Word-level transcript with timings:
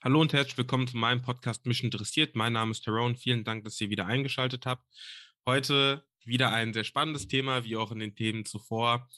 Hallo 0.00 0.20
und 0.20 0.32
herzlich 0.32 0.56
willkommen 0.56 0.86
zu 0.86 0.96
meinem 0.96 1.22
Podcast 1.22 1.66
Mich 1.66 1.82
interessiert. 1.82 2.36
Mein 2.36 2.52
Name 2.52 2.70
ist 2.70 2.84
Tyrone. 2.84 3.16
Vielen 3.16 3.42
Dank, 3.42 3.64
dass 3.64 3.80
ihr 3.80 3.90
wieder 3.90 4.06
eingeschaltet 4.06 4.64
habt. 4.64 4.86
Heute 5.44 6.04
wieder 6.24 6.52
ein 6.52 6.72
sehr 6.72 6.84
spannendes 6.84 7.26
Thema, 7.26 7.64
wie 7.64 7.76
auch 7.76 7.90
in 7.90 7.98
den 7.98 8.14
Themen 8.14 8.44
zuvor, 8.44 9.08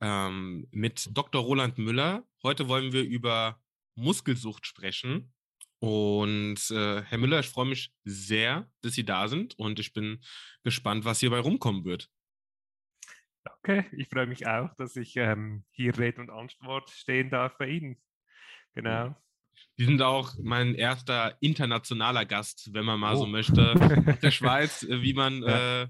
ähm, 0.00 0.66
mit 0.70 1.10
Dr. 1.12 1.42
Roland 1.42 1.76
Müller. 1.76 2.26
Heute 2.42 2.68
wollen 2.68 2.94
wir 2.94 3.02
über 3.02 3.60
Muskelsucht 3.96 4.66
sprechen. 4.66 5.34
Und 5.78 6.70
äh, 6.70 7.02
Herr 7.02 7.18
Müller, 7.18 7.40
ich 7.40 7.50
freue 7.50 7.66
mich 7.66 7.92
sehr, 8.04 8.66
dass 8.80 8.94
Sie 8.94 9.04
da 9.04 9.28
sind 9.28 9.58
und 9.58 9.78
ich 9.78 9.92
bin 9.92 10.22
gespannt, 10.64 11.04
was 11.04 11.20
hierbei 11.20 11.40
rumkommen 11.40 11.84
wird. 11.84 12.08
Danke, 13.44 13.84
ich 13.94 14.08
freue 14.08 14.26
mich 14.26 14.46
auch, 14.46 14.72
dass 14.76 14.96
ich 14.96 15.18
ähm, 15.18 15.64
hier 15.70 15.98
Rede 15.98 16.22
und 16.22 16.30
Antwort 16.30 16.88
stehen 16.88 17.28
darf 17.28 17.58
bei 17.58 17.68
Ihnen. 17.68 18.00
Genau. 18.72 19.14
Die 19.80 19.86
sind 19.86 20.02
auch 20.02 20.34
mein 20.42 20.74
erster 20.74 21.38
internationaler 21.40 22.26
Gast, 22.26 22.68
wenn 22.74 22.84
man 22.84 23.00
mal 23.00 23.14
oh. 23.14 23.20
so 23.20 23.26
möchte, 23.26 23.72
aus 23.72 24.20
der 24.20 24.30
Schweiz, 24.30 24.82
äh, 24.82 25.00
wie 25.00 25.14
man 25.14 25.42
ja. 25.42 25.84
äh, 25.84 25.88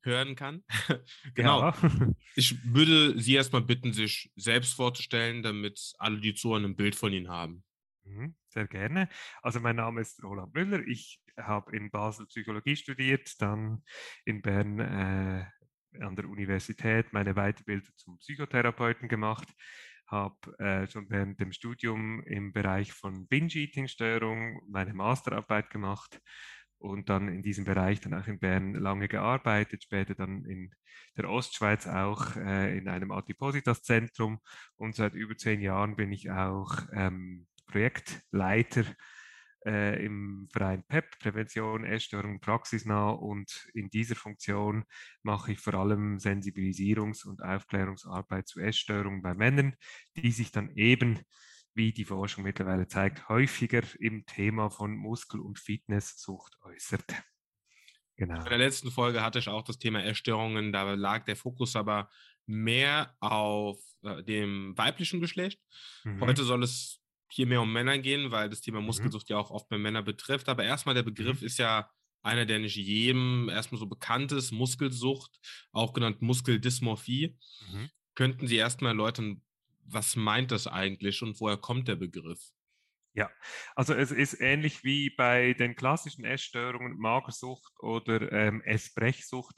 hören 0.00 0.36
kann. 0.36 0.64
genau. 1.34 1.60
Ja. 1.60 1.74
Ich 2.34 2.56
würde 2.64 3.18
Sie 3.18 3.34
erstmal 3.34 3.60
bitten, 3.60 3.92
sich 3.92 4.30
selbst 4.36 4.72
vorzustellen, 4.72 5.42
damit 5.42 5.92
alle, 5.98 6.18
die 6.18 6.34
zuhören, 6.34 6.64
ein 6.64 6.76
Bild 6.76 6.94
von 6.94 7.12
Ihnen 7.12 7.28
haben. 7.28 7.62
Mhm, 8.04 8.34
sehr 8.48 8.66
gerne. 8.68 9.10
Also 9.42 9.60
mein 9.60 9.76
Name 9.76 10.00
ist 10.00 10.22
Roland 10.22 10.54
Müller. 10.54 10.80
Ich 10.86 11.20
habe 11.38 11.76
in 11.76 11.90
Basel 11.90 12.26
Psychologie 12.26 12.76
studiert, 12.76 13.34
dann 13.42 13.82
in 14.24 14.40
Bern 14.40 14.80
äh, 14.80 15.44
an 16.02 16.16
der 16.16 16.26
Universität 16.26 17.12
meine 17.12 17.34
Weiterbildung 17.34 17.92
zum 17.96 18.18
Psychotherapeuten 18.18 19.08
gemacht 19.08 19.48
habe 20.06 20.58
äh, 20.58 20.86
schon 20.86 21.10
während 21.10 21.40
dem 21.40 21.52
Studium 21.52 22.22
im 22.24 22.52
Bereich 22.52 22.92
von 22.92 23.26
Binge-Eating-Störung 23.26 24.62
meine 24.68 24.94
Masterarbeit 24.94 25.70
gemacht 25.70 26.20
und 26.78 27.08
dann 27.08 27.28
in 27.28 27.42
diesem 27.42 27.64
Bereich 27.64 28.00
dann 28.00 28.14
auch 28.14 28.26
in 28.26 28.38
Bern 28.38 28.74
lange 28.74 29.08
gearbeitet, 29.08 29.82
später 29.82 30.14
dann 30.14 30.44
in 30.44 30.70
der 31.16 31.28
Ostschweiz 31.28 31.86
auch 31.86 32.36
äh, 32.36 32.76
in 32.76 32.88
einem 32.88 33.10
Adipositas-Zentrum. 33.10 34.40
Und 34.76 34.94
seit 34.94 35.14
über 35.14 35.36
zehn 35.36 35.60
Jahren 35.60 35.96
bin 35.96 36.12
ich 36.12 36.30
auch 36.30 36.76
ähm, 36.92 37.46
Projektleiter 37.66 38.84
äh, 39.66 40.04
im 40.04 40.48
Verein 40.52 40.84
PEP, 40.84 41.18
Prävention, 41.18 41.84
Essstörung, 41.84 42.40
praxisnah 42.40 43.10
und 43.10 43.68
in 43.74 43.90
dieser 43.90 44.14
Funktion 44.14 44.84
mache 45.22 45.52
ich 45.52 45.58
vor 45.58 45.74
allem 45.74 46.18
Sensibilisierungs- 46.18 47.26
und 47.26 47.42
Aufklärungsarbeit 47.42 48.46
zu 48.46 48.60
Essstörungen 48.60 49.22
bei 49.22 49.34
Männern, 49.34 49.74
die 50.16 50.30
sich 50.30 50.52
dann 50.52 50.70
eben 50.76 51.20
wie 51.74 51.92
die 51.92 52.04
Forschung 52.04 52.44
mittlerweile 52.44 52.88
zeigt, 52.88 53.28
häufiger 53.28 53.82
im 53.98 54.24
Thema 54.24 54.70
von 54.70 54.96
Muskel- 54.96 55.40
und 55.40 55.58
Fitnesssucht 55.58 56.56
äußert. 56.62 57.04
Genau. 58.16 58.38
In 58.38 58.44
der 58.44 58.58
letzten 58.58 58.90
Folge 58.90 59.22
hatte 59.22 59.40
ich 59.40 59.48
auch 59.48 59.62
das 59.62 59.78
Thema 59.78 60.02
Essstörungen, 60.02 60.72
da 60.72 60.94
lag 60.94 61.24
der 61.26 61.36
Fokus 61.36 61.76
aber 61.76 62.08
mehr 62.46 63.14
auf 63.20 63.78
äh, 64.02 64.22
dem 64.22 64.72
weiblichen 64.78 65.20
Geschlecht. 65.20 65.60
Mhm. 66.04 66.22
Heute 66.22 66.44
soll 66.44 66.62
es 66.62 67.02
hier 67.28 67.46
mehr 67.46 67.60
um 67.60 67.72
Männer 67.72 67.98
gehen, 67.98 68.30
weil 68.30 68.48
das 68.48 68.60
Thema 68.60 68.80
mhm. 68.80 68.86
Muskelsucht 68.86 69.28
mhm. 69.28 69.34
ja 69.34 69.38
auch 69.38 69.50
oft 69.50 69.68
bei 69.68 69.78
Männern 69.78 70.04
betrifft. 70.04 70.48
Aber 70.48 70.64
erstmal 70.64 70.94
der 70.94 71.02
Begriff 71.02 71.40
mhm. 71.40 71.46
ist 71.46 71.58
ja 71.58 71.90
einer, 72.22 72.44
der 72.44 72.58
nicht 72.58 72.76
jedem 72.76 73.48
erstmal 73.48 73.78
so 73.78 73.86
bekannt 73.86 74.32
ist, 74.32 74.50
Muskelsucht, 74.50 75.30
auch 75.72 75.92
genannt 75.92 76.22
Muskeldysmorphie. 76.22 77.38
Mhm. 77.72 77.90
Könnten 78.14 78.46
Sie 78.46 78.56
erstmal 78.56 78.92
erläutern, 78.92 79.42
was 79.84 80.16
meint 80.16 80.50
das 80.50 80.66
eigentlich 80.66 81.22
und 81.22 81.40
woher 81.40 81.56
kommt 81.56 81.88
der 81.88 81.96
Begriff? 81.96 82.40
Ja, 83.14 83.30
also 83.74 83.94
es 83.94 84.10
ist 84.10 84.40
ähnlich 84.40 84.84
wie 84.84 85.08
bei 85.08 85.54
den 85.54 85.74
klassischen 85.74 86.24
Essstörungen, 86.24 86.98
Magersucht 86.98 87.72
oder 87.78 88.30
ähm, 88.30 88.60
Essbrechsucht. 88.60 89.56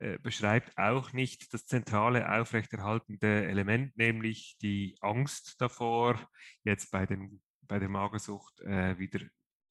Äh, 0.00 0.18
beschreibt 0.18 0.78
auch 0.78 1.12
nicht 1.12 1.52
das 1.52 1.66
zentrale 1.66 2.32
aufrechterhaltende 2.32 3.46
Element, 3.46 3.94
nämlich 3.98 4.56
die 4.62 4.96
Angst 5.02 5.60
davor, 5.60 6.18
jetzt 6.64 6.90
bei, 6.90 7.04
den, 7.04 7.42
bei 7.60 7.78
der 7.78 7.90
Magersucht 7.90 8.62
äh, 8.62 8.98
wieder, 8.98 9.20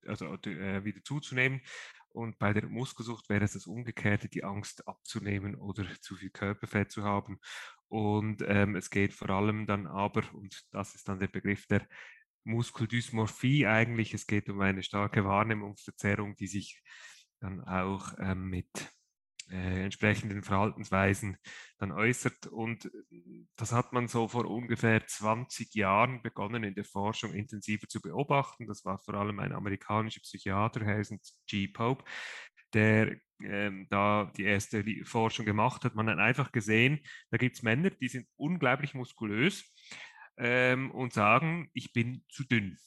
also, 0.06 0.32
äh, 0.36 0.84
wieder 0.86 1.04
zuzunehmen. 1.04 1.62
Und 2.10 2.38
bei 2.38 2.54
der 2.54 2.68
Muskelsucht 2.68 3.28
wäre 3.28 3.44
es 3.44 3.54
das 3.54 3.66
Umgekehrte, 3.66 4.30
die 4.30 4.44
Angst 4.44 4.88
abzunehmen 4.88 5.56
oder 5.56 5.86
zu 6.00 6.16
viel 6.16 6.30
Körperfett 6.30 6.92
zu 6.92 7.04
haben. 7.04 7.40
Und 7.88 8.44
ähm, 8.46 8.76
es 8.76 8.92
geht 8.92 9.14
vor 9.14 9.32
allem 9.32 9.66
dann 9.66 9.88
aber, 9.88 10.22
und 10.36 10.64
das 10.70 10.94
ist 10.94 11.10
dann 11.10 11.20
der 11.20 11.28
Begriff 11.28 11.66
der 11.66 11.88
Muskeldysmorphie 12.44 13.66
eigentlich, 13.66 14.14
es 14.14 14.28
geht 14.28 14.48
um 14.48 14.62
eine 14.62 14.84
starke 14.84 15.26
Wahrnehmungsverzerrung, 15.26 16.36
die 16.36 16.48
sich 16.48 16.84
dann 17.40 17.62
auch 17.62 18.14
ähm, 18.20 18.50
mit 18.50 18.70
äh, 19.50 19.84
entsprechenden 19.84 20.44
Verhaltensweisen 20.44 21.38
dann 21.78 21.92
äußert. 21.92 22.48
Und 22.48 22.86
äh, 22.86 22.90
das 23.56 23.72
hat 23.72 23.94
man 23.94 24.08
so 24.08 24.28
vor 24.28 24.46
ungefähr 24.46 25.06
20 25.06 25.74
Jahren 25.76 26.22
begonnen 26.22 26.64
in 26.64 26.76
der 26.76 26.86
Forschung 26.86 27.34
intensiver 27.34 27.88
zu 27.88 28.02
beobachten. 28.02 28.68
Das 28.68 28.86
war 28.86 29.00
vor 29.00 29.16
allem 29.16 29.40
ein 29.40 29.54
amerikanischer 29.54 30.22
Psychiater, 30.22 30.86
Hazen 30.86 31.20
G. 31.48 31.68
Pope, 31.68 32.04
der 32.74 33.18
ähm, 33.42 33.88
da 33.90 34.32
die 34.36 34.44
erste 34.44 34.84
Forschung 35.06 35.46
gemacht 35.46 35.84
hat. 35.86 35.96
Man 35.96 36.10
hat 36.10 36.20
einfach 36.20 36.52
gesehen, 36.52 37.00
da 37.32 37.38
gibt 37.38 37.56
es 37.56 37.64
Männer, 37.64 37.90
die 37.90 38.10
sind 38.10 38.28
unglaublich 38.36 38.94
muskulös 38.94 39.74
ähm, 40.38 40.92
und 40.92 41.14
sagen, 41.14 41.70
ich 41.74 41.94
bin 41.94 42.24
zu 42.30 42.44
dünn. 42.44 42.78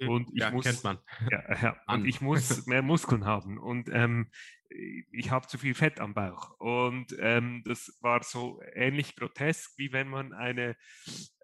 Hm, 0.00 0.08
und 0.08 0.30
ich 0.32 0.40
ja, 0.40 0.50
muss. 0.50 0.82
Ja, 0.82 1.02
ja, 1.30 1.76
und 1.86 2.06
ich 2.06 2.20
muss 2.20 2.66
mehr 2.66 2.82
Muskeln 2.82 3.24
haben 3.24 3.58
und 3.58 3.88
ähm, 3.92 4.30
ich 4.70 5.30
habe 5.30 5.46
zu 5.46 5.58
viel 5.58 5.74
Fett 5.74 6.00
am 6.00 6.14
Bauch. 6.14 6.58
Und 6.58 7.16
ähm, 7.20 7.62
das 7.64 7.98
war 8.00 8.22
so 8.22 8.60
ähnlich 8.74 9.16
grotesk, 9.16 9.78
wie 9.78 9.92
wenn 9.92 10.08
man 10.08 10.32
eine 10.32 10.76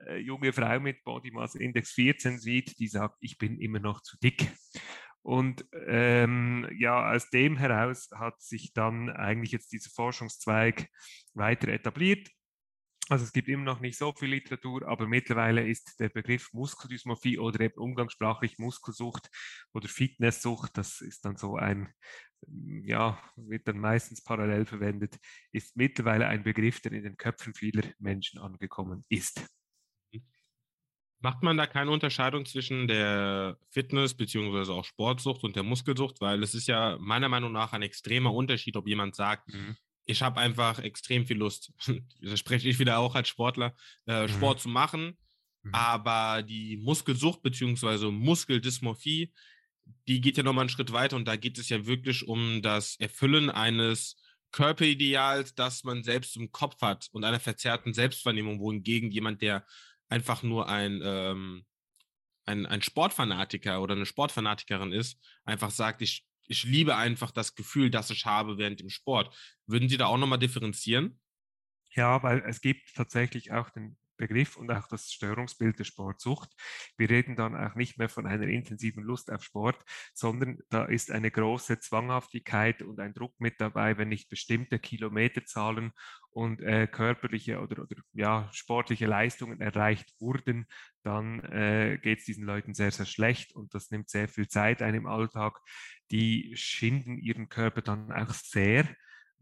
äh, 0.07 0.19
junge 0.19 0.53
Frau 0.53 0.81
mit 0.81 1.05
Body 1.05 1.31
Mass 1.31 1.55
Index 1.55 1.93
14 1.93 2.39
sieht, 2.39 2.79
die 2.79 2.89
sagt, 2.89 3.17
ich 3.21 3.39
bin 3.39 3.59
immer 3.59 3.81
noch 3.81 4.03
zu 4.03 4.19
dick. 4.19 4.53
Und 5.23 5.65
ähm, 5.87 6.69
ja, 6.77 7.11
aus 7.13 7.31
dem 7.31 7.57
heraus 7.57 8.11
hat 8.15 8.43
sich 8.43 8.75
dann 8.75 9.09
eigentlich 9.09 9.53
jetzt 9.53 9.73
dieser 9.73 9.91
Forschungszweig 9.91 10.87
weiter 11.33 11.69
etabliert. 11.69 12.29
Also 13.11 13.25
es 13.25 13.33
gibt 13.33 13.49
immer 13.49 13.65
noch 13.65 13.81
nicht 13.81 13.99
so 13.99 14.13
viel 14.13 14.31
Literatur, 14.31 14.89
aber 14.89 15.07
mittlerweile 15.07 15.67
ist 15.69 16.01
der 16.01 16.09
Begriff 16.09 16.53
Muskeldysmorphie 16.55 17.39
oder 17.39 17.61
eben 17.61 17.79
umgangssprachlich 17.79 18.59
Muskelsucht 18.59 19.29
oder 19.75 19.89
Fitnesssucht, 19.89 20.79
das 20.79 21.03
ist 21.03 21.25
dann 21.27 21.37
so 21.37 21.57
ein, 21.57 21.93
ja, 22.47 23.19
wird 23.37 23.69
dann 23.69 23.79
meistens 23.79 24.23
parallel 24.23 24.65
verwendet, 24.65 25.19
ist 25.53 25.77
mittlerweile 25.77 26.29
ein 26.29 26.45
Begriff, 26.45 26.81
der 26.81 26.93
in 26.93 27.03
den 27.05 27.19
Köpfen 27.19 27.53
vieler 27.55 27.85
Menschen 27.99 28.41
angekommen 28.41 29.05
ist. 29.11 29.45
Macht 31.21 31.43
man 31.43 31.57
da 31.59 31.67
keine 31.67 31.91
Unterscheidung 31.91 32.47
zwischen 32.47 32.89
der 32.89 33.59
Fitness- 33.71 34.15
bzw. 34.15 34.73
auch 34.73 34.85
Sportsucht 34.85 35.45
und 35.45 35.57
der 35.57 35.63
Muskelsucht? 35.63 36.21
Weil 36.21 36.43
es 36.43 36.55
ist 36.55 36.69
ja 36.69 36.97
meiner 36.99 37.29
Meinung 37.29 37.53
nach 37.53 37.73
ein 37.75 37.83
extremer 37.83 38.33
Unterschied, 38.33 38.77
ob 38.77 38.87
jemand 38.87 39.15
sagt, 39.15 39.49
mhm 39.49 39.77
ich 40.07 40.23
habe 40.23 40.41
einfach 40.41 40.79
extrem 40.79 41.27
viel 41.27 41.39
Lust, 41.39 41.73
da 42.21 42.37
spreche 42.37 42.69
ich 42.69 42.79
wieder 42.79 42.99
auch 42.99 43.15
als 43.15 43.29
Sportler, 43.29 43.75
äh, 44.07 44.23
mhm. 44.23 44.29
Sport 44.29 44.61
zu 44.61 44.69
machen. 44.69 45.19
Mhm. 45.63 45.75
Aber 45.75 46.43
die 46.43 46.77
Muskelsucht 46.77 47.43
bzw. 47.43 48.11
Muskeldysmorphie, 48.11 49.33
die 50.07 50.21
geht 50.21 50.37
ja 50.37 50.43
nochmal 50.43 50.63
einen 50.63 50.69
Schritt 50.71 50.93
weiter 50.93 51.17
und 51.17 51.27
da 51.27 51.37
geht 51.37 51.59
es 51.59 51.69
ja 51.69 51.87
wirklich 51.87 52.27
um 52.27 52.63
das 52.63 52.97
Erfüllen 53.01 53.51
eines 53.51 54.17
Körperideals, 54.53 55.55
das 55.55 55.85
man 55.85 56.05
selbst 56.05 56.37
im 56.37 56.53
Kopf 56.53 56.81
hat 56.81 57.09
und 57.13 57.25
einer 57.25 57.41
verzerrten 57.41 57.93
Selbstwahrnehmung, 57.93 58.61
wohingegen 58.61 59.11
jemand, 59.11 59.43
der 59.43 59.67
einfach 60.09 60.43
nur 60.43 60.69
ein, 60.69 61.01
ähm, 61.03 61.65
ein, 62.47 62.67
ein 62.67 62.83
Sportfanatiker 62.83 63.83
oder 63.83 63.95
eine 63.95 64.07
Sportfanatikerin 64.07 64.93
ist, 64.93 65.19
einfach 65.45 65.71
sagt, 65.71 66.03
ich 66.03 66.25
ich 66.47 66.65
liebe 66.65 66.97
einfach 66.97 67.31
das 67.31 67.55
Gefühl, 67.55 67.91
das 67.91 68.11
ich 68.11 68.27
habe 68.27 68.59
während 68.59 68.81
dem 68.81 68.91
Sport. 68.91 69.35
Würden 69.67 69.89
Sie 69.89 69.97
da 69.97 70.07
auch 70.07 70.19
nochmal 70.19 70.39
differenzieren? 70.39 71.21
Ja, 71.95 72.23
weil 72.23 72.43
es 72.47 72.61
gibt 72.61 72.95
tatsächlich 72.95 73.53
auch 73.53 73.71
den 73.71 73.97
Begriff 74.17 74.57
und 74.57 74.71
auch 74.71 74.87
das 74.89 75.13
Störungsbild 75.13 75.79
der 75.79 75.85
Sportsucht. 75.85 76.51
Wir 76.97 77.11
reden 77.11 77.37
dann 77.37 77.57
auch 77.57 77.75
nicht 77.75 77.99
mehr 77.99 78.09
von 78.09 78.27
einer 78.27 78.47
intensiven 78.47 79.03
Lust 79.03 79.31
auf 79.31 79.43
Sport, 79.43 79.83
sondern 80.13 80.59
da 80.71 80.85
ist 80.85 81.11
eine 81.11 81.31
große 81.31 81.81
Zwanghaftigkeit 81.81 82.83
und 82.83 83.01
ein 83.01 83.15
Druck 83.15 83.35
mit 83.39 83.61
dabei, 83.61 83.99
wenn 83.99 84.09
nicht 84.09 84.29
bestimmte 84.29 84.79
Kilometerzahlen 84.79 85.93
und 86.31 86.61
äh, 86.61 86.87
körperliche 86.87 87.61
oder, 87.61 87.83
oder 87.83 87.97
ja, 88.13 88.49
sportliche 88.53 89.07
Leistungen 89.07 89.61
erreicht 89.61 90.13
wurden, 90.19 90.67
dann 91.03 91.41
äh, 91.45 91.99
geht 92.03 92.21
es 92.21 92.25
diesen 92.25 92.45
Leuten 92.45 92.75
sehr, 92.75 92.91
sehr 92.91 93.07
schlecht 93.07 93.55
und 93.55 93.75
das 93.75 93.91
nimmt 93.91 94.11
sehr 94.11 94.29
viel 94.29 94.49
Zeit 94.49 94.83
ein 94.83 94.95
im 94.95 95.07
Alltag. 95.07 95.61
Die 96.11 96.53
schinden 96.57 97.19
ihren 97.19 97.49
Körper 97.49 97.83
dann 97.83 98.11
auch 98.11 98.33
sehr 98.33 98.89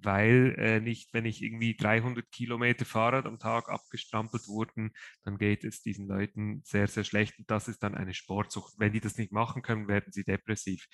weil 0.04 0.54
äh, 0.58 0.80
nicht, 0.80 1.12
wenn 1.12 1.24
ich 1.24 1.42
irgendwie 1.42 1.76
300 1.76 2.30
Kilometer 2.30 2.84
Fahrrad 2.84 3.26
am 3.26 3.38
Tag 3.38 3.68
abgestrampelt 3.68 4.48
wurden, 4.48 4.92
dann 5.24 5.38
geht 5.38 5.64
es 5.64 5.82
diesen 5.82 6.06
Leuten 6.06 6.62
sehr, 6.64 6.88
sehr 6.88 7.04
schlecht 7.04 7.38
und 7.38 7.50
das 7.50 7.68
ist 7.68 7.82
dann 7.82 7.94
eine 7.94 8.14
Sportsucht. 8.14 8.74
Wenn 8.78 8.92
die 8.92 9.00
das 9.00 9.18
nicht 9.18 9.32
machen 9.32 9.62
können, 9.62 9.88
werden 9.88 10.12
sie 10.12 10.24
depressiv. 10.24 10.86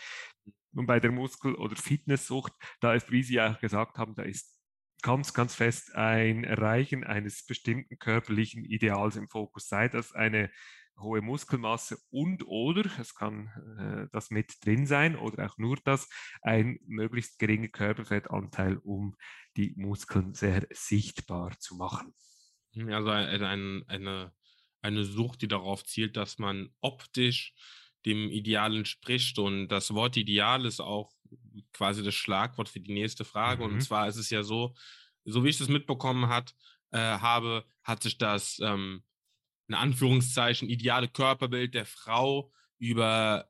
Und 0.72 0.86
bei 0.86 1.00
der 1.00 1.12
Muskel- 1.12 1.54
oder 1.54 1.76
Fitnesssucht, 1.76 2.52
da 2.80 2.94
ist, 2.94 3.10
wie 3.10 3.22
Sie 3.22 3.40
auch 3.40 3.58
gesagt 3.58 3.98
haben, 3.98 4.14
da 4.14 4.22
ist 4.22 4.58
ganz, 5.02 5.32
ganz 5.32 5.54
fest 5.54 5.94
ein 5.94 6.44
Erreichen 6.44 7.04
eines 7.04 7.44
bestimmten 7.46 7.98
körperlichen 7.98 8.64
Ideals 8.64 9.16
im 9.16 9.28
Fokus, 9.28 9.68
sei 9.68 9.88
das 9.88 10.12
eine 10.12 10.50
hohe 11.00 11.20
Muskelmasse 11.20 11.98
und 12.10 12.46
oder, 12.46 12.90
es 13.00 13.14
kann 13.14 13.48
äh, 13.78 14.08
das 14.12 14.30
mit 14.30 14.54
drin 14.64 14.86
sein 14.86 15.16
oder 15.16 15.46
auch 15.46 15.58
nur 15.58 15.76
das, 15.84 16.08
ein 16.42 16.78
möglichst 16.86 17.38
geringer 17.38 17.68
Körperfettanteil, 17.68 18.76
um 18.78 19.16
die 19.56 19.74
Muskeln 19.76 20.34
sehr 20.34 20.66
sichtbar 20.70 21.58
zu 21.58 21.76
machen. 21.76 22.14
Also 22.90 23.10
ein, 23.10 23.84
eine, 23.88 24.32
eine 24.82 25.04
Sucht, 25.04 25.42
die 25.42 25.48
darauf 25.48 25.84
zielt, 25.84 26.16
dass 26.16 26.38
man 26.38 26.70
optisch 26.80 27.54
dem 28.06 28.30
Ideal 28.30 28.76
entspricht. 28.76 29.38
Und 29.38 29.68
das 29.68 29.92
Wort 29.94 30.16
Ideal 30.16 30.64
ist 30.64 30.80
auch 30.80 31.12
quasi 31.72 32.02
das 32.04 32.14
Schlagwort 32.14 32.68
für 32.68 32.80
die 32.80 32.92
nächste 32.92 33.24
Frage. 33.24 33.66
Mhm. 33.66 33.74
Und 33.74 33.80
zwar 33.80 34.08
ist 34.08 34.16
es 34.16 34.30
ja 34.30 34.42
so, 34.42 34.74
so 35.24 35.44
wie 35.44 35.48
ich 35.48 35.58
das 35.58 35.68
mitbekommen 35.68 36.28
hat, 36.28 36.54
äh, 36.90 36.98
habe, 36.98 37.64
hat 37.82 38.02
sich 38.02 38.18
das 38.18 38.58
ähm, 38.62 39.02
in 39.68 39.74
Anführungszeichen 39.74 40.68
ideale 40.68 41.08
Körperbild 41.08 41.74
der 41.74 41.86
Frau 41.86 42.50
über 42.78 43.48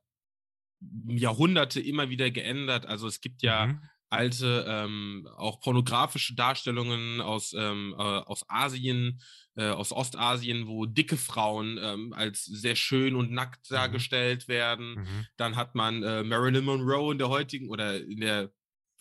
Jahrhunderte 1.07 1.79
immer 1.79 2.09
wieder 2.09 2.31
geändert. 2.31 2.85
Also 2.85 3.07
es 3.07 3.21
gibt 3.21 3.41
ja 3.41 3.67
mhm. 3.67 3.81
alte, 4.09 4.65
ähm, 4.67 5.27
auch 5.37 5.59
pornografische 5.59 6.35
Darstellungen 6.35 7.21
aus, 7.21 7.53
ähm, 7.53 7.95
äh, 7.97 8.01
aus 8.01 8.45
Asien, 8.47 9.21
äh, 9.55 9.69
aus 9.69 9.91
Ostasien, 9.91 10.67
wo 10.67 10.85
dicke 10.85 11.17
Frauen 11.17 11.77
ähm, 11.81 12.13
als 12.13 12.45
sehr 12.45 12.75
schön 12.75 13.15
und 13.15 13.31
nackt 13.31 13.69
mhm. 13.69 13.75
dargestellt 13.75 14.47
werden. 14.47 14.95
Mhm. 14.95 15.25
Dann 15.37 15.55
hat 15.55 15.75
man 15.75 16.03
äh, 16.03 16.23
Marilyn 16.23 16.65
Monroe 16.65 17.11
in 17.11 17.17
der 17.17 17.29
heutigen 17.29 17.69
oder 17.69 17.99
in 17.99 18.21
der 18.21 18.51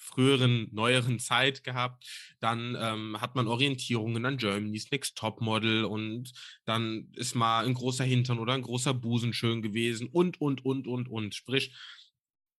früheren, 0.08 0.69
neueren 0.72 1.19
Zeit 1.19 1.62
gehabt. 1.62 2.05
Dann 2.40 2.76
ähm, 2.81 3.20
hat 3.20 3.34
man 3.34 3.46
Orientierungen 3.46 4.25
an 4.25 4.37
Germany's 4.38 4.90
Next 4.90 5.16
Topmodel 5.16 5.84
und 5.84 6.32
dann 6.64 7.08
ist 7.14 7.34
mal 7.34 7.64
ein 7.64 7.75
großer 7.75 8.05
Hintern 8.05 8.38
oder 8.38 8.55
ein 8.55 8.62
großer 8.62 8.94
Busen 8.94 9.32
schön 9.32 9.62
gewesen 9.62 10.08
und, 10.08 10.40
und, 10.40 10.64
und, 10.64 10.87
und, 10.87 11.08
und. 11.08 11.34
Sprich, 11.34 11.75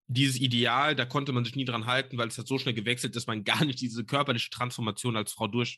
dieses 0.08 0.40
Ideal, 0.40 0.96
da 0.96 1.06
konnte 1.06 1.32
man 1.32 1.46
sich 1.46 1.56
nie 1.56 1.66
dran 1.66 1.86
halten, 1.86 2.18
weil 2.18 2.28
es 2.28 2.38
hat 2.38 2.48
so 2.48 2.58
schnell 2.58 2.74
gewechselt, 2.74 3.16
dass 3.16 3.28
man 3.28 3.44
gar 3.44 3.64
nicht 3.66 3.82
diese 3.82 4.06
körperliche 4.06 4.50
Transformation 4.50 5.16
als 5.16 5.32
Frau 5.32 5.48
durch, 5.48 5.78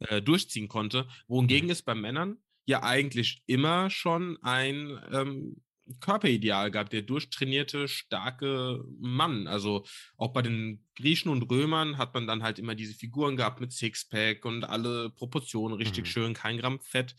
äh, 0.00 0.20
durchziehen 0.20 0.68
konnte. 0.68 1.08
Wohingegen 1.26 1.66
mhm. 1.66 1.72
es 1.72 1.82
bei 1.82 1.94
Männern 1.94 2.38
ja 2.66 2.82
eigentlich 2.82 3.42
immer 3.46 3.88
schon 3.88 4.36
ein 4.42 5.00
ähm, 5.10 5.62
Körperideal 6.00 6.70
gab, 6.70 6.90
der 6.90 7.02
durchtrainierte, 7.02 7.88
starke 7.88 8.84
Mann. 8.98 9.46
Also 9.46 9.84
auch 10.16 10.32
bei 10.32 10.42
den 10.42 10.84
Griechen 10.96 11.30
und 11.30 11.42
Römern 11.50 11.98
hat 11.98 12.14
man 12.14 12.26
dann 12.26 12.42
halt 12.42 12.58
immer 12.58 12.74
diese 12.74 12.94
Figuren 12.94 13.36
gehabt 13.36 13.60
mit 13.60 13.72
Sixpack 13.72 14.44
und 14.44 14.64
alle 14.64 15.10
Proportionen 15.10 15.76
richtig 15.76 16.04
mhm. 16.04 16.08
schön, 16.08 16.34
kein 16.34 16.58
Gramm 16.58 16.80
Fett. 16.80 17.14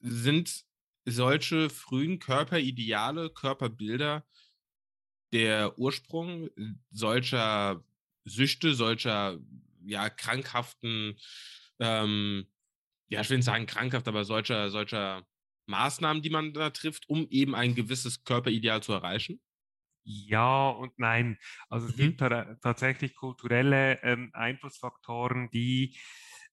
Sind 0.00 0.64
solche 1.04 1.70
frühen 1.70 2.18
Körperideale, 2.18 3.30
Körperbilder 3.30 4.24
der 5.32 5.78
Ursprung 5.78 6.50
solcher 6.90 7.84
Süchte, 8.24 8.74
solcher 8.74 9.38
ja, 9.84 10.10
krankhaften, 10.10 11.16
ähm, 11.78 12.46
ja, 13.08 13.20
ich 13.20 13.30
will 13.30 13.38
nicht 13.38 13.46
sagen 13.46 13.66
krankhaft, 13.66 14.06
aber 14.08 14.24
solcher, 14.24 14.70
solcher 14.70 15.26
Maßnahmen, 15.66 16.22
die 16.22 16.30
man 16.30 16.52
da 16.52 16.70
trifft, 16.70 17.08
um 17.08 17.26
eben 17.30 17.54
ein 17.54 17.74
gewisses 17.74 18.24
Körperideal 18.24 18.82
zu 18.82 18.92
erreichen? 18.92 19.40
Ja 20.04 20.70
und 20.70 20.98
nein. 20.98 21.38
Also 21.68 21.86
es 21.86 21.96
mhm. 21.96 22.16
gibt 22.16 22.20
tatsächlich 22.62 23.14
kulturelle 23.14 24.02
ähm, 24.02 24.30
Einflussfaktoren, 24.32 25.50
die 25.50 25.96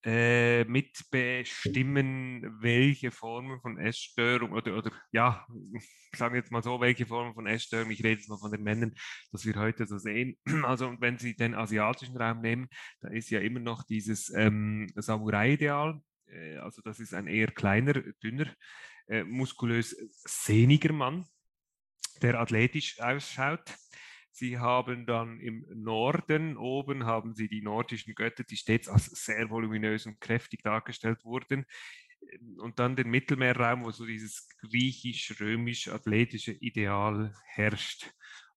äh, 0.05 0.63
mitbestimmen, 0.65 2.61
welche 2.61 3.11
Formen 3.11 3.59
von 3.61 3.77
Essstörung 3.77 4.51
oder, 4.51 4.77
oder 4.77 4.91
ja, 5.11 5.45
sagen 6.15 6.33
wir 6.33 6.39
jetzt 6.39 6.51
mal 6.51 6.63
so, 6.63 6.79
welche 6.79 7.05
Formen 7.05 7.33
von 7.33 7.47
Essstörung, 7.47 7.91
ich 7.91 7.99
rede 7.99 8.19
jetzt 8.19 8.29
mal 8.29 8.37
von 8.37 8.51
den 8.51 8.63
Männern, 8.63 8.93
dass 9.31 9.45
wir 9.45 9.55
heute 9.55 9.85
so 9.87 9.97
sehen. 9.97 10.37
Also 10.65 10.95
wenn 10.99 11.17
Sie 11.17 11.35
den 11.35 11.55
asiatischen 11.55 12.17
Raum 12.17 12.41
nehmen, 12.41 12.67
da 13.01 13.09
ist 13.09 13.29
ja 13.29 13.39
immer 13.39 13.59
noch 13.59 13.83
dieses 13.83 14.31
ähm, 14.33 14.87
Samurai-Ideal, 14.95 15.99
äh, 16.27 16.57
also 16.57 16.81
das 16.81 16.99
ist 16.99 17.13
ein 17.13 17.27
eher 17.27 17.47
kleiner, 17.47 17.93
dünner 18.23 18.53
äh, 19.07 19.23
muskulös 19.23 19.95
sehniger 20.25 20.93
Mann, 20.93 21.25
der 22.21 22.39
athletisch 22.39 22.99
ausschaut. 22.99 23.77
Sie 24.31 24.59
haben 24.59 25.05
dann 25.05 25.39
im 25.39 25.65
Norden, 25.73 26.57
oben 26.57 27.05
haben 27.05 27.33
Sie 27.33 27.47
die 27.47 27.61
nordischen 27.61 28.13
Götter, 28.13 28.43
die 28.43 28.57
stets 28.57 28.87
als 28.87 29.05
sehr 29.05 29.49
voluminös 29.49 30.05
und 30.05 30.21
kräftig 30.21 30.61
dargestellt 30.61 31.23
wurden. 31.23 31.65
Und 32.59 32.77
dann 32.79 32.95
den 32.95 33.09
Mittelmeerraum, 33.09 33.85
wo 33.85 33.91
so 33.91 34.05
dieses 34.05 34.47
griechisch-römisch-athletische 34.61 36.51
Ideal 36.51 37.33
herrscht. 37.45 38.11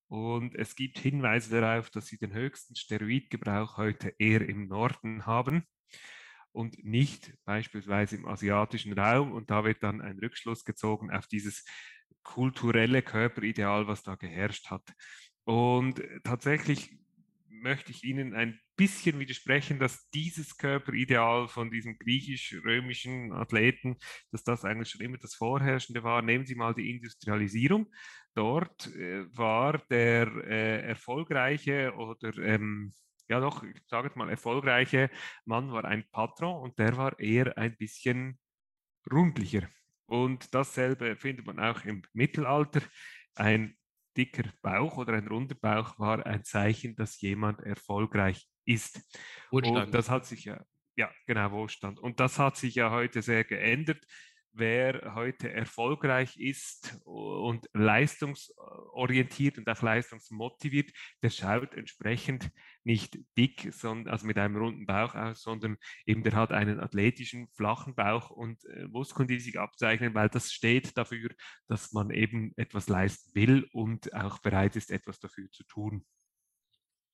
Und 0.09 0.55
es 0.57 0.75
gibt 0.75 0.99
Hinweise 0.99 1.61
darauf, 1.61 1.89
dass 1.91 2.07
sie 2.07 2.19
den 2.19 2.35
höchsten 2.35 2.75
Steroidgebrauch 2.75 3.77
heute 3.77 4.13
eher 4.19 4.47
im 4.47 4.67
Norden 4.67 5.25
haben 5.25 5.67
und 6.53 6.85
nicht 6.85 7.33
beispielsweise 7.45 8.17
im 8.17 8.27
asiatischen 8.27 8.93
Raum. 8.93 9.33
Und 9.33 9.51
da 9.51 9.65
wird 9.65 9.83
dann 9.83 10.01
ein 10.01 10.19
Rückschluss 10.19 10.65
gezogen 10.65 11.11
auf 11.11 11.27
dieses 11.27 11.65
kulturelle 12.23 13.03
Körperideal, 13.03 13.87
was 13.87 14.03
da 14.03 14.15
geherrscht 14.15 14.71
hat. 14.71 14.93
Und 15.45 16.03
tatsächlich 16.25 16.99
möchte 17.49 17.91
ich 17.91 18.05
Ihnen 18.05 18.35
ein 18.35 18.59
bisschen 18.77 19.19
widersprechen, 19.19 19.79
dass 19.79 20.09
dieses 20.11 20.57
Körperideal 20.57 21.49
von 21.49 21.71
diesem 21.71 21.99
griechisch-römischen 21.99 23.33
Athleten, 23.33 23.97
dass 24.33 24.43
das 24.43 24.65
eigentlich 24.65 24.91
schon 24.91 25.03
immer 25.03 25.19
das 25.19 25.35
Vorherrschende 25.35 26.03
war. 26.03 26.23
Nehmen 26.23 26.47
Sie 26.47 26.55
mal 26.55 26.75
die 26.75 26.91
Industrialisierung. 26.91 27.89
Dort 28.35 28.87
äh, 28.95 29.25
war 29.37 29.79
der 29.91 30.29
äh, 30.47 30.81
erfolgreiche 30.89 31.93
oder 31.95 32.37
ähm, 32.39 32.93
ja 33.31 33.41
doch, 33.41 33.63
ich 33.63 33.81
sage 33.87 34.09
jetzt 34.09 34.17
mal, 34.17 34.29
erfolgreiche 34.29 35.09
Mann 35.45 35.73
war 35.73 35.85
ein 35.85 36.05
Patron 36.11 36.61
und 36.63 36.79
der 36.79 36.97
war 36.97 37.19
eher 37.19 37.57
ein 37.57 37.77
bisschen 37.77 38.39
rundlicher. 39.11 39.69
Und 40.07 40.53
dasselbe 40.53 41.15
findet 41.17 41.47
man 41.47 41.61
auch 41.61 41.85
im 41.85 42.03
Mittelalter. 42.13 42.83
Ein 43.37 43.77
dicker 44.17 44.51
Bauch 44.61 44.97
oder 44.97 45.13
ein 45.13 45.29
runder 45.29 45.55
Bauch 45.55 45.97
war 46.01 46.27
ein 46.27 46.43
Zeichen, 46.43 46.97
dass 46.97 47.21
jemand 47.21 47.61
erfolgreich 47.61 48.49
ist. 48.65 49.01
Wohlstand. 49.53 49.87
Und 49.87 49.95
das 49.95 50.11
hat 50.11 50.27
sich 50.27 50.47
ja, 50.47 50.61
ja, 50.97 51.09
genau, 51.27 51.53
Wohlstand. 51.53 52.01
Und 52.01 52.19
das 52.19 52.37
hat 52.41 52.57
sich 52.57 52.75
ja 52.75 52.91
heute 52.91 53.23
sehr 53.23 53.45
geändert 53.45 54.05
wer 54.53 55.15
heute 55.15 55.53
erfolgreich 55.53 56.39
ist 56.39 57.01
und 57.05 57.69
leistungsorientiert 57.73 59.59
und 59.59 59.69
auch 59.69 59.83
leistungsmotiviert, 59.83 60.91
der 61.23 61.31
schaut 61.31 61.75
entsprechend 61.75 62.51
nicht 62.85 63.19
dick, 63.37 63.69
sondern, 63.73 64.13
also 64.13 64.27
mit 64.27 64.39
einem 64.39 64.57
runden 64.57 64.87
Bauch 64.87 65.15
aus, 65.15 65.43
sondern 65.43 65.77
eben 66.07 66.23
der 66.23 66.35
hat 66.35 66.53
einen 66.53 66.81
athletischen, 66.81 67.49
flachen 67.55 67.95
Bauch 67.95 68.31
und 68.31 68.65
äh, 68.67 68.87
Muskeln, 68.89 69.29
die 69.29 69.41
sich 69.41 69.59
abzeichnen, 69.59 70.15
weil 70.15 70.29
das 70.29 70.53
steht 70.53 70.97
dafür, 70.97 71.31
dass 71.69 71.93
man 71.93 72.11
eben 72.11 72.53
etwas 72.57 72.89
leisten 72.89 73.35
will 73.35 73.69
und 73.73 74.13
auch 74.15 74.39
bereit 74.39 74.77
ist, 74.77 74.91
etwas 74.91 75.19
dafür 75.19 75.51
zu 75.51 75.65
tun. 75.65 76.05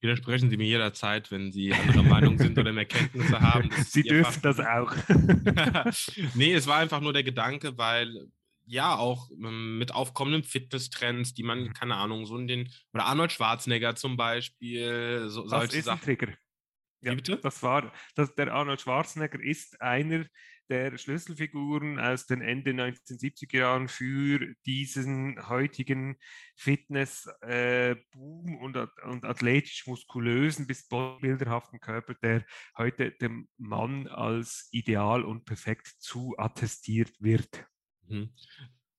Widersprechen 0.01 0.51
Sie 0.51 0.57
mir 0.57 0.67
jederzeit, 0.67 1.31
wenn 1.31 1.53
Sie 1.53 1.73
anderer 1.73 2.03
Meinung 2.03 2.39
sind 2.39 2.59
oder 2.59 2.73
mehr 2.73 2.85
Kenntnisse 2.85 3.41
haben. 3.41 3.71
Sie 3.85 4.03
dürfen 4.03 4.43
das 4.43 4.61
auch. 4.61 4.95
nee, 6.35 6.53
es 6.53 6.67
war 6.67 6.79
einfach 6.79 7.01
nur 7.01 7.13
der 7.13 7.23
Gedanke, 7.23 7.79
weil 7.79 8.29
ja 8.67 8.97
auch 8.97 9.31
ähm, 9.31 9.79
mit 9.79 9.95
aufkommenden 9.95 10.43
Fitness-Trends, 10.43 11.35
die 11.35 11.43
man, 11.43 11.65
mhm. 11.65 11.73
keine 11.73 11.97
Ahnung, 11.97 12.27
so 12.27 12.37
in 12.37 12.47
den, 12.47 12.69
oder 12.93 13.07
Arnold 13.07 13.33
Schwarzenegger 13.33 13.95
zum 13.95 14.17
Beispiel, 14.17 15.27
so, 15.29 15.43
das 15.43 15.51
solche 15.51 15.79
ist 15.79 15.85
Sachen. 15.87 16.01
Ein 16.01 16.05
Trigger. 16.05 16.33
Ja, 17.03 17.15
bitte? 17.15 17.37
Das 17.37 17.63
war, 17.63 17.93
das, 18.15 18.35
der 18.35 18.53
Arnold 18.53 18.81
Schwarzenegger 18.81 19.41
ist 19.41 19.81
einer 19.81 20.27
der 20.69 20.97
Schlüsselfiguren 20.99 21.99
aus 21.99 22.27
den 22.27 22.41
Ende 22.43 22.73
1970er 22.73 23.57
Jahren 23.57 23.89
für 23.89 24.55
diesen 24.67 25.49
heutigen 25.49 26.17
Fitness-Boom 26.57 28.49
äh, 28.49 28.59
und, 28.61 28.77
und 28.77 29.25
athletisch-muskulösen 29.25 30.67
bis 30.67 30.89
bodybuilderhaften 30.89 31.81
Körper, 31.81 32.15
der 32.15 32.45
heute 32.77 33.13
dem 33.13 33.49
Mann 33.57 34.09
als 34.09 34.69
ideal 34.73 35.25
und 35.25 35.45
perfekt 35.45 35.89
zu 35.99 36.35
attestiert 36.39 37.13
wird. 37.21 37.67
Mhm. 38.09 38.35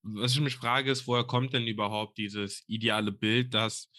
Was 0.02 0.32
ich 0.32 0.40
mich 0.40 0.56
frage, 0.56 0.90
ist, 0.90 1.06
woher 1.06 1.24
kommt 1.24 1.52
denn 1.52 1.66
überhaupt 1.66 2.18
dieses 2.18 2.64
ideale 2.68 3.12
Bild, 3.12 3.52
dass 3.52 3.90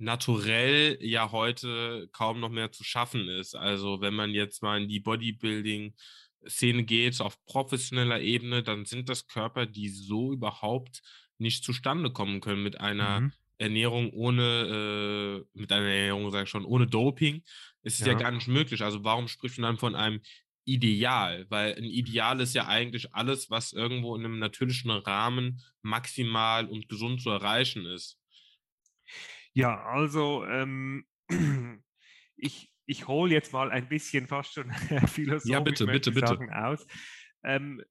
naturell 0.00 0.96
ja 1.00 1.30
heute 1.30 2.08
kaum 2.12 2.40
noch 2.40 2.48
mehr 2.48 2.72
zu 2.72 2.84
schaffen 2.84 3.28
ist. 3.28 3.54
Also 3.54 4.00
wenn 4.00 4.14
man 4.14 4.30
jetzt 4.30 4.62
mal 4.62 4.80
in 4.80 4.88
die 4.88 5.00
Bodybuilding-Szene 6.40 6.84
geht, 6.84 7.20
auf 7.20 7.44
professioneller 7.44 8.20
Ebene, 8.20 8.62
dann 8.62 8.84
sind 8.84 9.08
das 9.08 9.26
Körper, 9.26 9.66
die 9.66 9.88
so 9.88 10.32
überhaupt 10.32 11.02
nicht 11.38 11.64
zustande 11.64 12.12
kommen 12.12 12.40
können 12.40 12.62
mit 12.62 12.80
einer 12.80 13.20
mhm. 13.20 13.32
Ernährung 13.58 14.10
ohne, 14.12 15.44
äh, 15.54 15.58
mit 15.58 15.72
einer 15.72 15.86
Ernährung, 15.86 16.30
sage 16.30 16.44
ich 16.44 16.50
schon, 16.50 16.64
ohne 16.64 16.86
Doping. 16.86 17.42
ist 17.82 18.00
Es 18.00 18.06
ja. 18.06 18.08
ja 18.08 18.14
gar 18.14 18.30
nicht 18.30 18.48
möglich. 18.48 18.82
Also 18.82 19.04
warum 19.04 19.28
spricht 19.28 19.58
man 19.58 19.70
dann 19.70 19.78
von 19.78 19.94
einem 19.94 20.20
Ideal? 20.64 21.46
Weil 21.48 21.74
ein 21.74 21.84
Ideal 21.84 22.40
ist 22.40 22.54
ja 22.54 22.66
eigentlich 22.66 23.14
alles, 23.14 23.50
was 23.50 23.72
irgendwo 23.72 24.16
in 24.16 24.24
einem 24.24 24.38
natürlichen 24.38 24.90
Rahmen 24.90 25.62
maximal 25.82 26.66
und 26.66 26.88
gesund 26.88 27.20
zu 27.20 27.30
erreichen 27.30 27.84
ist. 27.86 28.18
Ja, 29.52 29.82
also 29.82 30.44
ähm, 30.44 31.06
ich, 32.36 32.70
ich 32.90 33.06
hole 33.06 33.32
jetzt 33.32 33.52
mal 33.52 33.70
ein 33.70 33.88
bisschen 33.88 34.26
fast 34.26 34.54
schon 34.54 34.70
philosophisch 35.06 35.50
ja, 35.50 35.60
bitte, 35.60 35.86
bitte, 35.86 36.10
bitte. 36.10 36.38
aus. 36.52 36.84
Ähm, 37.44 37.82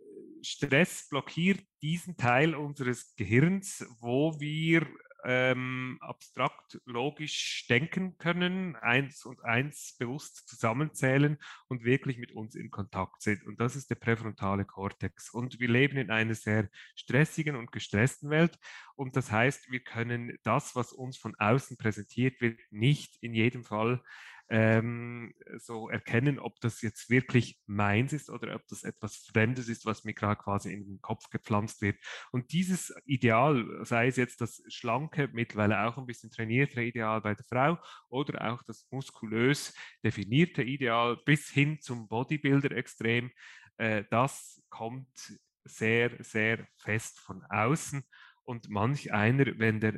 Stress 0.41 1.07
blockiert 1.09 1.61
diesen 1.81 2.17
Teil 2.17 2.53
unseres 2.53 3.15
Gehirns, 3.15 3.85
wo 3.99 4.39
wir 4.39 4.85
ähm, 5.25 5.97
abstrakt 6.01 6.79
logisch 6.85 7.65
denken 7.69 8.17
können, 8.17 8.75
eins 8.77 9.25
und 9.25 9.43
eins 9.43 9.95
bewusst 9.97 10.47
zusammenzählen 10.47 11.37
und 11.67 11.83
wirklich 11.83 12.17
mit 12.17 12.31
uns 12.31 12.55
in 12.55 12.71
Kontakt 12.71 13.21
sind. 13.21 13.43
Und 13.45 13.59
das 13.59 13.75
ist 13.75 13.89
der 13.89 13.95
präfrontale 13.95 14.65
Kortex. 14.65 15.29
Und 15.29 15.59
wir 15.59 15.67
leben 15.67 15.97
in 15.97 16.09
einer 16.09 16.35
sehr 16.35 16.69
stressigen 16.95 17.55
und 17.55 17.71
gestressten 17.71 18.29
Welt. 18.29 18.57
Und 18.95 19.15
das 19.15 19.31
heißt, 19.31 19.69
wir 19.71 19.81
können 19.81 20.37
das, 20.43 20.75
was 20.75 20.93
uns 20.93 21.17
von 21.17 21.35
außen 21.37 21.77
präsentiert 21.77 22.39
wird, 22.39 22.59
nicht 22.69 23.17
in 23.21 23.33
jedem 23.33 23.63
Fall 23.63 24.01
ähm, 24.49 25.33
so 25.57 25.89
erkennen, 25.89 26.39
ob 26.39 26.59
das 26.59 26.81
jetzt 26.81 27.09
wirklich 27.09 27.59
meins 27.67 28.13
ist 28.13 28.29
oder 28.29 28.55
ob 28.55 28.67
das 28.67 28.83
etwas 28.83 29.17
Fremdes 29.17 29.69
ist, 29.69 29.85
was 29.85 30.03
mir 30.03 30.13
gerade 30.13 30.41
quasi 30.41 30.73
in 30.73 30.85
den 30.85 31.01
Kopf 31.01 31.29
gepflanzt 31.29 31.81
wird. 31.81 31.97
Und 32.31 32.51
dieses 32.51 32.93
Ideal, 33.05 33.65
sei 33.83 34.07
es 34.07 34.15
jetzt 34.15 34.41
das 34.41 34.63
schlanke, 34.67 35.29
mittlerweile 35.31 35.85
auch 35.85 35.97
ein 35.97 36.07
bisschen 36.07 36.31
trainierte 36.31 36.81
Ideal 36.81 37.21
bei 37.21 37.35
der 37.35 37.45
Frau 37.45 37.77
oder 38.09 38.51
auch 38.51 38.63
das 38.63 38.87
muskulös 38.89 39.73
definierte 40.03 40.63
Ideal 40.63 41.17
bis 41.25 41.49
hin 41.49 41.79
zum 41.79 42.07
Bodybuilder-Extrem, 42.07 43.31
äh, 43.77 44.03
das 44.09 44.61
kommt 44.69 45.39
sehr, 45.63 46.11
sehr 46.23 46.67
fest 46.77 47.19
von 47.19 47.43
außen. 47.49 48.03
Und 48.43 48.69
manch 48.69 49.13
einer, 49.13 49.45
wenn 49.59 49.79
der 49.79 49.93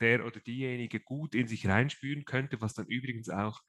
der 0.00 0.24
oder 0.24 0.40
diejenige 0.40 1.00
gut 1.00 1.34
in 1.34 1.48
sich 1.48 1.66
reinspüren 1.66 2.24
könnte, 2.24 2.60
was 2.60 2.74
dann 2.74 2.86
übrigens 2.86 3.28
auch 3.28 3.60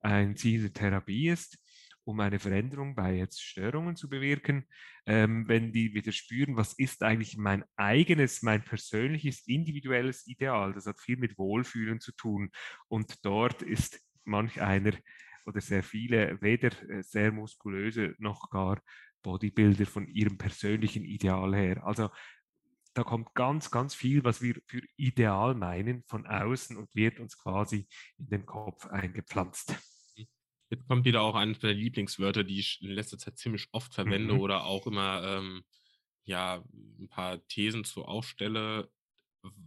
ein 0.00 0.36
Ziel 0.36 0.62
der 0.62 0.72
Therapie 0.72 1.28
ist, 1.28 1.58
um 2.04 2.20
eine 2.20 2.38
Veränderung 2.38 2.94
bei 2.94 3.16
jetzt 3.16 3.42
Störungen 3.42 3.96
zu 3.96 4.08
bewirken. 4.08 4.66
Ähm, 5.06 5.48
wenn 5.48 5.72
die 5.72 5.94
wieder 5.94 6.12
spüren, 6.12 6.56
was 6.56 6.72
ist 6.74 7.02
eigentlich 7.02 7.36
mein 7.36 7.64
eigenes, 7.76 8.42
mein 8.42 8.62
persönliches, 8.62 9.46
individuelles 9.46 10.26
Ideal, 10.26 10.72
das 10.72 10.86
hat 10.86 11.00
viel 11.00 11.16
mit 11.16 11.38
Wohlfühlen 11.38 12.00
zu 12.00 12.12
tun. 12.12 12.50
Und 12.88 13.24
dort 13.24 13.62
ist 13.62 14.00
manch 14.24 14.60
einer 14.60 14.92
oder 15.46 15.60
sehr 15.60 15.82
viele 15.82 16.40
weder 16.40 16.70
äh, 16.90 17.02
sehr 17.02 17.32
muskulöse 17.32 18.14
noch 18.18 18.50
gar 18.50 18.80
Bodybuilder 19.22 19.86
von 19.86 20.06
ihrem 20.06 20.38
persönlichen 20.38 21.04
Ideal 21.04 21.54
her. 21.54 21.84
Also 21.84 22.10
da 22.94 23.04
kommt 23.04 23.34
ganz, 23.34 23.70
ganz 23.70 23.94
viel, 23.94 24.24
was 24.24 24.42
wir 24.42 24.56
für 24.66 24.82
ideal 24.96 25.54
meinen, 25.54 26.02
von 26.04 26.26
außen 26.26 26.76
und 26.76 26.94
wird 26.94 27.20
uns 27.20 27.38
quasi 27.38 27.86
in 28.18 28.28
den 28.28 28.46
Kopf 28.46 28.86
eingepflanzt. 28.86 29.74
Jetzt 30.70 30.86
kommt 30.86 31.06
wieder 31.06 31.22
auch 31.22 31.34
eines 31.34 31.60
der 31.60 31.72
Lieblingswörter, 31.72 32.44
die 32.44 32.58
ich 32.58 32.82
in 32.82 32.90
letzter 32.90 33.16
Zeit 33.16 33.38
ziemlich 33.38 33.68
oft 33.72 33.94
verwende 33.94 34.34
mhm. 34.34 34.40
oder 34.40 34.64
auch 34.64 34.86
immer 34.86 35.22
ähm, 35.24 35.62
ja, 36.24 36.62
ein 37.00 37.08
paar 37.08 37.46
Thesen 37.48 37.84
zu 37.84 38.04
aufstelle. 38.04 38.90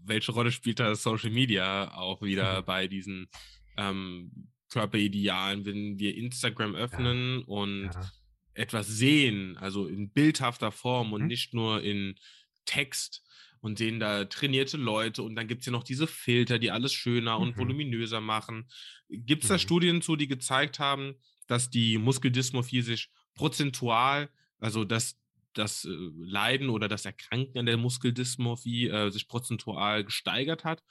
Welche 0.03 0.31
Rolle 0.31 0.51
spielt 0.51 0.79
da 0.79 0.93
Social 0.93 1.31
Media 1.31 1.91
auch 1.95 2.21
wieder 2.21 2.61
mhm. 2.61 2.65
bei 2.65 2.87
diesen 2.87 3.29
ähm, 3.77 4.51
Körperidealen, 4.69 5.65
wenn 5.65 5.97
wir 5.99 6.15
Instagram 6.15 6.75
öffnen 6.75 7.39
ja. 7.39 7.45
und 7.47 7.85
ja. 7.85 8.11
etwas 8.53 8.87
sehen, 8.87 9.57
also 9.57 9.87
in 9.87 10.11
bildhafter 10.11 10.71
Form 10.71 11.07
mhm. 11.07 11.13
und 11.13 11.27
nicht 11.27 11.53
nur 11.53 11.81
in 11.81 12.15
Text 12.65 13.23
und 13.61 13.77
sehen 13.77 13.99
da 13.99 14.25
trainierte 14.25 14.77
Leute 14.77 15.23
und 15.23 15.35
dann 15.35 15.47
gibt 15.47 15.61
es 15.61 15.67
ja 15.67 15.71
noch 15.71 15.83
diese 15.83 16.07
Filter, 16.07 16.59
die 16.59 16.71
alles 16.71 16.93
schöner 16.93 17.37
mhm. 17.37 17.43
und 17.43 17.57
voluminöser 17.57 18.21
machen. 18.21 18.67
Gibt 19.09 19.43
es 19.43 19.49
da 19.49 19.55
mhm. 19.55 19.59
Studien 19.59 20.01
zu, 20.01 20.15
die 20.15 20.27
gezeigt 20.27 20.79
haben, 20.79 21.15
dass 21.47 21.69
die 21.69 21.97
Muskeldysmorphie 21.97 22.81
sich 22.81 23.09
prozentual, 23.35 24.29
also 24.59 24.83
dass 24.83 25.17
das 25.53 25.85
äh, 25.85 25.89
Leiden 26.17 26.69
oder 26.69 26.87
das 26.87 27.05
Erkranken 27.05 27.59
an 27.59 27.65
der 27.65 27.77
Muskeldysmorphie 27.77 28.87
äh, 28.87 29.09
sich 29.11 29.27
prozentual 29.27 30.03
gesteigert 30.03 30.63
hat 30.63 30.83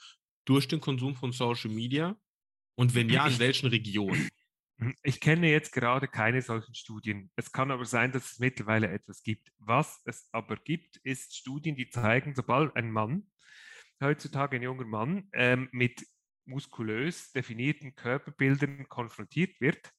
durch 0.45 0.69
den 0.69 0.81
Konsum 0.81 1.17
von 1.17 1.33
Social 1.33 1.71
Media? 1.71 2.17
Und 2.75 2.95
wenn 2.95 3.11
ja, 3.11 3.27
in 3.27 3.39
welchen 3.39 3.67
Regionen? 3.69 4.29
Hm, 4.81 4.95
ich 5.03 5.21
kenne 5.21 5.51
jetzt 5.51 5.73
gerade 5.73 6.09
keine 6.09 6.43
solchen 6.43 6.75
Studien. 6.75 7.31
Es 7.37 7.53
kann 7.53 7.71
aber 7.71 7.85
sein, 7.85 8.13
dass 8.13 8.33
es 8.33 8.39
mittlerweile 8.39 8.89
etwas 8.89 9.23
gibt. 9.23 9.53
Was 9.59 10.01
es 10.07 10.29
aber 10.33 10.57
gibt, 10.57 10.97
ist 10.99 11.37
Studien, 11.37 11.77
die 11.77 11.91
zeigen, 11.91 12.35
sobald 12.35 12.75
ein 12.77 12.91
Mann, 12.91 13.31
heutzutage 14.03 14.57
ein 14.57 14.63
junger 14.63 14.87
Mann, 14.87 15.29
ähm, 15.35 15.69
mit 15.73 16.07
muskulös 16.47 17.31
definierten 17.33 17.95
Körperbildern 17.95 18.89
konfrontiert 18.89 19.61
wird, 19.61 19.93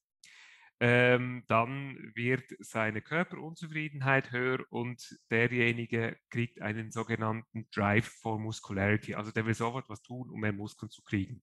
ähm, 0.84 1.44
dann 1.46 2.10
wird 2.16 2.42
seine 2.58 3.02
Körperunzufriedenheit 3.02 4.32
höher 4.32 4.64
und 4.68 5.16
derjenige 5.30 6.16
kriegt 6.28 6.60
einen 6.60 6.90
sogenannten 6.90 7.68
Drive 7.70 8.08
for 8.20 8.40
Muscularity. 8.40 9.14
Also 9.14 9.30
der 9.30 9.46
will 9.46 9.54
sofort 9.54 9.88
was 9.88 10.02
tun, 10.02 10.28
um 10.28 10.40
mehr 10.40 10.52
Muskeln 10.52 10.90
zu 10.90 11.02
kriegen. 11.02 11.40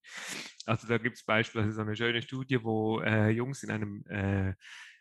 Also 0.65 0.89
da 0.89 0.97
gibt 0.97 1.15
es 1.15 1.23
beispielsweise 1.23 1.81
eine 1.81 1.95
schöne 1.95 2.21
Studie, 2.21 2.61
wo 2.61 2.99
äh, 2.99 3.29
Jungs 3.29 3.63
in 3.63 3.71
einem 3.71 4.03
äh, 4.09 4.55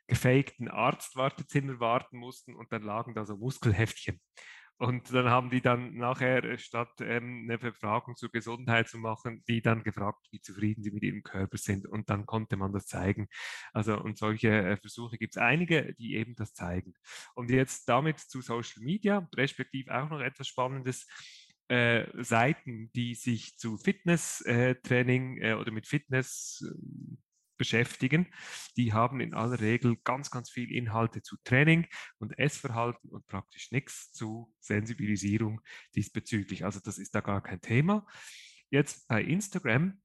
gefakten 0.07 0.69
Arztwartezimmer 0.69 1.81
warten 1.81 2.19
mussten 2.19 2.55
und 2.55 2.73
dann 2.73 2.85
lagen 2.85 3.15
da 3.15 3.25
so 3.25 3.37
Muskelheftchen. 3.37 4.21
Und 4.79 5.13
dann 5.13 5.29
haben 5.29 5.51
die 5.51 5.61
dann 5.61 5.97
nachher, 5.97 6.45
äh, 6.45 6.57
statt 6.57 7.01
ähm, 7.01 7.47
eine 7.49 7.59
Befragung 7.59 8.15
zur 8.15 8.31
Gesundheit 8.31 8.89
zu 8.89 8.99
machen, 8.99 9.43
die 9.49 9.61
dann 9.61 9.83
gefragt, 9.83 10.29
wie 10.31 10.41
zufrieden 10.41 10.85
sie 10.85 10.93
mit 10.93 11.03
ihrem 11.03 11.25
Körper 11.25 11.59
sind. 11.59 11.87
Und 11.87 12.09
dann 12.11 12.27
konnte 12.27 12.57
man 12.57 12.73
das 12.73 12.87
zeigen. 12.87 13.29
Also, 13.73 14.01
und 14.01 14.19
solche 14.19 14.49
äh, 14.49 14.77
Versuche 14.77 15.19
gibt 15.19 15.35
es 15.35 15.43
einige, 15.43 15.95
die 15.95 16.15
eben 16.15 16.37
das 16.37 16.55
zeigen. 16.55 16.95
Und 17.35 17.51
jetzt 17.51 17.89
damit 17.89 18.21
zu 18.21 18.41
Social 18.41 18.83
Media, 18.83 19.29
respektive 19.35 19.93
auch 19.95 20.11
noch 20.11 20.21
etwas 20.21 20.47
Spannendes. 20.47 21.07
Äh, 21.71 22.07
Seiten, 22.25 22.91
die 22.95 23.15
sich 23.15 23.59
zu 23.59 23.77
Fitnesstraining 23.77 25.37
äh, 25.37 25.51
äh, 25.51 25.55
oder 25.55 25.71
mit 25.71 25.87
Fitness 25.87 26.65
ähm, 26.67 27.19
beschäftigen, 27.59 28.33
die 28.77 28.93
haben 28.93 29.21
in 29.21 29.35
aller 29.35 29.61
Regel 29.61 29.97
ganz, 30.05 30.31
ganz 30.31 30.51
viel 30.51 30.73
Inhalte 30.73 31.23
zu 31.23 31.37
Training 31.45 31.87
und 32.19 32.39
Essverhalten 32.39 33.11
und 33.11 33.27
praktisch 33.27 33.71
nichts 33.71 34.13
zu 34.13 34.55
Sensibilisierung 34.61 35.61
diesbezüglich. 35.95 36.65
Also 36.65 36.81
das 36.81 36.99
ist 36.99 37.15
da 37.15 37.21
gar 37.21 37.43
kein 37.43 37.61
Thema. 37.61 38.07
Jetzt 38.71 39.09
bei 39.09 39.23
Instagram, 39.23 40.01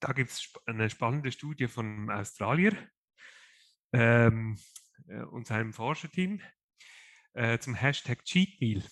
da 0.00 0.12
gibt 0.12 0.30
es 0.30 0.52
eine 0.66 0.90
spannende 0.90 1.30
Studie 1.30 1.68
von 1.68 1.86
einem 1.86 2.10
Australier 2.10 2.76
ähm, 3.92 4.58
äh, 5.06 5.22
und 5.22 5.46
seinem 5.46 5.72
Forscherteam 5.72 6.40
äh, 7.34 7.58
zum 7.58 7.74
Hashtag 7.74 8.24
Cheat 8.24 8.60
Meal. 8.60 8.82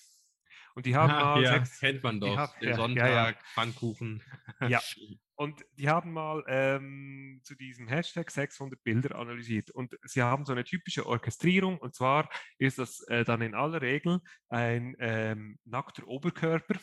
Und 0.75 0.85
die 0.85 0.95
haben 0.95 1.11
ah, 1.11 1.37
mal 1.37 1.43
ja, 1.43 1.53
sechs, 1.55 1.81
kennt 1.81 2.03
man 2.03 2.21
doch, 2.21 2.37
haben, 2.37 2.53
den 2.61 2.69
ja, 2.69 2.77
Sonntag, 2.77 3.37
ja. 3.37 3.43
Pfannkuchen. 3.55 4.23
Ja, 4.69 4.81
Und 5.37 5.65
die 5.77 5.91
haben 5.91 6.13
mal 6.13 6.43
ähm, 6.49 7.41
zu 7.43 7.55
diesem 7.55 7.89
Hashtag 7.89 8.31
600 8.31 8.83
Bilder 8.83 9.17
analysiert. 9.17 9.71
Und 9.71 9.95
sie 10.05 10.23
haben 10.23 10.47
so 10.47 10.53
eine 10.53 10.65
typische 10.65 11.07
Orchestrierung. 11.07 11.79
Und 11.79 11.95
zwar 11.95 12.31
ist 12.59 12.79
das 12.79 13.03
äh, 13.09 13.23
dann 13.23 13.43
in 13.43 13.55
aller 13.55 13.83
Regel 13.83 14.21
ein 14.49 14.97
ähm, 14.99 15.59
nackter 15.65 16.09
Oberkörper 16.09 16.77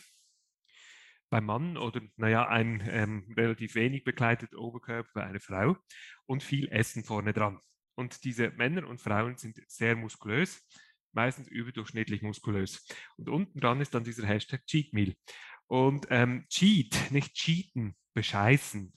beim 1.30 1.46
Mann 1.46 1.76
oder, 1.76 2.00
naja, 2.16 2.46
ein 2.46 2.80
ähm, 2.88 3.34
relativ 3.36 3.74
wenig 3.74 4.04
bekleideter 4.04 4.56
Oberkörper 4.56 5.10
bei 5.14 5.24
einer 5.24 5.40
Frau 5.40 5.76
und 6.26 6.44
viel 6.44 6.68
Essen 6.68 7.02
vorne 7.02 7.32
dran. 7.32 7.58
Und 7.96 8.22
diese 8.22 8.50
Männer 8.50 8.86
und 8.86 9.00
Frauen 9.00 9.36
sind 9.36 9.60
sehr 9.66 9.96
muskulös, 9.96 10.64
meistens 11.12 11.48
überdurchschnittlich 11.48 12.22
muskulös. 12.22 12.86
Und 13.16 13.28
unten 13.28 13.58
dran 13.58 13.80
ist 13.80 13.94
dann 13.94 14.04
dieser 14.04 14.28
Hashtag 14.28 14.64
Cheat 14.66 14.92
Meal. 14.92 15.14
Und 15.66 16.06
ähm, 16.10 16.46
Cheat, 16.50 17.10
nicht 17.10 17.34
cheaten, 17.34 17.96
bescheißen. 18.14 18.92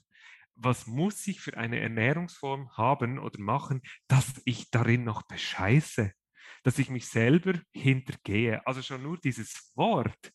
Was 0.54 0.86
muss 0.86 1.26
ich 1.26 1.40
für 1.40 1.56
eine 1.56 1.78
Ernährungsform 1.80 2.76
haben 2.76 3.18
oder 3.18 3.38
machen, 3.40 3.82
dass 4.08 4.40
ich 4.44 4.70
darin 4.70 5.04
noch 5.04 5.22
bescheiße? 5.22 6.12
Dass 6.64 6.78
ich 6.78 6.90
mich 6.90 7.06
selber 7.08 7.60
hintergehe. 7.72 8.66
Also 8.66 8.82
schon 8.82 9.02
nur 9.02 9.18
dieses 9.18 9.72
Wort 9.76 10.32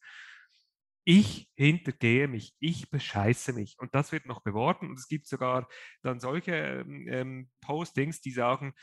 ich 1.05 1.49
hintergehe 1.55 2.27
mich, 2.27 2.55
ich 2.59 2.89
bescheiße 2.89 3.53
mich. 3.53 3.75
Und 3.77 3.93
das 3.93 4.11
wird 4.11 4.25
noch 4.25 4.41
beworben. 4.41 4.89
Und 4.89 4.99
es 4.99 5.07
gibt 5.07 5.27
sogar 5.27 5.67
dann 6.01 6.19
solche 6.19 6.53
ähm, 6.55 7.07
ähm 7.09 7.51
Postings, 7.61 8.21
die 8.21 8.31
sagen, 8.31 8.73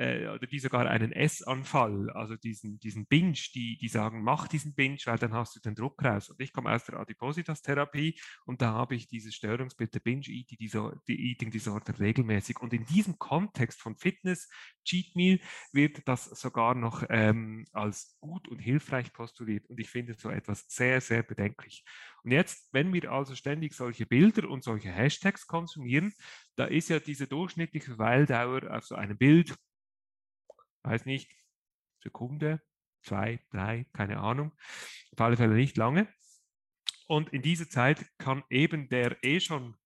äh, 0.00 0.28
oder 0.28 0.46
die 0.46 0.58
sogar 0.58 0.88
einen 0.88 1.12
Essanfall, 1.12 2.08
also 2.10 2.34
diesen, 2.34 2.78
diesen 2.80 3.06
Binge, 3.06 3.38
die, 3.54 3.76
die 3.76 3.88
sagen, 3.88 4.22
mach 4.22 4.48
diesen 4.48 4.74
Binge, 4.74 4.98
weil 5.04 5.18
dann 5.18 5.34
hast 5.34 5.54
du 5.54 5.60
den 5.60 5.74
Druck 5.74 6.02
raus. 6.02 6.30
Und 6.30 6.40
ich 6.40 6.54
komme 6.54 6.74
aus 6.74 6.84
der 6.86 6.98
Adipositas-Therapie 6.98 8.18
und 8.46 8.62
da 8.62 8.72
habe 8.72 8.94
ich 8.94 9.08
dieses 9.08 9.34
Störungsbild 9.34 9.94
der 9.94 10.00
Binge-Eating 10.00 11.50
Disorder 11.50 11.98
regelmäßig. 12.00 12.60
Und 12.60 12.72
in 12.72 12.86
diesem 12.86 13.18
Kontext 13.18 13.82
von 13.82 13.94
Fitness, 13.94 14.48
Cheat 14.84 15.14
Meal, 15.16 15.38
wird 15.72 16.08
das 16.08 16.24
sogar 16.24 16.74
noch 16.74 17.04
ähm, 17.10 17.66
als 17.72 18.16
gut 18.20 18.48
und 18.48 18.58
hilfreich 18.58 19.12
postuliert. 19.12 19.68
Und 19.68 19.78
ich 19.80 19.90
finde 19.90 20.14
so 20.14 20.30
etwas 20.30 20.64
sehr, 20.68 21.02
sehr 21.02 21.22
bedenklich. 21.22 21.84
Und 22.22 22.32
jetzt, 22.32 22.72
wenn 22.72 22.92
wir 22.92 23.12
also 23.12 23.34
ständig 23.34 23.74
solche 23.74 24.06
Bilder 24.06 24.48
und 24.48 24.64
solche 24.64 24.90
Hashtags 24.90 25.46
konsumieren, 25.46 26.14
da 26.56 26.64
ist 26.64 26.88
ja 26.88 27.00
diese 27.00 27.26
durchschnittliche 27.26 27.98
Weildauer 27.98 28.74
auf 28.74 28.84
so 28.84 28.94
einem 28.94 29.18
Bild 29.18 29.54
weiß 30.82 31.06
nicht, 31.06 31.30
Sekunde, 32.02 32.62
zwei, 33.02 33.40
drei, 33.50 33.86
keine 33.92 34.18
Ahnung, 34.18 34.52
auf 35.12 35.20
alle 35.20 35.36
Fälle 35.36 35.54
nicht 35.54 35.76
lange. 35.76 36.08
Und 37.06 37.30
in 37.30 37.42
dieser 37.42 37.68
Zeit 37.68 38.06
kann 38.18 38.44
eben 38.50 38.88
der 38.88 39.16
eh 39.22 39.40
schon 39.40 39.76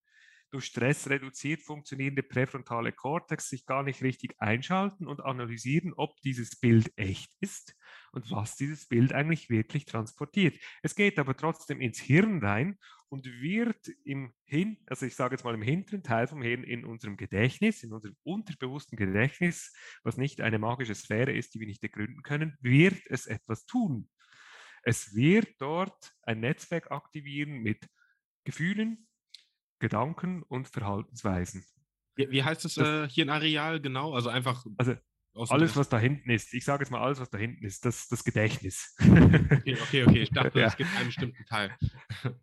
durch 0.55 0.67
Stress 0.67 1.11
reduziert 1.11 1.63
funktionierende 1.63 2.23
präfrontale 2.23 2.93
Kortex 2.93 3.49
sich 3.49 3.67
gar 3.67 3.83
nicht 3.83 4.03
richtig 4.03 4.37
einschalten 4.39 5.09
und 5.09 5.21
analysieren, 5.21 5.93
ob 5.97 6.21
dieses 6.21 6.61
Bild 6.61 6.93
echt 6.95 7.33
ist 7.41 7.75
und 8.13 8.31
was 8.31 8.55
dieses 8.55 8.87
Bild 8.87 9.13
eigentlich 9.13 9.51
wirklich 9.51 9.85
transportiert. 9.85 10.57
Es 10.83 10.95
geht 10.95 11.19
aber 11.19 11.37
trotzdem 11.37 11.81
ins 11.81 11.99
Hirn 11.99 12.39
rein 12.39 12.79
und 13.09 13.27
wird 13.27 13.89
im 14.05 14.33
Hin, 14.45 14.79
also 14.87 15.07
ich 15.07 15.15
sage 15.15 15.35
jetzt 15.35 15.45
mal 15.45 15.55
im 15.55 15.63
hinteren 15.63 16.03
Teil 16.03 16.27
vom 16.27 16.43
Hirn 16.43 16.65
in 16.65 16.85
unserem 16.85 17.17
Gedächtnis, 17.17 17.83
in 17.83 17.93
unserem 17.93 18.17
unterbewussten 18.23 18.97
Gedächtnis, 18.97 19.73
was 20.03 20.17
nicht 20.17 20.41
eine 20.41 20.59
magische 20.59 20.95
Sphäre 20.95 21.33
ist, 21.33 21.55
die 21.55 21.61
wir 21.61 21.67
nicht 21.67 21.83
ergründen 21.83 22.23
können, 22.23 22.57
wird 22.61 23.01
es 23.07 23.27
etwas 23.27 23.67
tun. 23.67 24.09
Es 24.83 25.15
wird 25.15 25.49
dort 25.59 26.13
ein 26.23 26.41
Netzwerk 26.41 26.91
aktivieren 26.91 27.61
mit 27.61 27.89
Gefühlen, 28.45 29.09
Gedanken 29.79 30.43
und 30.43 30.69
Verhaltensweisen. 30.69 31.65
Wie, 32.17 32.43
heißt 32.43 32.65
es 32.65 32.77
äh, 32.77 33.09
hier 33.09 33.25
in 33.25 33.31
Areal 33.31 33.81
genau? 33.81 34.15
Also 34.15 34.29
einfach. 34.29 34.65
Also 34.77 34.95
alles, 35.35 35.77
was 35.77 35.89
da 35.89 35.99
hinten 35.99 36.31
ist, 36.31 36.55
ich 36.55 36.65
sage 36.65 36.85
jetzt 36.85 36.91
mal 36.91 37.01
alles, 37.01 37.21
was 37.21 37.31
da 37.31 37.39
hinten 37.39 37.65
ist, 37.65 37.85
das, 37.85 38.09
das 38.09 38.23
Gedächtnis. 38.23 38.95
Okay, 39.01 39.77
okay, 39.83 40.05
okay. 40.05 40.23
Ich 40.23 40.31
dachte, 40.31 40.61
ja. 40.61 40.67
es 40.67 40.77
gibt 40.77 40.95
einen 40.97 41.07
bestimmten 41.07 41.45
Teil. 41.47 41.77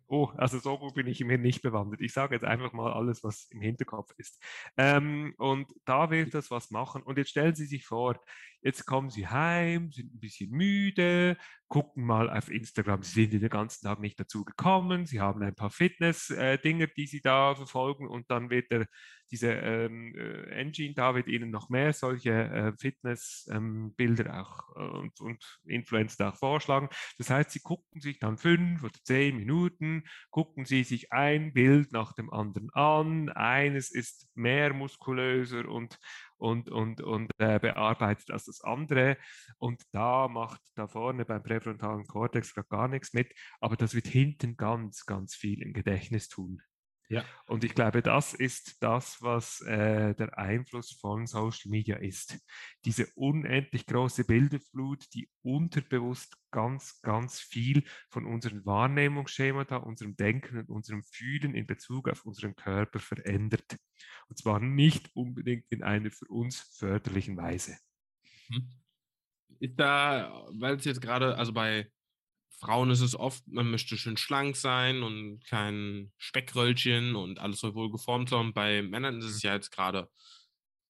Oh, 0.06 0.28
also 0.36 0.58
so 0.58 0.76
bin 0.94 1.06
ich 1.06 1.24
mir 1.24 1.38
nicht 1.38 1.62
bewandert. 1.62 2.00
Ich 2.00 2.12
sage 2.12 2.34
jetzt 2.34 2.44
einfach 2.44 2.72
mal 2.72 2.92
alles, 2.92 3.24
was 3.24 3.48
im 3.50 3.62
Hinterkopf 3.62 4.12
ist. 4.18 4.42
Ähm, 4.76 5.34
und 5.38 5.72
da 5.84 6.10
wird 6.10 6.34
das 6.34 6.50
was 6.50 6.70
machen. 6.70 7.02
Und 7.02 7.18
jetzt 7.18 7.30
stellen 7.30 7.54
Sie 7.54 7.66
sich 7.66 7.86
vor, 7.86 8.20
jetzt 8.62 8.86
kommen 8.86 9.10
Sie 9.10 9.28
heim, 9.28 9.90
sind 9.92 10.14
ein 10.14 10.20
bisschen 10.20 10.50
müde, 10.50 11.36
gucken 11.68 12.04
mal 12.04 12.30
auf 12.30 12.50
Instagram, 12.50 13.02
Sie 13.02 13.22
sind 13.22 13.42
den 13.42 13.48
ganzen 13.48 13.86
Tag 13.86 14.00
nicht 14.00 14.18
dazu 14.20 14.44
gekommen, 14.44 15.06
Sie 15.06 15.20
haben 15.20 15.42
ein 15.42 15.54
paar 15.54 15.70
Fitness-Dinge, 15.70 16.88
die 16.88 17.06
Sie 17.06 17.20
da 17.20 17.54
verfolgen 17.54 18.06
und 18.06 18.30
dann 18.30 18.50
wird 18.50 18.70
der, 18.70 18.86
diese 19.30 19.50
ähm, 19.50 20.14
äh, 20.14 20.50
Engine 20.50 20.92
da 20.92 21.14
wird 21.14 21.26
Ihnen 21.26 21.50
noch 21.50 21.70
mehr 21.70 21.94
solche 21.94 22.30
äh, 22.30 22.72
Fitness-Bilder 22.78 24.26
ähm, 24.26 24.30
auch 24.30 24.76
äh, 24.76 24.98
und, 24.98 25.20
und 25.20 25.60
Influencer 25.64 26.28
auch 26.28 26.36
vorschlagen. 26.36 26.90
Das 27.16 27.30
heißt, 27.30 27.50
Sie 27.50 27.60
gucken 27.60 28.02
sich 28.02 28.18
dann 28.18 28.36
fünf 28.36 28.82
oder 28.82 28.98
zehn 29.02 29.36
Minuten, 29.36 30.04
gucken 30.30 30.66
Sie 30.66 30.84
sich 30.84 31.12
ein 31.12 31.54
Bild 31.54 31.92
nach 31.92 32.12
dem 32.12 32.30
anderen 32.30 32.68
an. 32.74 33.30
Eines 33.30 33.90
ist 33.90 34.28
mehr 34.34 34.74
muskulöser 34.74 35.66
und 35.66 35.98
und, 36.42 36.68
und, 36.70 37.00
und 37.00 37.30
äh, 37.38 37.60
bearbeitet 37.60 38.32
als 38.32 38.46
das 38.46 38.62
andere. 38.62 39.16
Und 39.58 39.80
da 39.92 40.26
macht 40.26 40.60
da 40.74 40.88
vorne 40.88 41.24
beim 41.24 41.40
präfrontalen 41.40 42.04
Kortex 42.06 42.52
gar 42.68 42.88
nichts 42.88 43.12
mit, 43.12 43.32
aber 43.60 43.76
das 43.76 43.94
wird 43.94 44.08
hinten 44.08 44.56
ganz, 44.56 45.06
ganz 45.06 45.36
viel 45.36 45.62
im 45.62 45.72
Gedächtnis 45.72 46.28
tun. 46.28 46.60
Ja. 47.12 47.26
Und 47.44 47.62
ich 47.62 47.74
glaube, 47.74 48.00
das 48.00 48.32
ist 48.32 48.82
das, 48.82 49.20
was 49.20 49.60
äh, 49.60 50.14
der 50.14 50.38
Einfluss 50.38 50.92
von 50.92 51.26
Social 51.26 51.70
Media 51.70 51.96
ist. 51.96 52.38
Diese 52.86 53.06
unendlich 53.16 53.84
große 53.84 54.24
Bilderflut, 54.24 55.04
die 55.12 55.28
unterbewusst 55.42 56.34
ganz, 56.50 57.02
ganz 57.02 57.38
viel 57.38 57.84
von 58.08 58.24
unseren 58.24 58.64
Wahrnehmungsschemata, 58.64 59.76
unserem 59.76 60.16
Denken 60.16 60.60
und 60.60 60.70
unserem 60.70 61.02
Fühlen 61.02 61.54
in 61.54 61.66
Bezug 61.66 62.08
auf 62.08 62.24
unseren 62.24 62.56
Körper 62.56 62.98
verändert. 62.98 63.76
Und 64.28 64.38
zwar 64.38 64.58
nicht 64.58 65.14
unbedingt 65.14 65.66
in 65.68 65.82
einer 65.82 66.10
für 66.10 66.28
uns 66.28 66.60
förderlichen 66.78 67.36
Weise. 67.36 67.76
Mhm. 68.48 68.70
Ist 69.60 69.78
da, 69.78 70.46
weil 70.58 70.76
es 70.76 70.86
jetzt 70.86 71.02
gerade, 71.02 71.36
also 71.36 71.52
bei 71.52 71.90
Frauen 72.62 72.90
ist 72.90 73.00
es 73.00 73.16
oft, 73.16 73.42
man 73.48 73.72
möchte 73.72 73.98
schön 73.98 74.16
schlank 74.16 74.54
sein 74.54 75.02
und 75.02 75.40
kein 75.44 76.12
Speckröllchen 76.16 77.16
und 77.16 77.40
alles 77.40 77.58
soll 77.58 77.74
wohl 77.74 77.90
geformt 77.90 78.28
sein. 78.28 78.52
Bei 78.52 78.82
Männern 78.82 79.18
ist 79.18 79.24
es 79.24 79.42
ja 79.42 79.52
jetzt 79.52 79.72
gerade 79.72 80.08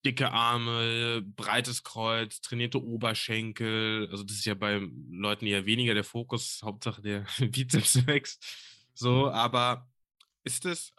dicke 0.04 0.32
Arme, 0.32 1.22
breites 1.22 1.82
Kreuz, 1.82 2.42
trainierte 2.42 2.82
Oberschenkel. 2.82 4.06
Also 4.10 4.22
das 4.22 4.36
ist 4.36 4.44
ja 4.44 4.52
bei 4.52 4.86
Leuten 5.08 5.46
eher 5.46 5.64
weniger 5.64 5.94
der 5.94 6.04
Fokus, 6.04 6.60
Hauptsache 6.62 7.00
der 7.00 7.24
Bizeps 7.40 8.06
wächst. 8.06 8.44
So, 8.92 9.30
aber 9.30 9.88
ist 10.44 10.66
es, 10.66 10.92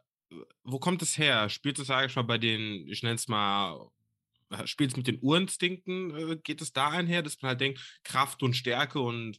wo 0.64 0.80
kommt 0.80 1.04
es 1.04 1.20
her? 1.20 1.50
Spielt 1.50 1.78
es, 1.78 1.86
sage 1.86 2.08
ich 2.08 2.16
mal, 2.16 2.24
bei 2.24 2.40
den, 2.40 2.88
ich 2.88 3.04
nenne 3.04 3.16
es 3.16 3.28
mal, 3.28 3.92
spielt 4.66 4.90
es 4.90 4.98
mit 4.98 5.06
den 5.06 5.20
Urinstinkten, 5.22 6.32
äh, 6.32 6.38
geht 6.38 6.64
es 6.64 6.74
da 6.74 6.90
einher, 6.90 7.22
dass 7.22 7.44
man 7.44 7.50
halt 7.50 7.62
denkt, 7.62 8.00
Kraft 8.04 8.42
und 8.42 8.56
Stärke 8.56 9.00
und 9.00 9.38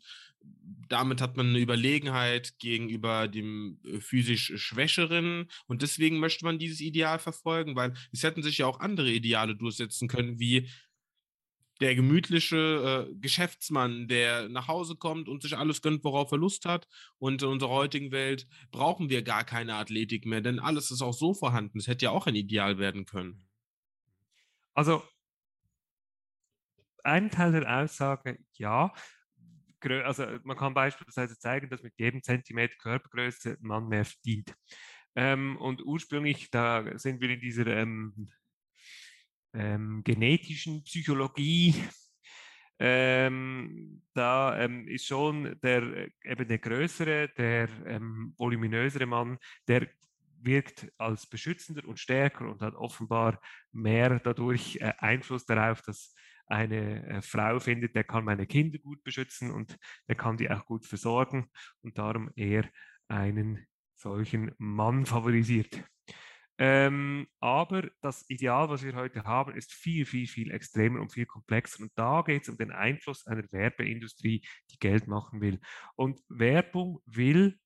damit 0.89 1.21
hat 1.21 1.37
man 1.37 1.49
eine 1.49 1.59
Überlegenheit 1.59 2.59
gegenüber 2.59 3.29
dem 3.29 3.81
äh, 3.85 4.01
physisch 4.01 4.53
Schwächeren 4.57 5.49
und 5.67 5.83
deswegen 5.83 6.19
möchte 6.19 6.45
man 6.45 6.59
dieses 6.59 6.81
Ideal 6.81 7.19
verfolgen, 7.19 7.77
weil 7.77 7.95
es 8.13 8.23
hätten 8.23 8.43
sich 8.43 8.59
ja 8.59 8.67
auch 8.67 8.81
andere 8.81 9.11
Ideale 9.11 9.57
durchsetzen 9.57 10.09
können, 10.09 10.39
wie 10.39 10.69
der 11.81 11.95
gemütliche 11.95 13.09
äh, 13.11 13.15
Geschäftsmann, 13.17 14.07
der 14.07 14.49
nach 14.49 14.69
Hause 14.69 14.97
kommt 14.97 15.29
und 15.29 15.43
sich 15.43 15.57
alles 15.57 15.83
gönnt, 15.83 16.05
worauf 16.05 16.31
er 16.31 16.39
Lust 16.39 16.67
hat. 16.67 16.87
Und 17.19 17.43
in 17.43 17.49
unserer 17.49 17.71
heutigen 17.71 18.13
Welt 18.13 18.47
brauchen 18.71 19.11
wir 19.11 19.23
gar 19.23 19.45
keine 19.45 19.75
Athletik 19.75 20.25
mehr, 20.25 20.41
denn 20.41 20.61
alles 20.61 20.91
ist 20.91 21.03
auch 21.03 21.13
so 21.13 21.35
vorhanden. 21.35 21.79
Es 21.79 21.89
hätte 21.89 22.05
ja 22.05 22.11
auch 22.11 22.27
ein 22.27 22.37
Ideal 22.37 22.79
werden 22.79 23.07
können. 23.07 23.49
Also, 24.73 25.03
ein 27.03 27.31
Teil 27.31 27.53
der 27.53 27.83
Aussage, 27.83 28.39
ja, 28.55 28.93
also 29.91 30.27
man 30.45 30.57
kann 30.57 30.75
beispielsweise 30.75 31.39
zeigen, 31.39 31.69
dass 31.69 31.83
mit 31.83 31.95
jedem 31.97 32.23
Zentimeter 32.23 32.77
Körpergröße 32.77 33.57
man 33.61 33.89
mehr 33.89 34.05
verdient. 34.05 34.55
Ähm, 35.17 35.57
und 35.59 35.85
ursprünglich, 35.85 36.51
da 36.51 36.99
sind 36.99 37.21
wir 37.21 37.31
in 37.31 37.41
dieser 37.41 37.67
ähm, 37.67 38.31
ähm, 39.53 40.03
genetischen 40.05 40.83
Psychologie, 40.85 41.75
ähm, 42.79 44.03
da 44.15 44.59
ähm, 44.59 44.89
ist 44.89 45.07
schon 45.07 45.59
der 45.63 46.09
eben 46.25 46.49
der 46.49 46.59
größere, 46.59 47.29
der 47.37 47.69
ähm, 47.87 48.35
voluminösere 48.37 49.07
Mann, 49.07 49.39
der 49.69 49.89
wirkt 50.43 50.93
als 50.99 51.27
beschützender 51.27 51.87
und 51.87 51.99
stärker 51.99 52.51
und 52.51 52.61
hat 52.63 52.75
offenbar 52.75 53.41
mehr 53.73 54.19
dadurch 54.19 54.77
äh, 54.81 54.93
Einfluss 54.99 55.47
darauf, 55.47 55.83
dass 55.83 56.15
eine 56.47 57.07
äh, 57.07 57.23
Frau 57.23 57.59
findet, 57.59 57.95
der 57.95 58.05
kann 58.05 58.25
meine 58.25 58.47
Kinder 58.47 58.79
gut 58.79 59.03
beschützen 59.03 59.51
und 59.51 59.79
der 60.09 60.15
kann 60.17 60.37
die 60.37 60.51
auch 60.51 60.65
gut 60.67 60.87
versorgen 60.87 61.49
und 61.83 61.99
darum 61.99 62.31
eher 62.37 62.69
einen 63.09 63.67
solchen 63.95 64.53
Mann 64.59 65.07
favorisiert. 65.07 65.83
Ähm, 66.57 67.27
aber 67.41 67.91
das 68.01 68.29
Ideal, 68.29 68.69
was 68.69 68.85
wir 68.85 68.95
heute 68.95 69.25
haben, 69.25 69.57
ist 69.57 69.73
viel, 69.73 70.07
viel, 70.07 70.29
viel 70.29 70.53
extremer 70.53 71.01
und 71.01 71.13
viel 71.13 71.27
komplexer. 71.27 71.83
Und 71.83 71.93
da 71.97 72.23
geht 72.23 72.43
es 72.43 72.49
um 72.49 72.57
den 72.57 72.71
Einfluss 72.71 73.27
einer 73.27 73.45
Werbeindustrie, 73.51 74.47
die 74.71 74.79
Geld 74.79 75.09
machen 75.09 75.41
will. 75.41 75.61
Und 75.97 76.21
Werbung 76.29 77.01
will 77.07 77.59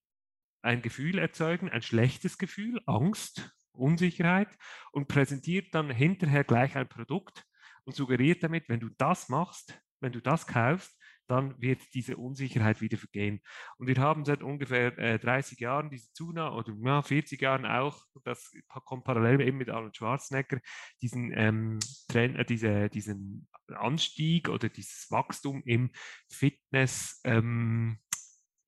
ein 0.63 0.81
Gefühl 0.81 1.19
erzeugen, 1.19 1.69
ein 1.69 1.83
schlechtes 1.83 2.39
Gefühl, 2.39 2.81
Angst, 2.87 3.55
Unsicherheit 3.73 4.49
und 4.93 5.07
präsentiert 5.07 5.75
dann 5.75 5.91
hinterher 5.91 6.45
gleich 6.45 6.75
ein 6.75 6.89
Produkt, 6.89 7.45
und 7.89 7.95
suggeriert 7.95 8.43
damit, 8.43 8.69
wenn 8.69 8.81
du 8.81 8.91
das 8.99 9.31
machst, 9.31 9.81
wenn 10.01 10.13
du 10.13 10.21
das 10.21 10.47
kaufst, 10.47 10.95
dann 11.27 11.59
wird 11.59 11.81
diese 11.95 12.19
Unsicherheit 12.19 12.83
wieder 12.83 12.99
vergehen. 12.99 13.41
Und 13.79 13.87
wir 13.87 13.97
haben 13.97 14.27
seit 14.27 14.43
ungefähr 14.43 14.97
äh, 14.99 15.19
30 15.19 15.59
Jahren 15.59 15.89
diese 15.89 16.13
Zunahme, 16.13 16.55
oder 16.55 16.75
ja, 16.85 17.01
40 17.01 17.41
Jahren 17.41 17.65
auch, 17.65 18.05
das 18.25 18.53
kommt 18.85 19.05
parallel 19.05 19.41
eben 19.41 19.57
mit 19.57 19.71
Arnold 19.71 19.97
Schwarzenegger, 19.97 20.61
diesen, 21.01 21.33
ähm, 21.35 21.79
Trend, 22.09 22.37
äh, 22.37 22.45
diese, 22.45 22.91
diesen 22.91 23.49
Anstieg 23.69 24.51
oder 24.51 24.69
dieses 24.69 25.07
Wachstum 25.11 25.63
im 25.65 25.91
Fitness, 26.31 27.23
ähm, 27.25 27.99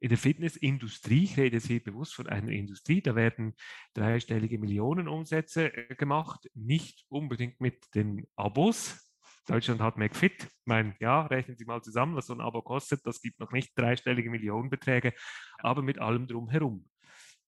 in 0.00 0.08
der 0.08 0.18
Fitnessindustrie, 0.18 1.24
ich 1.24 1.36
rede 1.36 1.56
jetzt 1.56 1.66
hier 1.66 1.82
bewusst 1.82 2.14
von 2.14 2.26
einer 2.26 2.52
Industrie, 2.52 3.02
da 3.02 3.14
werden 3.14 3.54
dreistellige 3.92 4.58
Millionenumsätze 4.58 5.74
äh, 5.76 5.94
gemacht, 5.94 6.48
nicht 6.54 7.04
unbedingt 7.10 7.60
mit 7.60 7.94
den 7.94 8.26
Abos. 8.34 9.09
Deutschland 9.46 9.80
hat 9.80 9.96
McFit. 9.96 10.44
Ich 10.44 11.00
ja, 11.00 11.22
rechnen 11.26 11.56
Sie 11.56 11.64
mal 11.64 11.82
zusammen, 11.82 12.16
was 12.16 12.26
so 12.26 12.34
ein 12.34 12.40
Abo 12.40 12.62
kostet. 12.62 13.04
Das 13.06 13.20
gibt 13.20 13.40
noch 13.40 13.52
nicht 13.52 13.76
dreistellige 13.76 14.30
Millionenbeträge, 14.30 15.12
aber 15.58 15.82
mit 15.82 15.98
allem 15.98 16.26
drumherum. 16.26 16.88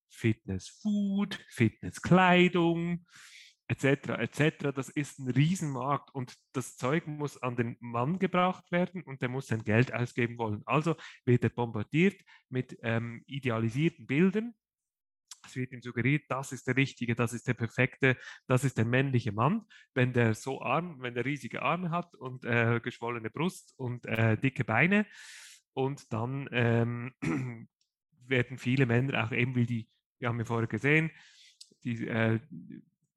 Fitness 0.09 0.69
Food, 0.83 1.39
Fitness 1.49 2.01
Kleidung, 2.03 3.07
etc. 3.69 4.11
etc. 4.19 4.73
Das 4.75 4.89
ist 4.89 5.19
ein 5.19 5.31
Riesenmarkt 5.31 6.15
und 6.15 6.35
das 6.53 6.77
Zeug 6.77 7.07
muss 7.07 7.43
an 7.43 7.57
den 7.57 7.77
Mann 7.81 8.19
gebracht 8.19 8.71
werden 8.71 9.03
und 9.03 9.23
der 9.23 9.29
muss 9.29 9.47
sein 9.47 9.65
Geld 9.65 9.95
ausgeben 9.95 10.39
wollen. 10.39 10.63
Also 10.67 10.97
wird 11.25 11.45
er 11.45 11.51
bombardiert 11.51 12.21
mit 12.49 12.79
ähm, 12.83 13.23
idealisierten 13.27 14.07
Bildern. 14.07 14.55
Es 15.53 15.57
wird 15.57 15.73
ihm 15.73 15.83
suggeriert, 15.83 16.25
das 16.29 16.51
ist 16.53 16.67
der 16.67 16.77
richtige, 16.77 17.15
das 17.15 17.35
ist 17.35 17.47
der 17.47 17.53
perfekte, 17.53 18.17
das 18.47 18.65
ist 18.65 18.79
der 18.79 18.87
männliche 18.87 19.33
Mann. 19.33 19.67
Wenn 19.93 20.15
der 20.15 20.35
so 20.35 20.63
arm, 20.63 21.03
wenn 21.03 21.15
der 21.15 21.27
riesige 21.27 21.61
Arme 21.61 21.91
hat 21.91 22.15
und 22.15 22.47
äh, 22.47 22.81
geschwollene 22.83 23.29
Brust 23.29 23.75
und 23.77 24.07
äh, 24.07 24.39
dicke 24.39 24.65
Beine 24.65 25.05
und 25.75 26.11
dann 26.11 26.49
ähm, 26.53 27.13
werden 28.27 28.57
viele 28.57 28.87
Männer 28.87 29.27
auch 29.27 29.33
eben 29.33 29.55
wie 29.55 29.67
die, 29.67 29.89
wir 30.21 30.31
haben 30.31 30.39
ja 30.39 30.47
vorher 30.47 30.69
gesehen, 30.69 31.11
die 31.85 32.07
äh, 32.07 32.41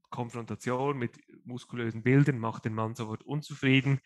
Konfrontation 0.09 0.97
mit 0.97 1.17
muskulösen 1.45 2.03
Bildern 2.03 2.39
macht 2.39 2.65
den 2.65 2.73
Mann 2.73 2.95
sofort 2.95 3.23
unzufrieden. 3.23 4.01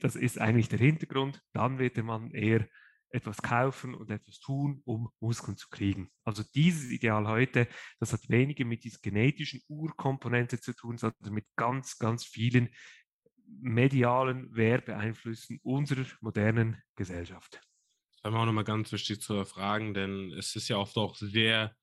Das 0.00 0.16
ist 0.16 0.40
eigentlich 0.40 0.68
der 0.68 0.80
Hintergrund. 0.80 1.40
Dann 1.52 1.78
wird 1.78 1.96
der 1.96 2.04
Mann 2.04 2.32
eher 2.32 2.66
etwas 3.12 3.38
kaufen 3.42 3.94
und 3.94 4.10
etwas 4.10 4.40
tun, 4.40 4.80
um 4.84 5.10
Muskeln 5.20 5.56
zu 5.56 5.68
kriegen. 5.68 6.10
Also 6.24 6.42
dieses 6.54 6.90
Ideal 6.90 7.26
heute, 7.28 7.68
das 8.00 8.12
hat 8.12 8.28
weniger 8.28 8.64
mit 8.64 8.84
dieser 8.84 9.00
genetischen 9.00 9.60
Urkomponente 9.68 10.60
zu 10.60 10.74
tun, 10.74 10.96
sondern 10.96 11.32
mit 11.32 11.46
ganz, 11.56 11.98
ganz 11.98 12.24
vielen 12.24 12.70
medialen 13.60 14.54
Werbeeinflüssen 14.54 15.60
unserer 15.62 16.06
modernen 16.20 16.82
Gesellschaft. 16.96 17.60
Das 18.22 18.32
ist 18.32 18.38
auch 18.38 18.46
nochmal 18.46 18.64
ganz 18.64 18.90
wichtig 18.92 19.20
zu 19.20 19.34
erfragen, 19.34 19.94
denn 19.94 20.32
es 20.32 20.56
ist 20.56 20.68
ja 20.68 20.76
oft 20.76 20.96
auch 20.96 21.14
sehr 21.16 21.74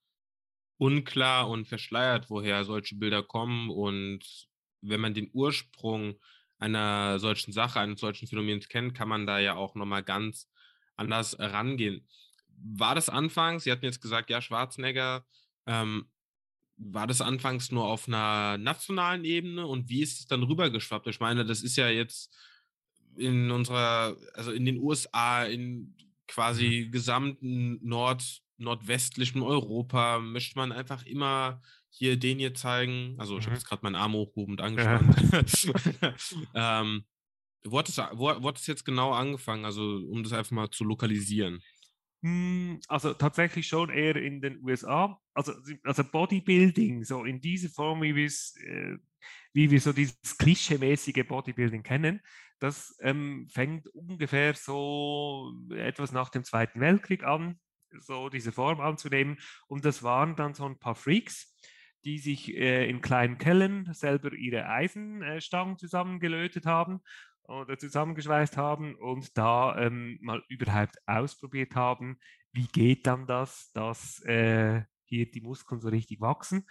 unklar 0.77 1.49
und 1.49 1.67
verschleiert, 1.67 2.29
woher 2.29 2.63
solche 2.63 2.95
Bilder 2.95 3.21
kommen. 3.21 3.69
Und 3.69 4.47
wenn 4.81 5.01
man 5.01 5.13
den 5.13 5.29
Ursprung 5.33 6.15
einer 6.57 7.19
solchen 7.19 7.51
Sache, 7.51 7.79
eines 7.79 7.99
solchen 7.99 8.27
Phänomens 8.27 8.67
kennt, 8.67 8.95
kann 8.95 9.09
man 9.09 9.27
da 9.27 9.39
ja 9.39 9.55
auch 9.55 9.75
nochmal 9.75 10.03
ganz 10.03 10.49
anders 10.99 11.39
rangehen. 11.39 12.05
War 12.61 12.93
das 12.93 13.09
anfangs, 13.09 13.63
Sie 13.63 13.71
hatten 13.71 13.85
jetzt 13.85 14.01
gesagt, 14.01 14.29
ja, 14.29 14.41
Schwarzenegger, 14.41 15.25
ähm, 15.65 16.09
war 16.77 17.07
das 17.07 17.21
anfangs 17.21 17.71
nur 17.71 17.85
auf 17.85 18.07
einer 18.07 18.57
nationalen 18.57 19.25
Ebene 19.25 19.67
und 19.67 19.89
wie 19.89 20.01
ist 20.01 20.19
es 20.19 20.27
dann 20.27 20.43
rübergeschwappt? 20.43 21.07
Ich 21.07 21.19
meine, 21.19 21.45
das 21.45 21.61
ist 21.61 21.75
ja 21.75 21.89
jetzt 21.89 22.33
in 23.17 23.51
unserer, 23.51 24.15
also 24.33 24.51
in 24.51 24.65
den 24.65 24.77
USA, 24.77 25.43
in 25.43 25.95
quasi 26.27 26.85
mhm. 26.87 26.91
gesamten 26.91 27.87
Nord, 27.87 28.41
nordwestlichen 28.57 29.41
Europa 29.41 30.19
möchte 30.19 30.57
man 30.57 30.71
einfach 30.71 31.05
immer 31.05 31.61
hier 31.89 32.17
den 32.17 32.39
hier 32.39 32.53
zeigen. 32.53 33.15
Also 33.17 33.37
ich 33.37 33.41
mhm. 33.41 33.47
habe 33.47 33.55
jetzt 33.55 33.67
gerade 33.67 33.83
meinen 33.83 33.95
Arm 33.95 34.13
hochgehobend 34.13 34.61
angespannt. 34.61 35.63
Ja. 35.93 36.13
ähm, 36.81 37.03
wo, 37.65 37.79
hat 37.79 37.89
es, 37.89 37.97
wo, 37.97 38.27
wo 38.41 38.47
hat 38.47 38.57
es 38.57 38.67
jetzt 38.67 38.85
genau 38.85 39.11
angefangen, 39.11 39.65
also 39.65 39.81
um 39.81 40.23
das 40.23 40.33
einfach 40.33 40.51
mal 40.51 40.69
zu 40.69 40.83
lokalisieren? 40.83 41.61
Hm, 42.21 42.81
also 42.87 43.13
tatsächlich 43.13 43.67
schon 43.67 43.89
eher 43.89 44.15
in 44.15 44.41
den 44.41 44.61
USA. 44.63 45.19
Also, 45.33 45.53
also 45.83 46.03
Bodybuilding, 46.03 47.03
so 47.03 47.23
in 47.23 47.39
dieser 47.39 47.69
Form, 47.69 48.01
wie 48.01 48.15
wir 48.15 48.25
es, 48.25 48.55
äh, 48.57 48.97
wie 49.53 49.71
wir 49.71 49.79
so 49.79 49.93
dieses 49.93 50.37
klischeemäßige 50.37 51.25
Bodybuilding 51.27 51.83
kennen, 51.83 52.21
das 52.59 52.97
ähm, 53.01 53.47
fängt 53.49 53.87
ungefähr 53.87 54.53
so 54.53 55.53
etwas 55.71 56.11
nach 56.11 56.29
dem 56.29 56.43
Zweiten 56.43 56.81
Weltkrieg 56.81 57.23
an 57.23 57.57
so 57.97 58.29
diese 58.29 58.51
Form 58.51 58.79
anzunehmen. 58.81 59.39
Und 59.67 59.85
das 59.85 60.03
waren 60.03 60.35
dann 60.35 60.53
so 60.53 60.65
ein 60.65 60.77
paar 60.77 60.95
Freaks, 60.95 61.55
die 62.03 62.19
sich 62.19 62.55
äh, 62.55 62.89
in 62.89 63.01
kleinen 63.01 63.37
Kellen 63.37 63.93
selber 63.93 64.33
ihre 64.33 64.67
Eisenstangen 64.67 65.77
zusammengelötet 65.77 66.65
haben 66.65 67.01
oder 67.47 67.77
zusammengeschweißt 67.77 68.57
haben 68.57 68.95
und 68.95 69.37
da 69.37 69.77
ähm, 69.77 70.17
mal 70.21 70.43
überhaupt 70.49 70.97
ausprobiert 71.07 71.75
haben, 71.75 72.19
wie 72.51 72.67
geht 72.67 73.07
dann 73.07 73.27
das, 73.27 73.71
dass 73.73 74.21
äh, 74.23 74.83
hier 75.05 75.29
die 75.29 75.41
Muskeln 75.41 75.81
so 75.81 75.89
richtig 75.89 76.21
wachsen. 76.21 76.67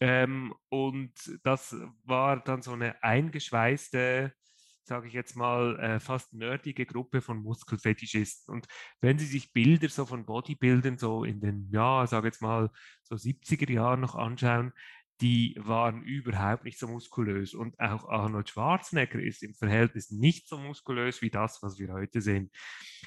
Ähm, 0.00 0.54
und 0.68 1.12
das 1.42 1.74
war 2.04 2.42
dann 2.42 2.62
so 2.62 2.72
eine 2.72 3.02
eingeschweißte 3.02 4.32
sage 4.88 5.06
ich 5.06 5.12
jetzt 5.12 5.36
mal, 5.36 5.78
äh, 5.78 6.00
fast 6.00 6.32
nerdige 6.32 6.84
Gruppe 6.86 7.20
von 7.20 7.42
Muskelfetischisten. 7.42 8.52
Und 8.52 8.66
wenn 9.00 9.18
Sie 9.18 9.26
sich 9.26 9.52
Bilder 9.52 9.88
so 9.88 10.06
von 10.06 10.26
Bodybuildern 10.26 10.98
so 10.98 11.22
in 11.24 11.40
den, 11.40 11.68
ja, 11.70 12.06
sage 12.06 12.28
jetzt 12.28 12.42
mal, 12.42 12.70
so 13.02 13.16
70er 13.16 13.70
Jahren 13.70 14.00
noch 14.00 14.16
anschauen, 14.16 14.72
die 15.20 15.56
waren 15.58 16.02
überhaupt 16.02 16.64
nicht 16.64 16.78
so 16.78 16.86
muskulös. 16.86 17.54
Und 17.54 17.78
auch 17.80 18.08
Arnold 18.08 18.48
Schwarzenegger 18.48 19.20
ist 19.20 19.42
im 19.42 19.54
Verhältnis 19.54 20.10
nicht 20.10 20.48
so 20.48 20.58
muskulös 20.58 21.22
wie 21.22 21.30
das, 21.30 21.62
was 21.62 21.78
wir 21.78 21.92
heute 21.92 22.20
sehen. 22.20 22.50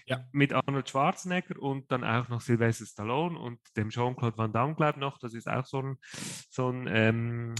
Ja. 0.06 0.26
Mit 0.32 0.52
Arnold 0.54 0.90
Schwarzenegger 0.90 1.62
und 1.62 1.92
dann 1.92 2.04
auch 2.04 2.28
noch 2.28 2.42
Sylvester 2.42 2.86
Stallone 2.86 3.40
und 3.40 3.60
dem 3.78 3.90
Jean-Claude 3.90 4.38
Van 4.38 4.52
Damme, 4.52 4.76
glaube 4.76 4.94
ich 4.98 4.98
noch, 4.98 5.18
das 5.20 5.34
ist 5.34 5.48
auch 5.48 5.66
so 5.66 5.82
ein, 5.82 5.98
so 6.50 6.70
ein, 6.70 6.88
ähm, 6.88 7.56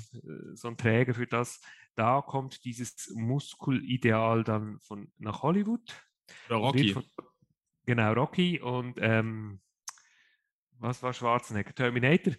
so 0.54 0.68
ein 0.68 0.78
Träger 0.78 1.14
für 1.14 1.28
das. 1.28 1.62
Da 1.96 2.22
kommt 2.22 2.64
dieses 2.66 3.12
Muskelideal 3.16 4.44
dann 4.44 4.80
von 4.80 5.12
nach 5.18 5.44
Hollywood. 5.44 5.82
Oder 6.50 6.58
Rocky. 6.58 6.94
Von, 6.94 7.06
genau, 7.86 8.14
Rocky 8.14 8.60
und 8.60 8.98
ähm, 9.02 9.62
was 10.78 11.04
war 11.04 11.14
Schwarzenegger? 11.14 11.74
Terminator. 11.74 12.34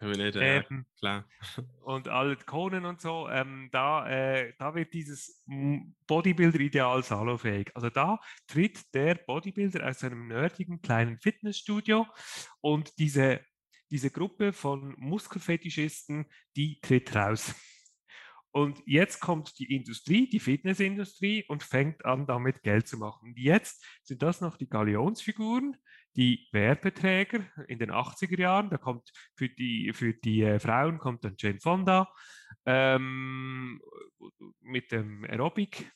Terminator, 0.00 0.40
ähm, 0.40 0.64
ja, 0.70 0.84
klar. 0.98 1.28
Und 1.82 2.08
alle 2.08 2.34
Konen 2.36 2.86
und 2.86 3.02
so, 3.02 3.28
ähm, 3.28 3.68
da, 3.70 4.08
äh, 4.08 4.54
da 4.58 4.74
wird 4.74 4.94
dieses 4.94 5.44
Bodybuilder-Ideal 6.06 7.02
salofähig. 7.02 7.70
Also 7.76 7.90
da 7.90 8.18
tritt 8.46 8.94
der 8.94 9.16
Bodybuilder 9.16 9.86
aus 9.86 10.02
einem 10.02 10.26
nerdigen 10.26 10.80
kleinen 10.80 11.18
Fitnessstudio 11.18 12.06
und 12.62 12.98
diese, 12.98 13.40
diese 13.90 14.10
Gruppe 14.10 14.54
von 14.54 14.94
Muskelfetischisten, 14.96 16.24
die 16.56 16.80
tritt 16.80 17.14
raus. 17.14 17.54
Und 18.52 18.82
jetzt 18.86 19.20
kommt 19.20 19.58
die 19.58 19.74
Industrie, 19.76 20.28
die 20.28 20.40
Fitnessindustrie 20.40 21.44
und 21.46 21.62
fängt 21.62 22.04
an, 22.06 22.26
damit 22.26 22.62
Geld 22.62 22.88
zu 22.88 22.96
machen. 22.96 23.34
Jetzt 23.36 23.84
sind 24.02 24.22
das 24.22 24.40
noch 24.40 24.56
die 24.56 24.68
Galionsfiguren, 24.68 25.76
die 26.16 26.48
Werbeträger 26.52 27.44
in 27.68 27.78
den 27.78 27.90
80er 27.90 28.38
Jahren. 28.38 28.70
Da 28.70 28.78
kommt 28.78 29.10
für 29.34 29.48
die, 29.48 29.92
für 29.92 30.14
die 30.14 30.42
äh, 30.42 30.58
Frauen 30.58 30.98
kommt 30.98 31.24
dann 31.24 31.34
Jane 31.38 31.60
Fonda 31.60 32.12
ähm, 32.66 33.80
mit 34.60 34.92
dem 34.92 35.24
Aerobic. 35.24 35.90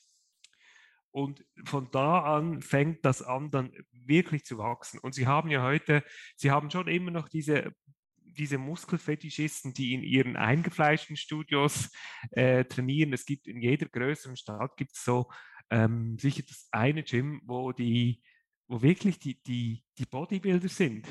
Und 1.11 1.45
von 1.63 1.89
da 1.91 2.23
an 2.23 2.61
fängt 2.61 3.05
das 3.05 3.21
an, 3.21 3.49
dann 3.49 3.71
wirklich 3.91 4.43
zu 4.43 4.57
wachsen. 4.57 4.99
Und 4.99 5.15
sie 5.15 5.27
haben 5.27 5.49
ja 5.49 5.63
heute, 5.63 6.03
sie 6.35 6.51
haben 6.51 6.69
schon 6.69 6.89
immer 6.89 7.11
noch 7.11 7.29
diese 7.29 7.73
diese 8.35 8.57
Muskelfetischisten, 8.57 9.73
die 9.73 9.93
in 9.93 10.03
ihren 10.03 10.35
eingefleischten 10.35 11.15
Studios 11.15 11.89
äh, 12.31 12.65
trainieren. 12.65 13.13
Es 13.13 13.25
gibt 13.25 13.47
in 13.47 13.61
jeder 13.61 13.87
größeren 13.87 14.35
Stadt 14.35 14.75
gibt 14.77 14.95
so 14.95 15.29
ähm, 15.69 16.17
sicher 16.19 16.43
das 16.47 16.67
eine 16.71 17.03
Gym, 17.03 17.41
wo 17.45 17.71
die 17.71 18.21
wo 18.67 18.81
wirklich 18.81 19.19
die, 19.19 19.41
die, 19.43 19.83
die 19.97 20.05
Bodybuilder 20.05 20.69
sind. 20.69 21.07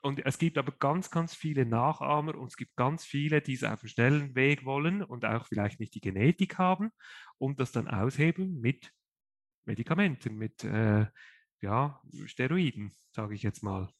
Und 0.00 0.24
es 0.26 0.36
gibt 0.38 0.58
aber 0.58 0.72
ganz, 0.72 1.10
ganz 1.10 1.34
viele 1.34 1.64
Nachahmer 1.64 2.34
und 2.34 2.48
es 2.48 2.56
gibt 2.56 2.74
ganz 2.74 3.04
viele, 3.04 3.40
die 3.40 3.54
es 3.54 3.62
auf 3.62 3.80
dem 3.80 3.88
schnellen 3.88 4.34
Weg 4.34 4.64
wollen 4.64 5.02
und 5.02 5.24
auch 5.24 5.46
vielleicht 5.46 5.78
nicht 5.78 5.94
die 5.94 6.00
Genetik 6.00 6.58
haben 6.58 6.90
und 7.38 7.60
das 7.60 7.70
dann 7.70 7.86
aushebeln 7.86 8.60
mit 8.60 8.92
Medikamenten, 9.64 10.36
mit 10.36 10.64
äh, 10.64 11.06
ja, 11.60 12.02
Steroiden, 12.26 12.92
sage 13.12 13.36
ich 13.36 13.44
jetzt 13.44 13.62
mal. 13.62 13.92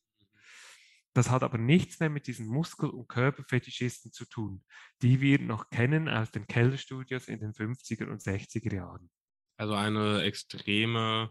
Das 1.15 1.31
hat 1.31 1.43
aber 1.43 1.59
nichts 1.59 2.01
mehr 2.01 2.11
mit 2.11 2.27
diesen 2.27 2.47
Muskel- 2.47 2.91
und 2.91 3.07
Körperfetischisten 3.07 4.13
zu 4.13 4.25
tun, 4.25 4.65
die 5.03 5.21
wir 5.21 5.39
noch 5.39 5.69
kennen 5.71 6.09
aus 6.09 6.31
den 6.31 6.47
Kellerstudios 6.47 7.29
in 7.29 7.39
den 7.39 7.53
50er 7.53 8.09
und 8.09 8.23
60er 8.23 8.75
Jahren. 8.75 9.11
Also 9.57 9.75
eine 9.75 10.23
extreme 10.23 11.31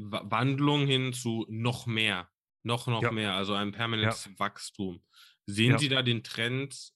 Wandlung 0.00 0.86
hin 0.86 1.12
zu 1.12 1.46
noch 1.48 1.86
mehr, 1.86 2.28
noch, 2.62 2.86
noch 2.86 3.02
ja. 3.02 3.12
mehr, 3.12 3.34
also 3.34 3.54
ein 3.54 3.72
permanentes 3.72 4.26
ja. 4.26 4.38
Wachstum. 4.38 5.02
Sehen 5.46 5.72
ja. 5.72 5.78
Sie 5.78 5.88
da 5.88 6.02
den 6.02 6.22
Trend 6.22 6.92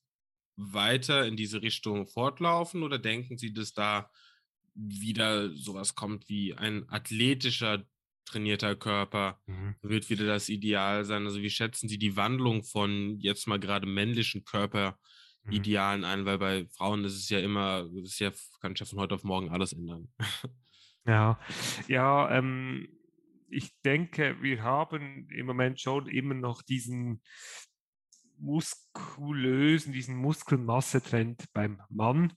weiter 0.55 1.25
in 1.25 1.35
diese 1.35 1.61
Richtung 1.61 2.07
fortlaufen 2.07 2.83
oder 2.83 2.99
denken 2.99 3.37
Sie, 3.37 3.53
dass 3.53 3.73
da 3.73 4.09
wieder 4.75 5.53
sowas 5.55 5.95
kommt 5.95 6.29
wie 6.29 6.53
ein 6.53 6.87
athletischer 6.89 7.85
trainierter 8.25 8.75
Körper 8.75 9.39
mhm. 9.45 9.75
wird 9.81 10.09
wieder 10.09 10.25
das 10.25 10.49
Ideal 10.49 11.05
sein. 11.05 11.25
Also 11.25 11.41
wie 11.41 11.49
schätzen 11.49 11.89
Sie 11.89 11.97
die 11.97 12.15
Wandlung 12.15 12.63
von 12.63 13.19
jetzt 13.19 13.47
mal 13.47 13.59
gerade 13.59 13.85
männlichen 13.85 14.43
Körperidealen 14.45 16.01
mhm. 16.01 16.05
ein? 16.05 16.25
Weil 16.25 16.37
bei 16.37 16.65
Frauen 16.67 17.03
ist 17.05 17.15
es 17.15 17.29
ja 17.29 17.39
immer, 17.39 17.83
das 17.83 18.11
ist 18.11 18.19
ja, 18.19 18.31
kann 18.61 18.73
ich 18.73 18.79
ja 18.79 18.85
von 18.85 18.99
heute 18.99 19.15
auf 19.15 19.23
morgen 19.23 19.49
alles 19.49 19.73
ändern. 19.73 20.09
Ja, 21.05 21.39
ja, 21.87 22.31
ähm, 22.37 22.87
ich 23.49 23.79
denke, 23.81 24.41
wir 24.41 24.63
haben 24.63 25.27
im 25.29 25.45
Moment 25.45 25.79
schon 25.79 26.07
immer 26.07 26.33
noch 26.33 26.61
diesen 26.61 27.21
muskulösen, 28.37 29.93
diesen 29.93 30.15
Muskelmassetrend 30.15 31.51
beim 31.53 31.81
Mann, 31.89 32.33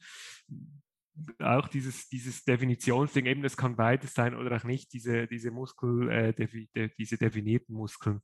auch 1.40 1.68
dieses, 1.68 2.08
dieses 2.08 2.44
Definitionsding, 2.44 3.26
eben 3.26 3.42
das 3.42 3.56
kann 3.56 3.76
beides 3.76 4.12
sein 4.14 4.34
oder 4.34 4.56
auch 4.56 4.64
nicht, 4.64 4.92
diese, 4.92 5.26
diese 5.26 5.50
Muskel, 5.50 6.10
äh, 6.10 6.32
defi, 6.34 6.68
de, 6.74 6.90
diese 6.98 7.16
definierten 7.16 7.74
Muskeln. 7.74 8.20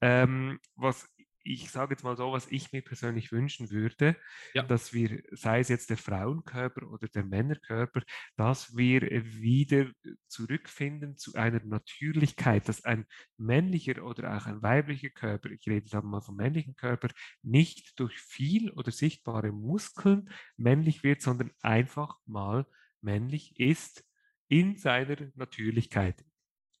Ähm, 0.00 0.58
was 0.74 1.08
ich 1.44 1.70
sage 1.70 1.94
jetzt 1.94 2.02
mal 2.02 2.16
so, 2.16 2.32
was 2.32 2.50
ich 2.50 2.72
mir 2.72 2.82
persönlich 2.82 3.30
wünschen 3.30 3.70
würde, 3.70 4.16
ja. 4.54 4.62
dass 4.62 4.94
wir, 4.94 5.22
sei 5.32 5.60
es 5.60 5.68
jetzt 5.68 5.90
der 5.90 5.98
Frauenkörper 5.98 6.90
oder 6.90 7.06
der 7.06 7.24
Männerkörper, 7.24 8.02
dass 8.36 8.76
wir 8.76 9.02
wieder 9.02 9.90
zurückfinden 10.26 11.18
zu 11.18 11.34
einer 11.34 11.62
Natürlichkeit, 11.62 12.68
dass 12.68 12.84
ein 12.84 13.06
männlicher 13.36 14.04
oder 14.04 14.36
auch 14.36 14.46
ein 14.46 14.62
weiblicher 14.62 15.10
Körper, 15.10 15.50
ich 15.50 15.66
rede 15.66 15.86
jetzt 15.86 16.02
mal 16.02 16.22
vom 16.22 16.36
männlichen 16.36 16.76
Körper, 16.76 17.08
nicht 17.42 18.00
durch 18.00 18.18
viel 18.18 18.70
oder 18.70 18.90
sichtbare 18.90 19.52
Muskeln 19.52 20.30
männlich 20.56 21.04
wird, 21.04 21.20
sondern 21.20 21.50
einfach 21.60 22.18
mal 22.24 22.66
männlich 23.02 23.60
ist 23.60 24.04
in 24.48 24.76
seiner 24.76 25.16
Natürlichkeit, 25.34 26.24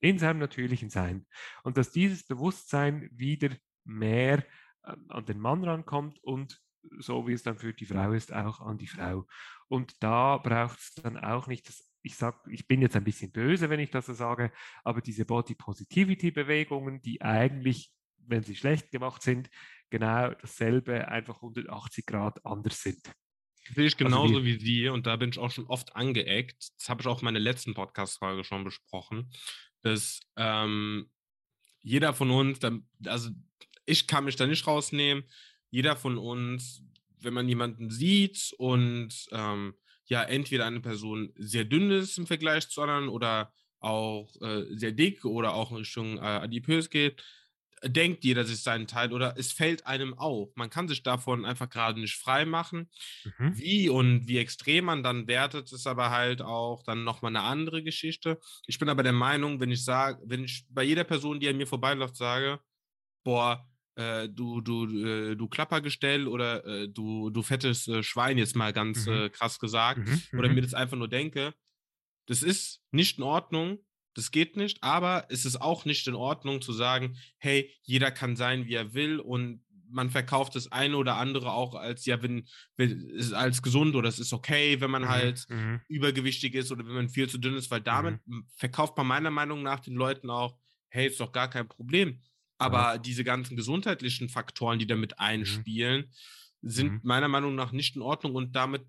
in 0.00 0.18
seinem 0.18 0.38
natürlichen 0.38 0.88
Sein. 0.88 1.26
Und 1.64 1.76
dass 1.76 1.92
dieses 1.92 2.26
Bewusstsein 2.26 3.10
wieder 3.12 3.50
mehr 3.84 4.44
äh, 4.84 4.94
an 5.08 5.26
den 5.26 5.40
Mann 5.40 5.64
rankommt 5.64 6.18
und 6.22 6.60
so 6.98 7.26
wie 7.26 7.32
es 7.32 7.42
dann 7.42 7.58
für 7.58 7.72
die 7.72 7.86
Frau 7.86 8.12
ist, 8.12 8.32
auch 8.32 8.60
an 8.60 8.78
die 8.78 8.86
Frau. 8.86 9.26
Und 9.68 10.02
da 10.02 10.38
braucht 10.38 10.78
es 10.78 10.94
dann 10.94 11.16
auch 11.18 11.46
nicht 11.46 11.68
das, 11.68 11.90
ich 12.02 12.16
sage, 12.16 12.38
ich 12.50 12.66
bin 12.66 12.82
jetzt 12.82 12.96
ein 12.96 13.04
bisschen 13.04 13.32
böse, 13.32 13.70
wenn 13.70 13.80
ich 13.80 13.90
das 13.90 14.06
so 14.06 14.12
sage, 14.12 14.52
aber 14.82 15.00
diese 15.00 15.24
Body 15.24 15.54
Positivity 15.54 16.30
Bewegungen, 16.30 17.00
die 17.00 17.22
eigentlich, 17.22 17.90
wenn 18.18 18.42
sie 18.42 18.56
schlecht 18.56 18.90
gemacht 18.90 19.22
sind, 19.22 19.48
genau 19.90 20.30
dasselbe, 20.34 21.08
einfach 21.08 21.36
180 21.36 22.06
Grad 22.06 22.44
anders 22.44 22.82
sind. 22.82 23.00
Sehe 23.74 23.86
ich 23.86 23.94
also 23.94 24.04
genauso 24.04 24.34
also 24.34 24.44
wie 24.44 24.58
Sie 24.58 24.88
und 24.88 25.06
da 25.06 25.16
bin 25.16 25.30
ich 25.30 25.38
auch 25.38 25.50
schon 25.50 25.66
oft 25.66 25.96
angeeckt. 25.96 26.72
Das 26.78 26.88
habe 26.90 27.00
ich 27.00 27.06
auch 27.06 27.20
in 27.20 27.24
meiner 27.24 27.40
letzten 27.40 27.72
Podcast-Folge 27.72 28.44
schon 28.44 28.64
besprochen, 28.64 29.30
dass 29.80 30.20
ähm, 30.36 31.10
jeder 31.80 32.12
von 32.12 32.30
uns, 32.30 32.58
also 33.06 33.30
ich 33.86 34.06
kann 34.06 34.24
mich 34.24 34.36
da 34.36 34.46
nicht 34.46 34.66
rausnehmen. 34.66 35.24
Jeder 35.70 35.96
von 35.96 36.18
uns, 36.18 36.82
wenn 37.20 37.34
man 37.34 37.48
jemanden 37.48 37.90
sieht 37.90 38.54
und 38.58 39.26
ähm, 39.32 39.74
ja, 40.06 40.22
entweder 40.22 40.66
eine 40.66 40.80
Person 40.80 41.32
sehr 41.36 41.64
dünn 41.64 41.90
ist 41.90 42.18
im 42.18 42.26
Vergleich 42.26 42.68
zu 42.68 42.82
anderen 42.82 43.08
oder 43.08 43.52
auch 43.80 44.30
äh, 44.40 44.64
sehr 44.76 44.92
dick 44.92 45.24
oder 45.24 45.54
auch 45.54 45.70
in 45.70 45.78
Richtung 45.78 46.18
äh, 46.18 46.20
adipös 46.20 46.90
geht, 46.90 47.22
denkt 47.86 48.24
jeder 48.24 48.44
sich 48.44 48.62
seinen 48.62 48.86
Teil 48.86 49.12
oder 49.12 49.34
es 49.36 49.52
fällt 49.52 49.86
einem 49.86 50.14
auf. 50.14 50.50
Man 50.56 50.70
kann 50.70 50.88
sich 50.88 51.02
davon 51.02 51.44
einfach 51.44 51.68
gerade 51.68 52.00
nicht 52.00 52.16
frei 52.16 52.44
machen. 52.46 52.90
Mhm. 53.24 53.58
Wie 53.58 53.88
und 53.88 54.28
wie 54.28 54.38
extrem 54.38 54.86
man 54.86 55.02
dann 55.02 55.26
wertet, 55.26 55.70
ist 55.72 55.86
aber 55.86 56.10
halt 56.10 56.40
auch 56.40 56.82
dann 56.82 57.04
nochmal 57.04 57.32
eine 57.32 57.42
andere 57.42 57.82
Geschichte. 57.82 58.40
Ich 58.66 58.78
bin 58.78 58.88
aber 58.88 59.02
der 59.02 59.12
Meinung, 59.12 59.60
wenn 59.60 59.70
ich 59.70 59.84
sage, 59.84 60.22
wenn 60.24 60.44
ich 60.44 60.64
bei 60.70 60.82
jeder 60.82 61.04
Person, 61.04 61.40
die 61.40 61.48
an 61.48 61.56
mir 61.56 61.66
vorbeiläuft, 61.66 62.16
sage, 62.16 62.60
boah, 63.22 63.68
äh, 63.96 64.28
du, 64.28 64.60
du, 64.60 64.86
äh, 64.86 65.36
du 65.36 65.48
Klappergestell 65.48 66.26
oder 66.26 66.64
äh, 66.64 66.88
du, 66.88 67.30
du 67.30 67.42
fettes 67.42 67.86
äh, 67.88 68.02
Schwein, 68.02 68.38
jetzt 68.38 68.56
mal 68.56 68.72
ganz 68.72 69.06
mhm. 69.06 69.12
Äh, 69.12 69.30
krass 69.30 69.58
gesagt, 69.58 70.00
mhm. 70.00 70.38
oder 70.38 70.48
mhm. 70.48 70.56
mir 70.56 70.62
das 70.62 70.74
einfach 70.74 70.96
nur 70.96 71.08
denke, 71.08 71.54
das 72.26 72.42
ist 72.42 72.82
nicht 72.90 73.18
in 73.18 73.24
Ordnung, 73.24 73.78
das 74.14 74.30
geht 74.30 74.56
nicht, 74.56 74.82
aber 74.82 75.26
es 75.28 75.44
ist 75.44 75.60
auch 75.60 75.84
nicht 75.84 76.06
in 76.06 76.14
Ordnung 76.14 76.62
zu 76.62 76.72
sagen, 76.72 77.16
hey, 77.38 77.70
jeder 77.82 78.10
kann 78.10 78.36
sein, 78.36 78.66
wie 78.66 78.74
er 78.74 78.94
will 78.94 79.20
und 79.20 79.64
man 79.90 80.10
verkauft 80.10 80.56
das 80.56 80.72
eine 80.72 80.96
oder 80.96 81.16
andere 81.16 81.52
auch 81.52 81.74
als, 81.74 82.04
ja, 82.06 82.20
wenn, 82.22 82.48
wenn 82.76 83.16
als 83.32 83.62
gesund 83.62 83.94
oder 83.94 84.08
es 84.08 84.18
ist 84.18 84.32
okay, 84.32 84.80
wenn 84.80 84.90
man 84.90 85.02
mhm. 85.02 85.08
halt 85.08 85.46
mhm. 85.48 85.80
übergewichtig 85.88 86.54
ist 86.54 86.72
oder 86.72 86.86
wenn 86.86 86.94
man 86.94 87.08
viel 87.08 87.28
zu 87.28 87.38
dünn 87.38 87.54
ist, 87.54 87.70
weil 87.70 87.80
damit 87.80 88.26
mhm. 88.26 88.46
verkauft 88.56 88.96
man 88.96 89.06
meiner 89.06 89.30
Meinung 89.30 89.62
nach 89.62 89.80
den 89.80 89.94
Leuten 89.94 90.30
auch, 90.30 90.58
hey, 90.88 91.06
ist 91.06 91.20
doch 91.20 91.32
gar 91.32 91.48
kein 91.48 91.68
Problem. 91.68 92.20
Aber 92.58 92.94
ja. 92.94 92.98
diese 92.98 93.24
ganzen 93.24 93.56
gesundheitlichen 93.56 94.28
Faktoren, 94.28 94.78
die 94.78 94.86
damit 94.86 95.12
mhm. 95.12 95.18
einspielen, 95.18 96.00
mhm. 96.60 96.68
sind 96.68 96.92
mhm. 96.92 97.00
meiner 97.02 97.28
Meinung 97.28 97.54
nach 97.54 97.72
nicht 97.72 97.96
in 97.96 98.02
Ordnung 98.02 98.34
und 98.34 98.54
damit 98.56 98.86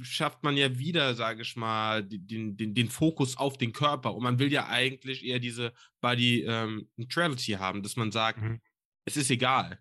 schafft 0.00 0.42
man 0.42 0.56
ja 0.56 0.78
wieder, 0.78 1.14
sage 1.14 1.42
ich 1.42 1.56
mal, 1.56 2.04
den, 2.04 2.56
den, 2.56 2.74
den 2.74 2.88
Fokus 2.88 3.36
auf 3.36 3.58
den 3.58 3.72
Körper. 3.72 4.14
Und 4.14 4.22
man 4.22 4.38
will 4.38 4.52
ja 4.52 4.68
eigentlich 4.68 5.24
eher 5.24 5.40
diese 5.40 5.72
Body 6.00 6.44
ähm, 6.46 6.88
Neutrality 6.96 7.52
haben, 7.52 7.82
dass 7.82 7.96
man 7.96 8.12
sagt, 8.12 8.40
mhm. 8.40 8.60
es 9.04 9.16
ist 9.16 9.30
egal. 9.30 9.80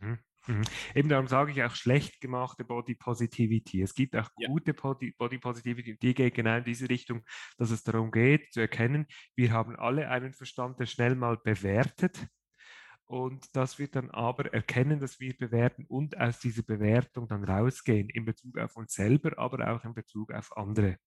Mhm. 0.00 0.18
Mhm. 0.46 0.62
Eben 0.94 1.08
darum 1.08 1.26
sage 1.26 1.52
ich 1.52 1.62
auch 1.62 1.74
schlecht 1.74 2.20
gemachte 2.20 2.64
Body 2.64 2.94
Positivity. 2.94 3.82
Es 3.82 3.94
gibt 3.94 4.14
auch 4.16 4.28
ja. 4.38 4.48
gute 4.48 4.74
Body, 4.74 5.12
Body 5.16 5.38
Positivity, 5.38 5.96
die 5.96 6.14
geht 6.14 6.34
genau 6.34 6.58
in 6.58 6.64
diese 6.64 6.88
Richtung, 6.88 7.24
dass 7.56 7.70
es 7.70 7.82
darum 7.82 8.10
geht, 8.10 8.52
zu 8.52 8.60
erkennen, 8.60 9.06
wir 9.36 9.52
haben 9.52 9.76
alle 9.76 10.08
einen 10.10 10.34
Verstand, 10.34 10.78
der 10.80 10.86
schnell 10.86 11.14
mal 11.14 11.38
bewertet 11.38 12.26
und 13.06 13.54
dass 13.54 13.78
wir 13.78 13.88
dann 13.88 14.10
aber 14.10 14.52
erkennen, 14.52 15.00
dass 15.00 15.20
wir 15.20 15.36
bewerten 15.36 15.84
und 15.86 16.18
aus 16.18 16.38
dieser 16.40 16.62
Bewertung 16.62 17.28
dann 17.28 17.44
rausgehen 17.44 18.08
in 18.08 18.24
Bezug 18.24 18.58
auf 18.58 18.76
uns 18.76 18.94
selber, 18.94 19.38
aber 19.38 19.68
auch 19.70 19.84
in 19.84 19.94
Bezug 19.94 20.32
auf 20.32 20.56
andere. 20.56 20.98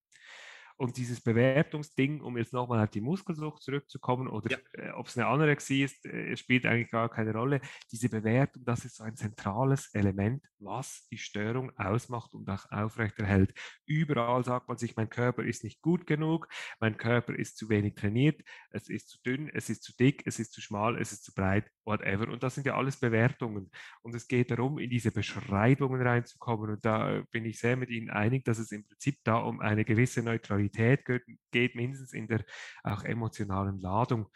Und 0.78 0.98
dieses 0.98 1.22
Bewertungsding, 1.22 2.22
um 2.22 2.38
jetzt 2.38 2.54
nochmal 2.54 2.84
auf 2.84 2.92
die 2.92 3.02
Muskelsucht 3.02 3.64
zurückzukommen 3.64 4.28
oder 4.28 4.52
ja. 4.52 4.58
äh, 4.74 4.92
ob 4.92 5.08
es 5.08 5.18
eine 5.18 5.26
Anorexie 5.26 5.84
ist, 5.84 6.06
äh, 6.06 6.38
spielt 6.38 6.68
eigentlich 6.68 6.92
gar 6.92 7.10
keine 7.10 7.34
Rolle. 7.34 7.62
Diese 7.92 8.10
Bewertung, 8.10 8.64
das 8.64 8.86
ist 8.86 8.98
so 8.98 9.04
ein 9.04 9.16
zentrales 9.16 9.90
Element, 9.96 10.46
was 10.60 11.08
die 11.10 11.18
Störung 11.18 11.76
ausmacht 11.80 12.32
und 12.36 12.48
auch 12.48 12.70
aufrechterhält. 12.70 13.56
Überall 13.88 14.44
sagt 14.44 14.68
man 14.68 14.78
sich, 14.78 14.96
mein 14.96 15.10
Körper 15.10 15.44
ist 15.44 15.64
nicht 15.64 15.82
gut 15.82 16.06
genug, 16.06 16.48
mein 16.80 16.96
Körper 16.96 17.34
ist 17.34 17.58
zu 17.58 17.70
wenig 17.70 17.96
trainiert, 17.96 18.40
es 18.70 18.88
ist 18.88 19.10
zu 19.10 19.18
dünn, 19.24 19.50
es 19.50 19.72
ist 19.72 19.82
zu 19.82 19.96
dick, 19.98 20.22
es 20.28 20.38
ist 20.38 20.54
zu 20.54 20.62
schmal, 20.62 21.02
es 21.02 21.12
ist 21.12 21.24
zu 21.24 21.34
breit, 21.34 21.72
whatever. 21.86 22.28
Und 22.32 22.44
das 22.44 22.54
sind 22.54 22.68
ja 22.68 22.76
alles 22.76 23.00
Bewertungen. 23.00 23.72
Und 24.04 24.14
es 24.14 24.28
geht 24.28 24.52
darum, 24.52 24.78
in 24.78 24.92
diese 24.92 25.12
Beschreibungen 25.12 26.02
reinzukommen. 26.04 26.70
Und 26.70 26.86
da 26.86 27.24
bin 27.32 27.46
ich 27.46 27.60
sehr 27.60 27.78
mit 27.78 27.90
Ihnen 27.90 28.12
einig, 28.12 28.46
dass 28.46 28.60
es 28.60 28.72
im 28.72 28.86
Prinzip 28.86 29.16
da 29.24 29.38
um 29.38 29.60
eine 29.60 29.84
gewisse 29.84 30.22
Neutralität 30.22 30.67
Qualität 30.70 31.06
geht, 31.52 31.76
mindestens 31.76 32.14
in 32.14 32.28
der 32.28 32.44
auch 32.84 33.04
emotionalen 33.04 33.80
Ladung. 33.80 34.28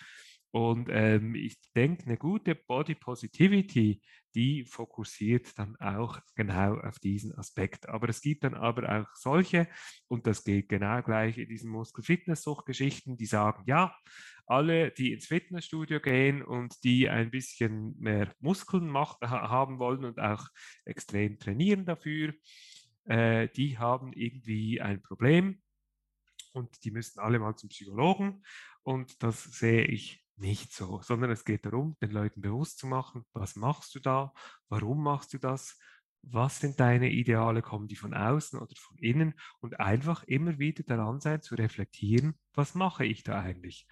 Und 0.54 0.90
ähm, 0.92 1.34
ich 1.34 1.58
denke, 1.74 2.06
eine 2.06 2.18
gute 2.18 2.56
Body 2.56 2.96
Positivity, 2.96 4.02
die 4.36 4.66
fokussiert 4.66 5.58
dann 5.58 5.78
auch 5.78 6.20
genau 6.36 6.78
auf 6.78 7.00
diesen 7.00 7.34
Aspekt. 7.38 7.88
Aber 7.88 8.10
es 8.10 8.20
gibt 8.20 8.44
dann 8.44 8.56
aber 8.56 9.02
auch 9.02 9.16
solche, 9.16 9.70
und 10.10 10.28
das 10.28 10.44
geht 10.44 10.68
genau 10.68 11.02
gleich 11.04 11.38
in 11.38 11.48
diesen 11.48 11.72
Muskel-Fitness-Sucht-Geschichten, 11.72 13.16
die 13.16 13.28
sagen, 13.28 13.64
ja, 13.66 13.96
alle, 14.46 14.92
die 14.92 15.14
ins 15.14 15.28
Fitnessstudio 15.28 16.02
gehen 16.02 16.42
und 16.42 16.84
die 16.84 17.08
ein 17.08 17.32
bisschen 17.32 17.96
mehr 17.98 18.34
Muskeln 18.42 18.90
macht, 18.90 19.22
haben 19.22 19.80
wollen 19.80 20.04
und 20.04 20.20
auch 20.20 20.46
extrem 20.84 21.40
trainieren 21.40 21.86
dafür, 21.86 22.34
äh, 23.06 23.48
die 23.56 23.78
haben 23.78 24.12
irgendwie 24.14 24.82
ein 24.82 25.02
Problem 25.02 25.62
und 26.54 26.84
die 26.84 26.92
müssten 26.92 27.20
alle 27.20 27.40
mal 27.40 27.56
zum 27.56 27.70
Psychologen. 27.70 28.44
Und 28.84 29.22
das 29.24 29.44
sehe 29.44 29.86
ich 29.86 30.26
nicht 30.38 30.74
so, 30.74 31.02
sondern 31.02 31.32
es 31.32 31.46
geht 31.46 31.66
darum, 31.66 31.96
den 32.02 32.12
Leuten 32.12 32.42
bewusst 32.42 32.80
zu 32.80 32.88
machen, 32.88 33.26
was 33.34 33.56
machst 33.56 33.94
du 33.96 34.00
da, 34.00 34.34
warum 34.70 35.04
machst 35.04 35.34
du 35.34 35.38
das, 35.38 35.80
was 36.24 36.60
sind 36.60 36.80
deine 36.80 37.10
Ideale, 37.10 37.62
kommen 37.62 37.88
die 37.88 37.96
von 37.96 38.14
außen 38.14 38.60
oder 38.60 38.76
von 38.76 38.98
innen 38.98 39.34
und 39.60 39.80
einfach 39.80 40.24
immer 40.24 40.60
wieder 40.60 40.84
daran 40.84 41.20
sein 41.20 41.42
zu 41.42 41.56
reflektieren, 41.56 42.40
was 42.54 42.76
mache 42.76 43.06
ich 43.06 43.24
da 43.24 43.40
eigentlich. 43.40 43.88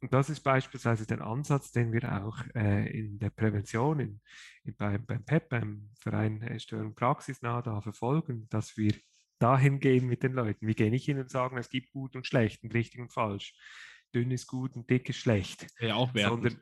Und 0.00 0.12
das 0.12 0.28
ist 0.28 0.40
beispielsweise 0.40 1.06
der 1.06 1.22
Ansatz, 1.22 1.72
den 1.72 1.92
wir 1.92 2.22
auch 2.22 2.38
äh, 2.54 2.86
in 2.96 3.18
der 3.18 3.30
Prävention, 3.30 3.98
in, 3.98 4.20
in, 4.62 4.76
beim, 4.76 5.04
beim 5.06 5.24
PEP, 5.24 5.48
beim 5.48 5.90
Verein 5.98 6.60
Störung 6.60 6.94
Praxisnah, 6.94 7.62
da 7.62 7.80
verfolgen, 7.80 8.46
dass 8.50 8.76
wir 8.76 8.94
dahin 9.38 9.80
gehen 9.80 10.06
mit 10.06 10.22
den 10.22 10.32
Leuten. 10.32 10.66
Wir 10.66 10.74
gehen 10.74 10.90
nicht 10.90 11.04
hin 11.04 11.18
und 11.18 11.30
sagen, 11.30 11.56
es 11.58 11.68
gibt 11.68 11.90
gut 11.90 12.16
und 12.16 12.26
schlecht 12.26 12.62
und 12.62 12.74
richtig 12.74 13.00
und 13.00 13.12
falsch. 13.12 13.54
Dünn 14.14 14.30
ist 14.30 14.46
gut 14.46 14.76
und 14.76 14.88
dick 14.88 15.08
ist 15.08 15.18
schlecht. 15.18 15.66
Ja, 15.80 15.96
auch 15.96 16.10
Sondern, 16.14 16.60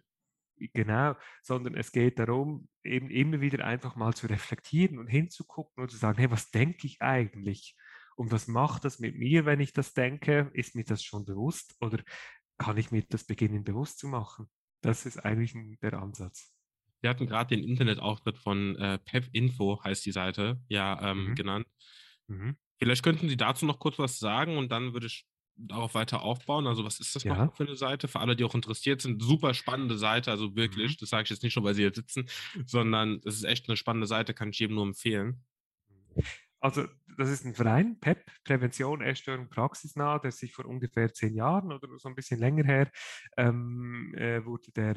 genau, 0.72 1.14
sondern 1.42 1.74
es 1.76 1.92
geht 1.92 2.18
darum, 2.18 2.68
eben 2.82 3.10
immer 3.10 3.40
wieder 3.40 3.64
einfach 3.64 3.96
mal 3.96 4.14
zu 4.14 4.26
reflektieren 4.26 4.98
und 4.98 5.06
hinzugucken 5.06 5.82
und 5.82 5.90
zu 5.90 5.96
sagen, 5.96 6.18
hey, 6.18 6.30
was 6.30 6.50
denke 6.50 6.86
ich 6.86 7.00
eigentlich? 7.00 7.76
Und 8.16 8.30
was 8.30 8.46
macht 8.46 8.84
das 8.84 9.00
mit 9.00 9.16
mir, 9.16 9.44
wenn 9.44 9.60
ich 9.60 9.72
das 9.72 9.92
denke? 9.92 10.50
Ist 10.54 10.74
mir 10.74 10.84
das 10.84 11.02
schon 11.02 11.24
bewusst? 11.24 11.74
Oder 11.80 12.02
kann 12.58 12.76
ich 12.76 12.90
mir 12.90 13.02
das 13.08 13.24
beginnen 13.24 13.64
bewusst 13.64 13.98
zu 13.98 14.08
machen. 14.08 14.48
Das 14.80 15.06
ist 15.06 15.18
eigentlich 15.18 15.54
der 15.80 15.94
Ansatz. 15.94 16.52
Wir 17.00 17.10
hatten 17.10 17.26
gerade 17.26 17.54
den 17.54 17.64
Internetauftritt 17.64 18.38
von 18.38 18.76
äh, 18.76 18.98
Pep 18.98 19.28
Info, 19.32 19.82
heißt 19.82 20.06
die 20.06 20.12
Seite, 20.12 20.60
ja, 20.68 21.10
ähm, 21.10 21.30
mhm. 21.30 21.34
genannt. 21.34 21.66
Mhm. 22.28 22.56
Vielleicht 22.78 23.02
könnten 23.02 23.28
Sie 23.28 23.36
dazu 23.36 23.66
noch 23.66 23.78
kurz 23.78 23.98
was 23.98 24.18
sagen 24.18 24.56
und 24.56 24.70
dann 24.72 24.92
würde 24.92 25.06
ich 25.06 25.26
darauf 25.56 25.94
weiter 25.94 26.22
aufbauen. 26.22 26.66
Also, 26.66 26.84
was 26.84 27.00
ist 27.00 27.14
das 27.14 27.24
ja. 27.24 27.50
für 27.50 27.64
eine 27.64 27.76
Seite? 27.76 28.08
Für 28.08 28.20
alle, 28.20 28.36
die 28.36 28.44
auch 28.44 28.54
interessiert 28.54 29.02
sind, 29.02 29.22
super 29.22 29.54
spannende 29.54 29.96
Seite. 29.96 30.30
Also 30.30 30.56
wirklich, 30.56 30.92
mhm. 30.92 30.96
das 31.00 31.10
sage 31.10 31.24
ich 31.24 31.30
jetzt 31.30 31.42
nicht 31.42 31.56
nur, 31.56 31.64
weil 31.64 31.74
Sie 31.74 31.82
hier 31.82 31.94
sitzen, 31.94 32.28
sondern 32.66 33.20
es 33.24 33.36
ist 33.36 33.44
echt 33.44 33.68
eine 33.68 33.76
spannende 33.76 34.06
Seite, 34.06 34.34
kann 34.34 34.50
ich 34.50 34.58
jedem 34.58 34.76
nur 34.76 34.86
empfehlen. 34.86 35.44
Also, 36.60 36.86
das 37.18 37.28
ist 37.28 37.44
ein 37.44 37.54
Verein, 37.54 38.00
PEP, 38.00 38.24
Prävention, 38.42 39.02
Essstörung, 39.02 39.50
Praxisnah, 39.50 40.18
der 40.18 40.32
sich 40.32 40.54
vor 40.54 40.64
ungefähr 40.64 41.12
zehn 41.12 41.34
Jahren 41.34 41.72
oder 41.72 41.88
so 41.98 42.08
ein 42.08 42.14
bisschen 42.14 42.40
länger 42.40 42.64
her 42.64 42.90
ähm, 43.36 44.14
äh, 44.16 44.44
wurde 44.44 44.72
der 44.72 44.96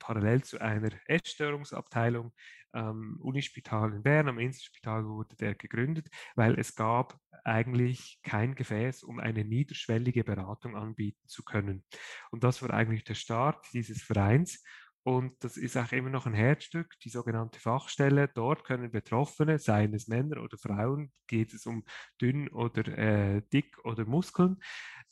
parallel 0.00 0.42
zu 0.42 0.60
einer 0.60 0.90
Essstörungsabteilung 1.06 2.32
am 2.72 3.18
Unispital 3.20 3.92
in 3.92 4.02
Bern, 4.02 4.28
am 4.28 4.38
Inselspital 4.38 5.04
wurde 5.06 5.36
der 5.36 5.54
gegründet, 5.54 6.08
weil 6.34 6.58
es 6.58 6.74
gab 6.74 7.18
eigentlich 7.44 8.18
kein 8.22 8.54
Gefäß, 8.54 9.02
um 9.02 9.18
eine 9.18 9.44
niederschwellige 9.44 10.24
Beratung 10.24 10.76
anbieten 10.76 11.26
zu 11.26 11.42
können. 11.42 11.84
Und 12.30 12.44
das 12.44 12.62
war 12.62 12.70
eigentlich 12.70 13.04
der 13.04 13.14
Start 13.14 13.64
dieses 13.72 14.02
Vereins. 14.02 14.62
Und 15.02 15.42
das 15.42 15.56
ist 15.56 15.78
auch 15.78 15.92
immer 15.92 16.10
noch 16.10 16.26
ein 16.26 16.34
Herzstück, 16.34 16.94
die 17.02 17.08
sogenannte 17.08 17.58
Fachstelle. 17.58 18.28
Dort 18.28 18.64
können 18.64 18.90
Betroffene, 18.90 19.58
seien 19.58 19.94
es 19.94 20.08
Männer 20.08 20.42
oder 20.42 20.58
Frauen, 20.58 21.10
geht 21.26 21.54
es 21.54 21.64
um 21.64 21.84
dünn 22.20 22.48
oder 22.50 22.86
äh, 22.98 23.42
dick 23.50 23.78
oder 23.84 24.04
Muskeln, 24.04 24.58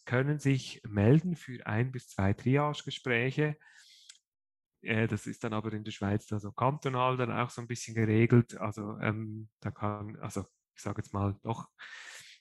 können 0.05 0.39
sich 0.39 0.83
melden 0.87 1.37
für 1.37 1.67
ein 1.67 1.91
bis 1.91 2.09
zwei 2.09 2.35
Triagegespräche 2.35 3.57
das 4.83 5.27
ist 5.27 5.43
dann 5.45 5.53
aber 5.53 5.73
in 5.73 5.85
der 5.85 5.91
Schweiz 5.91 6.27
da 6.27 6.39
so 6.39 6.53
kantonal 6.53 7.17
dann 7.17 7.33
auch 7.33 7.51
so 7.51 7.61
ein 7.61 7.67
bisschen 7.67 7.95
geregelt. 7.95 8.57
Also 8.59 8.99
ähm, 9.01 9.49
da 9.61 9.71
kann, 9.71 10.17
also 10.21 10.45
ich 10.75 10.83
sage 10.83 11.03
jetzt 11.03 11.13
mal 11.13 11.37
doch, 11.43 11.69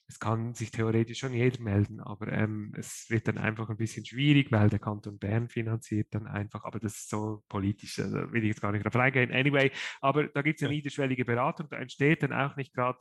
es 0.10 0.19
kann 0.19 0.54
sich 0.54 0.71
theoretisch 0.71 1.19
schon 1.19 1.34
jeder 1.34 1.62
melden, 1.62 2.00
aber 2.00 2.32
ähm, 2.32 2.73
es 2.78 3.08
wird 3.10 3.28
dann 3.28 3.38
einfach 3.38 3.69
ein 3.69 3.78
bisschen 3.78 4.06
schwierig, 4.06 4.52
weil 4.52 4.69
der 4.69 4.80
Kanton 4.80 5.19
Bern 5.19 5.50
finanziert 5.50 6.08
dann 6.12 6.28
einfach, 6.28 6.63
aber 6.63 6.80
das 6.80 6.95
ist 6.95 7.10
so 7.10 7.43
politisch, 7.50 7.95
da 7.97 8.32
will 8.32 8.43
ich 8.43 8.50
jetzt 8.50 8.62
gar 8.62 8.71
nicht 8.71 8.86
drauf 8.86 8.95
eingehen. 8.95 9.32
Anyway, 9.32 9.71
aber 10.00 10.28
da 10.28 10.41
gibt 10.41 10.62
es 10.62 10.65
eine 10.65 10.76
niederschwellige 10.76 11.26
Beratung, 11.26 11.67
da 11.69 11.78
entsteht 11.78 12.23
dann 12.23 12.32
auch 12.32 12.56
nicht 12.56 12.73
gerade 12.73 13.00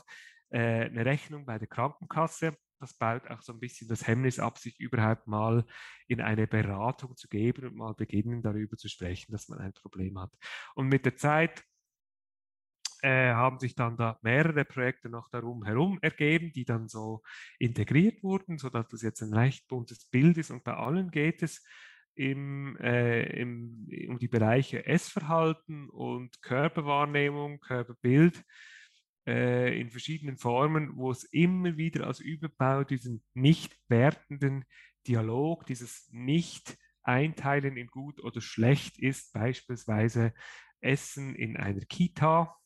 äh, 0.50 0.86
eine 0.86 1.04
Rechnung 1.04 1.46
bei 1.46 1.58
der 1.58 1.68
Krankenkasse 1.68 2.56
das 2.78 2.94
baut 2.94 3.28
auch 3.28 3.42
so 3.42 3.52
ein 3.52 3.60
bisschen 3.60 3.88
das 3.88 4.06
Hemmnis 4.06 4.38
ab, 4.38 4.58
sich 4.58 4.78
überhaupt 4.80 5.26
mal 5.26 5.64
in 6.06 6.20
eine 6.20 6.46
Beratung 6.46 7.16
zu 7.16 7.28
geben 7.28 7.66
und 7.66 7.76
mal 7.76 7.94
beginnen, 7.94 8.42
darüber 8.42 8.76
zu 8.76 8.88
sprechen, 8.88 9.32
dass 9.32 9.48
man 9.48 9.58
ein 9.58 9.72
Problem 9.72 10.18
hat. 10.18 10.32
Und 10.74 10.88
mit 10.88 11.04
der 11.04 11.16
Zeit 11.16 11.64
äh, 13.02 13.32
haben 13.32 13.58
sich 13.58 13.74
dann 13.74 13.96
da 13.96 14.18
mehrere 14.22 14.64
Projekte 14.64 15.08
noch 15.08 15.28
darum 15.28 15.64
herum 15.64 15.98
ergeben, 16.02 16.52
die 16.52 16.64
dann 16.64 16.88
so 16.88 17.22
integriert 17.58 18.22
wurden, 18.22 18.58
sodass 18.58 18.88
das 18.88 19.02
jetzt 19.02 19.22
ein 19.22 19.34
recht 19.34 19.68
buntes 19.68 20.06
Bild 20.06 20.38
ist. 20.38 20.50
Und 20.50 20.64
bei 20.64 20.74
allen 20.74 21.10
geht 21.10 21.42
es 21.42 21.64
im, 22.14 22.76
äh, 22.78 23.40
im, 23.40 23.86
um 24.08 24.18
die 24.18 24.28
Bereiche 24.28 24.86
Essverhalten 24.86 25.90
und 25.90 26.40
Körperwahrnehmung, 26.42 27.60
Körperbild 27.60 28.42
äh, 29.26 29.78
in 29.80 29.90
verschiedenen 29.90 30.36
Formen, 30.36 30.96
wo 30.96 31.10
es 31.10 31.24
immer 31.24 31.76
wieder 31.76 32.06
als 32.06 32.20
Überbau 32.20 32.84
diesen 32.84 33.22
nicht 33.34 33.76
wertenden 33.88 34.64
Dialog, 35.06 35.66
dieses 35.66 36.08
Nicht-Einteilen 36.10 37.76
in 37.76 37.88
gut 37.88 38.22
oder 38.22 38.40
schlecht 38.40 38.98
ist, 38.98 39.32
beispielsweise 39.32 40.32
Essen 40.80 41.34
in 41.34 41.56
einer 41.56 41.84
Kita, 41.84 42.56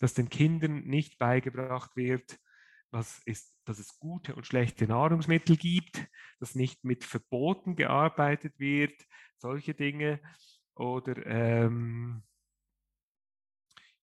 dass 0.00 0.14
den 0.14 0.28
Kindern 0.28 0.84
nicht 0.84 1.18
beigebracht 1.18 1.96
wird, 1.96 2.38
was 2.90 3.20
ist, 3.24 3.58
dass 3.64 3.78
es 3.78 3.98
gute 3.98 4.34
und 4.34 4.46
schlechte 4.46 4.86
Nahrungsmittel 4.86 5.56
gibt, 5.56 6.06
dass 6.38 6.54
nicht 6.54 6.84
mit 6.84 7.04
Verboten 7.04 7.74
gearbeitet 7.74 8.58
wird, 8.58 8.94
solche 9.36 9.74
Dinge. 9.74 10.20
Oder 10.76 11.26
ähm, 11.26 12.22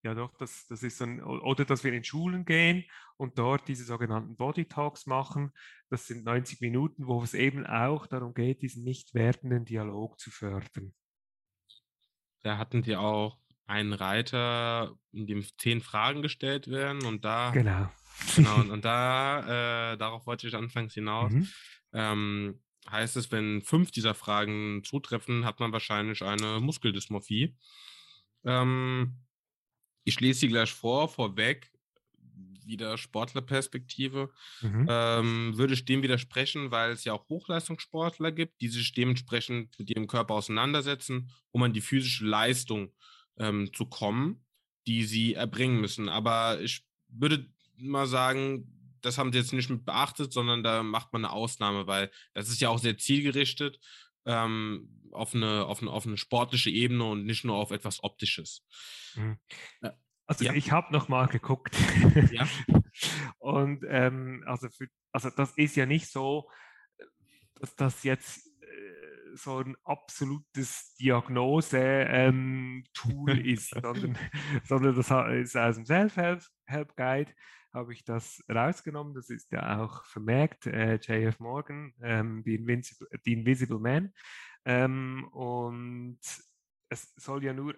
ja, 0.03 0.15
doch, 0.15 0.35
das, 0.37 0.65
das 0.67 0.83
ist 0.83 1.01
ein, 1.01 1.23
oder 1.23 1.63
dass 1.65 1.83
wir 1.83 1.93
in 1.93 2.03
Schulen 2.03 2.45
gehen 2.45 2.85
und 3.17 3.37
dort 3.37 3.67
diese 3.67 3.83
sogenannten 3.83 4.35
Body 4.35 4.65
Talks 4.65 5.05
machen. 5.05 5.51
Das 5.89 6.07
sind 6.07 6.23
90 6.23 6.61
Minuten, 6.61 7.05
wo 7.05 7.21
es 7.21 7.33
eben 7.33 7.65
auch 7.65 8.07
darum 8.07 8.33
geht, 8.33 8.61
diesen 8.61 8.83
nicht 8.83 9.13
wertenden 9.13 9.65
Dialog 9.65 10.19
zu 10.19 10.31
fördern. 10.31 10.93
Da 12.41 12.57
hatten 12.57 12.81
die 12.81 12.95
auch 12.95 13.37
einen 13.67 13.93
Reiter, 13.93 14.95
in 15.11 15.27
dem 15.27 15.45
zehn 15.57 15.81
Fragen 15.81 16.21
gestellt 16.21 16.67
werden 16.67 17.05
und 17.05 17.23
da. 17.23 17.51
Genau. 17.51 17.89
Genau, 18.35 18.55
und, 18.55 18.71
und 18.71 18.85
da, 18.85 19.93
äh, 19.93 19.97
darauf 19.97 20.25
wollte 20.25 20.47
ich 20.47 20.55
anfangs 20.55 20.93
hinaus. 20.93 21.31
Mhm. 21.31 21.47
Ähm, 21.93 22.61
heißt 22.89 23.17
es, 23.17 23.31
wenn 23.31 23.61
fünf 23.61 23.91
dieser 23.91 24.15
Fragen 24.15 24.83
zutreffen, 24.83 25.45
hat 25.45 25.59
man 25.59 25.71
wahrscheinlich 25.71 26.23
eine 26.23 26.59
Muskeldysmorphie. 26.59 27.55
Ähm, 28.43 29.19
ich 30.03 30.19
lese 30.19 30.41
sie 30.41 30.47
gleich 30.47 30.71
vor, 30.71 31.09
vorweg, 31.09 31.71
wieder 32.65 32.97
Sportlerperspektive, 32.97 34.29
mhm. 34.61 34.87
ähm, 34.89 35.57
würde 35.57 35.73
ich 35.73 35.85
dem 35.85 36.03
widersprechen, 36.03 36.71
weil 36.71 36.91
es 36.91 37.03
ja 37.03 37.13
auch 37.13 37.27
Hochleistungssportler 37.27 38.31
gibt, 38.31 38.61
die 38.61 38.67
sich 38.67 38.93
dementsprechend 38.93 39.77
mit 39.77 39.89
ihrem 39.89 40.07
Körper 40.07 40.35
auseinandersetzen, 40.35 41.31
um 41.51 41.63
an 41.63 41.73
die 41.73 41.81
physische 41.81 42.25
Leistung 42.25 42.93
ähm, 43.37 43.73
zu 43.73 43.85
kommen, 43.85 44.45
die 44.87 45.03
sie 45.03 45.33
erbringen 45.33 45.81
müssen. 45.81 46.09
Aber 46.09 46.61
ich 46.61 46.85
würde 47.07 47.47
mal 47.77 48.07
sagen, 48.07 48.77
das 49.01 49.17
haben 49.17 49.31
sie 49.31 49.39
jetzt 49.39 49.53
nicht 49.53 49.69
mit 49.69 49.85
beachtet, 49.85 50.31
sondern 50.31 50.63
da 50.63 50.83
macht 50.83 51.11
man 51.13 51.25
eine 51.25 51.33
Ausnahme, 51.33 51.87
weil 51.87 52.11
das 52.33 52.49
ist 52.49 52.61
ja 52.61 52.69
auch 52.69 52.79
sehr 52.79 52.97
zielgerichtet 52.97 53.79
ähm, 54.25 55.09
auf, 55.11 55.35
eine, 55.35 55.65
auf, 55.65 55.81
eine, 55.81 55.91
auf 55.91 56.05
eine 56.05 56.17
sportliche 56.17 56.69
Ebene 56.69 57.03
und 57.03 57.25
nicht 57.25 57.43
nur 57.43 57.55
auf 57.55 57.71
etwas 57.71 58.03
Optisches. 58.03 58.65
Mhm. 59.15 59.37
Also 60.27 60.45
ja. 60.45 60.53
ich 60.53 60.71
habe 60.71 60.93
noch 60.93 61.09
mal 61.09 61.27
geguckt. 61.27 61.75
Ja. 62.31 62.47
und 63.39 63.83
ähm, 63.87 64.43
also, 64.45 64.69
für, 64.69 64.87
also 65.11 65.29
das 65.29 65.51
ist 65.57 65.75
ja 65.75 65.85
nicht 65.85 66.07
so, 66.07 66.49
dass 67.55 67.75
das 67.75 68.03
jetzt 68.03 68.47
äh, 68.61 69.35
so 69.35 69.59
ein 69.59 69.75
absolutes 69.83 70.95
Diagnose-Tool 70.95 71.79
ähm, 72.11 72.83
ist, 73.45 73.71
sondern, 73.71 74.17
sondern 74.63 74.95
das 74.95 75.11
ist 75.41 75.57
aus 75.57 75.75
dem 75.75 75.85
Self-Help-Guide 75.85 77.33
habe 77.73 77.93
ich 77.93 78.03
das 78.03 78.43
rausgenommen. 78.49 79.13
Das 79.13 79.29
ist 79.29 79.51
ja 79.51 79.81
auch 79.81 80.05
vermerkt, 80.05 80.67
äh, 80.67 80.95
JF 80.95 81.39
Morgan, 81.39 81.93
ähm, 82.01 82.43
The, 82.45 82.55
Invincible, 82.55 83.07
The 83.23 83.33
Invisible 83.33 83.79
Man. 83.79 84.13
Ähm, 84.65 85.27
und 85.31 86.19
es 86.89 87.13
soll 87.15 87.43
ja 87.43 87.53
nur 87.53 87.75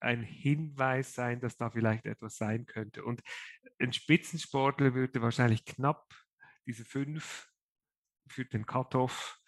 ein 0.00 0.22
Hinweis 0.22 1.14
sein, 1.14 1.40
dass 1.40 1.56
da 1.56 1.70
vielleicht 1.70 2.06
etwas 2.06 2.36
sein 2.36 2.66
könnte. 2.66 3.04
Und 3.04 3.22
ein 3.78 3.92
Spitzensportler 3.92 4.94
würde 4.94 5.22
wahrscheinlich 5.22 5.64
knapp 5.64 6.14
diese 6.66 6.84
fünf 6.84 7.50
für 8.28 8.44
den 8.44 8.66
Cut-off 8.66 9.38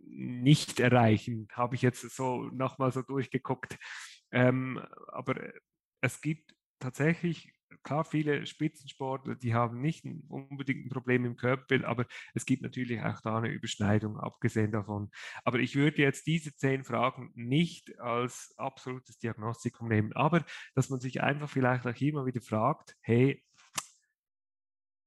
nicht 0.00 0.80
erreichen, 0.80 1.48
habe 1.52 1.74
ich 1.74 1.82
jetzt 1.82 2.00
so 2.00 2.44
nochmal 2.44 2.92
so 2.92 3.02
durchgeguckt. 3.02 3.76
Ähm, 4.30 4.78
aber 5.08 5.52
es 6.00 6.20
gibt 6.20 6.54
tatsächlich 6.78 7.52
klar, 7.82 8.04
viele 8.04 8.46
Spitzensportler, 8.46 9.34
die 9.34 9.54
haben 9.54 9.80
nicht 9.80 10.04
unbedingt 10.28 10.86
ein 10.86 10.90
Problem 10.90 11.24
im 11.24 11.36
Körperbild, 11.36 11.84
aber 11.84 12.06
es 12.34 12.46
gibt 12.46 12.62
natürlich 12.62 13.00
auch 13.02 13.20
da 13.20 13.38
eine 13.38 13.48
Überschneidung, 13.48 14.18
abgesehen 14.18 14.72
davon. 14.72 15.10
Aber 15.44 15.58
ich 15.58 15.76
würde 15.76 16.02
jetzt 16.02 16.26
diese 16.26 16.54
zehn 16.54 16.84
Fragen 16.84 17.30
nicht 17.34 17.98
als 18.00 18.54
absolutes 18.56 19.18
Diagnostikum 19.18 19.88
nehmen, 19.88 20.12
aber 20.14 20.44
dass 20.74 20.90
man 20.90 21.00
sich 21.00 21.22
einfach 21.22 21.48
vielleicht 21.48 21.86
auch 21.86 22.00
immer 22.00 22.26
wieder 22.26 22.40
fragt, 22.40 22.96
hey, 23.00 23.42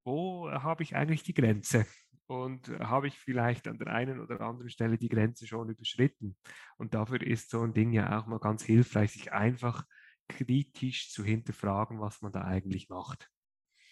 wo 0.03 0.49
habe 0.49 0.83
ich 0.83 0.95
eigentlich 0.95 1.23
die 1.23 1.33
Grenze? 1.33 1.85
Und 2.27 2.69
habe 2.79 3.07
ich 3.07 3.19
vielleicht 3.19 3.67
an 3.67 3.77
der 3.77 3.87
einen 3.87 4.21
oder 4.21 4.39
anderen 4.39 4.69
Stelle 4.69 4.97
die 4.97 5.09
Grenze 5.09 5.45
schon 5.45 5.69
überschritten? 5.69 6.37
Und 6.77 6.93
dafür 6.93 7.21
ist 7.21 7.49
so 7.49 7.61
ein 7.61 7.73
Ding 7.73 7.91
ja 7.91 8.17
auch 8.17 8.25
mal 8.25 8.39
ganz 8.39 8.63
hilfreich, 8.63 9.11
sich 9.11 9.33
einfach 9.33 9.83
kritisch 10.37 11.09
zu 11.11 11.23
hinterfragen, 11.23 11.99
was 11.99 12.21
man 12.21 12.31
da 12.31 12.43
eigentlich 12.43 12.89
macht. 12.89 13.29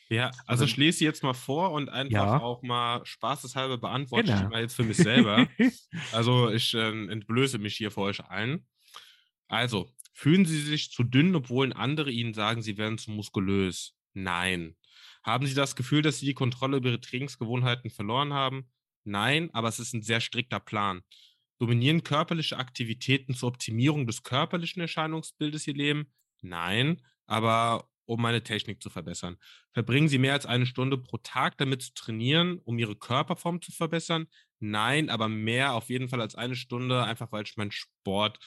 Ja, 0.09 0.31
also, 0.47 0.65
ich 0.65 0.75
lese 0.75 1.03
jetzt 1.03 1.21
mal 1.21 1.35
vor 1.35 1.71
und 1.71 1.89
einfach 1.89 2.11
ja. 2.11 2.41
auch 2.41 2.63
mal 2.63 3.05
spaßeshalber 3.05 3.77
beantworte 3.77 4.31
genau. 4.31 4.41
ich 4.41 4.49
mal 4.49 4.61
jetzt 4.61 4.75
für 4.75 4.83
mich 4.83 4.97
selber. 4.97 5.47
also 6.11 6.49
ich 6.49 6.73
äh, 6.73 6.89
entblöße 6.89 7.59
mich 7.59 7.75
hier 7.75 7.91
vor 7.91 8.05
euch 8.05 8.25
allen. 8.25 8.65
Also, 9.47 9.91
fühlen 10.13 10.45
Sie 10.45 10.59
sich 10.59 10.91
zu 10.91 11.03
dünn, 11.03 11.35
obwohl 11.35 11.73
andere 11.73 12.09
Ihnen 12.09 12.33
sagen, 12.33 12.63
Sie 12.63 12.77
werden 12.77 12.97
zu 12.97 13.11
muskulös? 13.11 13.95
Nein. 14.13 14.75
Haben 15.23 15.45
Sie 15.45 15.53
das 15.53 15.75
Gefühl, 15.75 16.01
dass 16.01 16.19
Sie 16.19 16.25
die 16.25 16.33
Kontrolle 16.33 16.77
über 16.77 16.89
Ihre 16.89 17.01
Trainingsgewohnheiten 17.01 17.91
verloren 17.91 18.33
haben? 18.33 18.71
Nein, 19.03 19.49
aber 19.53 19.67
es 19.67 19.77
ist 19.77 19.93
ein 19.93 20.01
sehr 20.01 20.21
strikter 20.21 20.59
Plan. 20.59 21.01
Dominieren 21.59 22.03
körperliche 22.03 22.57
Aktivitäten 22.57 23.35
zur 23.35 23.49
Optimierung 23.49 24.07
des 24.07 24.23
körperlichen 24.23 24.81
Erscheinungsbildes 24.81 25.67
Ihr 25.67 25.75
Leben? 25.75 26.11
Nein, 26.41 27.01
aber 27.27 27.89
um 28.05 28.21
meine 28.21 28.43
Technik 28.43 28.81
zu 28.81 28.89
verbessern. 28.89 29.37
Verbringen 29.71 30.07
Sie 30.07 30.17
mehr 30.17 30.33
als 30.33 30.47
eine 30.47 30.65
Stunde 30.65 30.97
pro 30.97 31.17
Tag 31.17 31.57
damit 31.59 31.83
zu 31.83 31.93
trainieren, 31.93 32.59
um 32.65 32.79
Ihre 32.79 32.95
Körperform 32.95 33.61
zu 33.61 33.71
verbessern? 33.71 34.25
Nein, 34.59 35.09
aber 35.09 35.29
mehr 35.29 35.73
auf 35.73 35.89
jeden 35.89 36.09
Fall 36.09 36.19
als 36.19 36.33
eine 36.35 36.55
Stunde, 36.55 37.03
einfach 37.03 37.31
weil 37.31 37.43
ich 37.43 37.55
meinen 37.55 37.71
Sport 37.71 38.39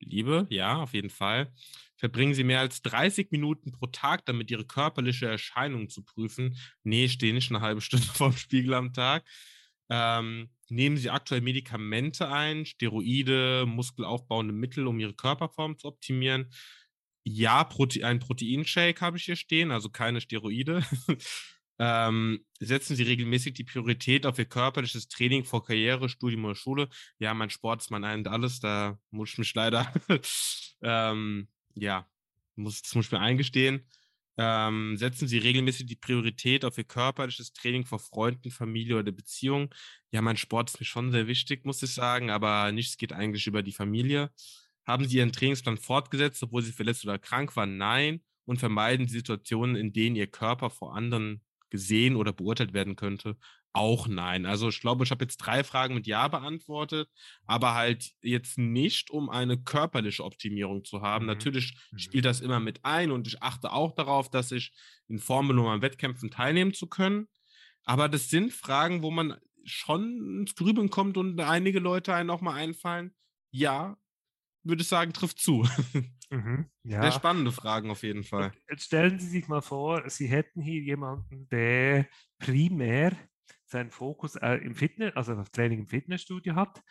liebe. 0.00 0.46
Ja, 0.50 0.76
auf 0.82 0.92
jeden 0.94 1.10
Fall. 1.10 1.52
Verbringen 1.96 2.34
Sie 2.34 2.44
mehr 2.44 2.60
als 2.60 2.82
30 2.82 3.30
Minuten 3.30 3.72
pro 3.72 3.86
Tag 3.86 4.26
damit, 4.26 4.50
Ihre 4.50 4.66
körperliche 4.66 5.26
Erscheinung 5.26 5.88
zu 5.88 6.04
prüfen? 6.04 6.56
Nee, 6.84 7.06
ich 7.06 7.12
stehe 7.12 7.34
nicht 7.34 7.50
eine 7.50 7.60
halbe 7.60 7.80
Stunde 7.80 8.06
vorm 8.06 8.36
Spiegel 8.36 8.74
am 8.74 8.92
Tag. 8.92 9.24
Ähm, 9.90 10.50
nehmen 10.68 10.98
Sie 10.98 11.10
aktuell 11.10 11.40
Medikamente 11.40 12.28
ein, 12.30 12.66
Steroide, 12.66 13.64
muskelaufbauende 13.66 14.52
Mittel, 14.52 14.86
um 14.86 15.00
Ihre 15.00 15.14
Körperform 15.14 15.78
zu 15.78 15.88
optimieren? 15.88 16.50
Ja, 17.24 17.64
Prote 17.64 18.04
ein 18.06 18.20
Proteinshake 18.20 19.00
habe 19.00 19.16
ich 19.18 19.24
hier 19.24 19.36
stehen, 19.36 19.70
also 19.70 19.90
keine 19.90 20.20
Steroide. 20.20 20.82
ähm, 21.78 22.44
setzen 22.58 22.96
Sie 22.96 23.02
regelmäßig 23.02 23.54
die 23.54 23.64
Priorität 23.64 24.26
auf 24.26 24.38
Ihr 24.38 24.46
körperliches 24.46 25.08
Training 25.08 25.44
vor 25.44 25.64
Karriere, 25.64 26.08
Studium 26.08 26.46
oder 26.46 26.54
Schule? 26.54 26.88
Ja, 27.18 27.34
mein 27.34 27.50
Sport 27.50 27.82
ist 27.82 27.90
mein 27.90 28.04
Ein 28.04 28.20
und 28.20 28.28
Alles, 28.28 28.60
da 28.60 28.98
muss 29.10 29.32
ich 29.32 29.38
mich 29.38 29.54
leider, 29.54 29.92
ähm, 30.82 31.48
ja, 31.74 32.08
muss, 32.56 32.82
das 32.82 32.94
muss 32.94 33.06
ich 33.06 33.12
mir 33.12 33.20
eingestehen. 33.20 33.86
Ähm, 34.40 34.96
setzen 34.96 35.26
Sie 35.26 35.38
regelmäßig 35.38 35.86
die 35.86 35.96
Priorität 35.96 36.64
auf 36.64 36.78
Ihr 36.78 36.84
körperliches 36.84 37.52
Training 37.52 37.84
vor 37.84 37.98
Freunden, 37.98 38.50
Familie 38.52 38.96
oder 38.98 39.10
Beziehung? 39.10 39.74
Ja, 40.12 40.22
mein 40.22 40.36
Sport 40.36 40.70
ist 40.70 40.80
mir 40.80 40.86
schon 40.86 41.10
sehr 41.10 41.26
wichtig, 41.26 41.64
muss 41.64 41.82
ich 41.82 41.92
sagen, 41.92 42.30
aber 42.30 42.70
nichts 42.70 42.96
geht 42.96 43.12
eigentlich 43.12 43.48
über 43.48 43.62
die 43.64 43.72
Familie. 43.72 44.30
Haben 44.88 45.06
Sie 45.06 45.18
Ihren 45.18 45.32
Trainingsplan 45.32 45.76
fortgesetzt, 45.76 46.42
obwohl 46.42 46.62
Sie 46.62 46.72
verletzt 46.72 47.04
oder 47.04 47.18
krank 47.18 47.54
waren? 47.56 47.76
Nein. 47.76 48.22
Und 48.46 48.58
vermeiden 48.58 49.06
Sie 49.06 49.18
Situationen, 49.18 49.76
in 49.76 49.92
denen 49.92 50.16
Ihr 50.16 50.26
Körper 50.26 50.70
vor 50.70 50.96
anderen 50.96 51.42
gesehen 51.68 52.16
oder 52.16 52.32
beurteilt 52.32 52.72
werden 52.72 52.96
könnte? 52.96 53.36
Auch 53.74 54.08
nein. 54.08 54.46
Also 54.46 54.70
ich 54.70 54.80
glaube, 54.80 55.04
ich 55.04 55.10
habe 55.10 55.22
jetzt 55.22 55.36
drei 55.36 55.62
Fragen 55.62 55.94
mit 55.94 56.06
Ja 56.06 56.26
beantwortet, 56.28 57.10
aber 57.44 57.74
halt 57.74 58.12
jetzt 58.22 58.56
nicht, 58.56 59.10
um 59.10 59.28
eine 59.28 59.62
körperliche 59.62 60.24
Optimierung 60.24 60.84
zu 60.84 61.02
haben. 61.02 61.26
Mhm. 61.26 61.32
Natürlich 61.32 61.76
mhm. 61.92 61.98
spielt 61.98 62.24
das 62.24 62.40
immer 62.40 62.58
mit 62.58 62.82
ein 62.86 63.10
und 63.10 63.26
ich 63.26 63.42
achte 63.42 63.70
auch 63.70 63.94
darauf, 63.94 64.30
dass 64.30 64.52
ich 64.52 64.72
in 65.06 65.18
Formel 65.18 65.58
um 65.58 65.66
an 65.66 65.82
Wettkämpfen 65.82 66.30
teilnehmen 66.30 66.72
zu 66.72 66.86
können. 66.86 67.28
Aber 67.84 68.08
das 68.08 68.30
sind 68.30 68.54
Fragen, 68.54 69.02
wo 69.02 69.10
man 69.10 69.36
schon 69.64 70.40
ins 70.40 70.54
Grübeln 70.54 70.88
kommt 70.88 71.18
und 71.18 71.38
einige 71.38 71.78
Leute 71.78 72.14
einen 72.14 72.30
auch 72.30 72.40
mal 72.40 72.54
einfallen. 72.54 73.14
Ja, 73.50 73.98
würde 74.68 74.82
ich 74.82 74.88
sagen, 74.88 75.12
trifft 75.12 75.40
zu. 75.40 75.66
Mhm, 76.30 76.66
ja. 76.82 77.00
Sehr 77.00 77.12
spannende 77.12 77.52
Fragen 77.52 77.90
auf 77.90 78.02
jeden 78.02 78.22
Fall. 78.22 78.52
Jetzt 78.68 78.84
stellen 78.84 79.18
Sie 79.18 79.28
sich 79.28 79.48
mal 79.48 79.62
vor, 79.62 80.02
Sie 80.10 80.26
hätten 80.26 80.60
hier 80.60 80.82
jemanden, 80.82 81.48
der 81.48 82.06
primär 82.38 83.16
seinen 83.64 83.90
Fokus 83.90 84.36
äh, 84.36 84.56
im 84.56 84.74
Fitness, 84.74 85.16
also 85.16 85.32
auf 85.34 85.48
Training 85.48 85.80
im 85.80 85.86
Fitnessstudio 85.86 86.54
hat 86.54 86.82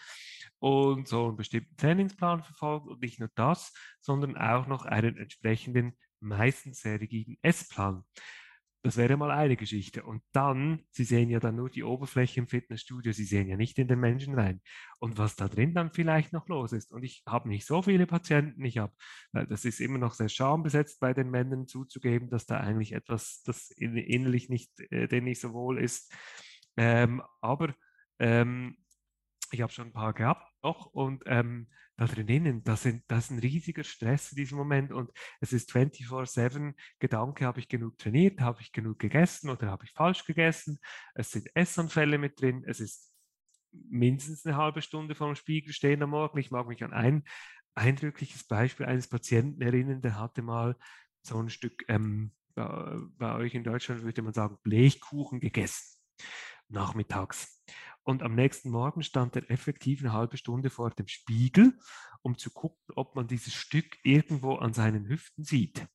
und 0.59 1.07
so 1.07 1.27
einen 1.27 1.37
bestimmten 1.37 1.77
Trainingsplan 1.77 2.43
verfolgt 2.43 2.87
und 2.87 3.01
nicht 3.01 3.19
nur 3.19 3.29
das, 3.35 3.73
sondern 4.01 4.37
auch 4.37 4.65
noch 4.65 4.85
einen 4.85 5.17
entsprechenden, 5.17 5.97
meistens 6.19 6.81
sehr 6.81 6.99
rigiden 6.99 7.37
Essplan. 7.43 8.05
Das 8.83 8.95
wäre 8.95 9.17
mal 9.17 9.31
eine 9.31 9.57
Geschichte. 9.57 10.03
Und 10.03 10.21
dann, 10.31 10.83
Sie 10.91 11.03
sehen 11.03 11.29
ja 11.29 11.39
dann 11.39 11.55
nur 11.55 11.69
die 11.69 11.83
Oberfläche 11.83 12.39
im 12.39 12.47
Fitnessstudio, 12.47 13.11
Sie 13.11 13.25
sehen 13.25 13.47
ja 13.47 13.57
nicht 13.57 13.77
in 13.79 13.87
den 13.87 13.99
Menschen 13.99 14.35
rein. 14.35 14.61
Und 14.99 15.17
was 15.17 15.35
da 15.35 15.47
drin 15.47 15.73
dann 15.73 15.91
vielleicht 15.91 16.31
noch 16.31 16.47
los 16.47 16.71
ist. 16.73 16.91
Und 16.91 17.03
ich 17.03 17.23
habe 17.27 17.49
nicht 17.49 17.65
so 17.65 17.81
viele 17.81 18.07
Patienten, 18.07 18.63
ich 18.63 18.77
habe, 18.77 18.93
das 19.33 19.65
ist 19.65 19.81
immer 19.81 19.97
noch 19.97 20.13
sehr 20.13 20.29
schambesetzt 20.29 20.99
bei 20.99 21.13
den 21.13 21.29
Männern 21.29 21.67
zuzugeben, 21.67 22.29
dass 22.29 22.45
da 22.45 22.59
eigentlich 22.59 22.93
etwas, 22.93 23.41
das 23.43 23.71
innerlich 23.71 24.49
nicht, 24.49 24.71
äh, 24.91 25.07
denen 25.07 25.25
nicht 25.25 25.41
so 25.41 25.53
wohl 25.53 25.79
ist. 25.79 26.13
Ähm, 26.77 27.23
aber 27.41 27.73
ähm, 28.19 28.77
ich 29.51 29.61
habe 29.61 29.71
schon 29.71 29.87
ein 29.87 29.93
paar 29.93 30.13
gehabt 30.13 30.45
noch 30.63 30.87
und 30.87 31.23
ähm, 31.25 31.67
da 31.97 32.05
drinnen, 32.05 32.63
das, 32.63 32.83
sind, 32.83 33.03
das 33.07 33.25
ist 33.25 33.31
ein 33.31 33.39
riesiger 33.39 33.83
Stress 33.83 34.31
in 34.31 34.35
diesem 34.35 34.57
Moment 34.57 34.91
und 34.91 35.11
es 35.39 35.51
ist 35.51 35.71
24-7 35.71 36.75
Gedanke, 36.99 37.45
habe 37.45 37.59
ich 37.59 37.67
genug 37.67 37.97
trainiert, 37.97 38.39
habe 38.39 38.61
ich 38.61 38.71
genug 38.71 38.99
gegessen 38.99 39.49
oder 39.49 39.67
habe 39.71 39.85
ich 39.85 39.91
falsch 39.91 40.25
gegessen, 40.25 40.79
es 41.15 41.31
sind 41.31 41.49
Essanfälle 41.55 42.17
mit 42.17 42.39
drin, 42.39 42.63
es 42.67 42.79
ist 42.79 43.11
mindestens 43.71 44.45
eine 44.45 44.57
halbe 44.57 44.81
Stunde 44.81 45.15
vor 45.15 45.27
dem 45.27 45.35
Spiegel 45.35 45.73
stehen 45.73 46.01
am 46.01 46.11
Morgen. 46.11 46.37
Ich 46.37 46.51
mag 46.51 46.67
mich 46.67 46.83
an 46.83 46.93
ein 46.93 47.23
eindrückliches 47.75 48.45
Beispiel 48.45 48.85
eines 48.85 49.07
Patienten 49.07 49.61
erinnern, 49.61 50.01
der 50.01 50.19
hatte 50.19 50.41
mal 50.41 50.75
so 51.21 51.39
ein 51.39 51.49
Stück, 51.49 51.83
ähm, 51.87 52.31
bei, 52.55 52.95
bei 53.17 53.35
euch 53.35 53.53
in 53.53 53.63
Deutschland 53.63 54.03
würde 54.03 54.21
man 54.21 54.33
sagen, 54.33 54.57
Blechkuchen 54.63 55.39
gegessen 55.39 55.97
nachmittags. 56.69 57.56
Und 58.07 58.23
am 58.23 58.35
nächsten 58.35 58.69
Morgen 58.69 59.03
stand 59.03 59.35
er 59.35 59.51
effektiv 59.51 59.99
eine 59.99 60.13
halbe 60.13 60.37
Stunde 60.37 60.69
vor 60.69 60.91
dem 60.91 61.09
Spiegel, 61.09 61.77
um 62.21 62.37
zu 62.37 62.51
gucken, 62.51 62.81
ob 62.95 63.15
man 63.15 63.27
dieses 63.27 63.53
Stück 63.53 63.97
irgendwo 64.01 64.55
an 64.55 64.71
seinen 64.71 65.09
Hüften 65.09 65.43
sieht. 65.43 65.85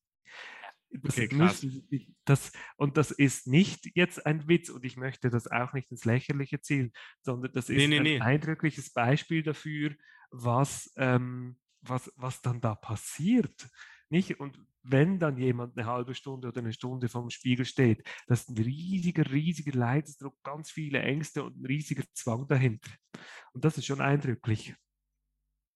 Das 0.90 1.16
okay, 1.16 1.34
müssen, 1.34 1.88
das, 2.26 2.52
und 2.76 2.98
das 2.98 3.12
ist 3.12 3.46
nicht 3.46 3.90
jetzt 3.94 4.26
ein 4.26 4.46
Witz 4.46 4.68
und 4.68 4.84
ich 4.84 4.98
möchte 4.98 5.30
das 5.30 5.50
auch 5.50 5.72
nicht 5.72 5.90
ins 5.90 6.04
Lächerliche 6.04 6.60
zielen, 6.60 6.92
sondern 7.22 7.50
das 7.54 7.70
ist 7.70 7.78
nee, 7.78 7.86
nee, 7.86 7.96
ein 7.96 8.02
nee. 8.02 8.20
eindrückliches 8.20 8.92
Beispiel 8.92 9.42
dafür, 9.42 9.96
was, 10.30 10.92
ähm, 10.98 11.56
was, 11.80 12.12
was 12.16 12.42
dann 12.42 12.60
da 12.60 12.74
passiert. 12.74 13.70
Nicht? 14.10 14.38
Und 14.38 14.58
wenn 14.82 15.18
dann 15.18 15.36
jemand 15.36 15.76
eine 15.76 15.86
halbe 15.86 16.14
Stunde 16.14 16.48
oder 16.48 16.60
eine 16.60 16.72
Stunde 16.72 17.08
vorm 17.08 17.30
Spiegel 17.30 17.64
steht, 17.64 18.06
das 18.26 18.42
ist 18.42 18.50
ein 18.50 18.58
riesiger, 18.58 19.30
riesiger 19.30 19.78
Leidensdruck, 19.78 20.42
ganz 20.42 20.70
viele 20.70 21.00
Ängste 21.00 21.44
und 21.44 21.60
ein 21.60 21.66
riesiger 21.66 22.04
Zwang 22.14 22.46
dahinter. 22.48 22.90
Und 23.52 23.64
das 23.64 23.78
ist 23.78 23.86
schon 23.86 24.00
eindrücklich. 24.00 24.74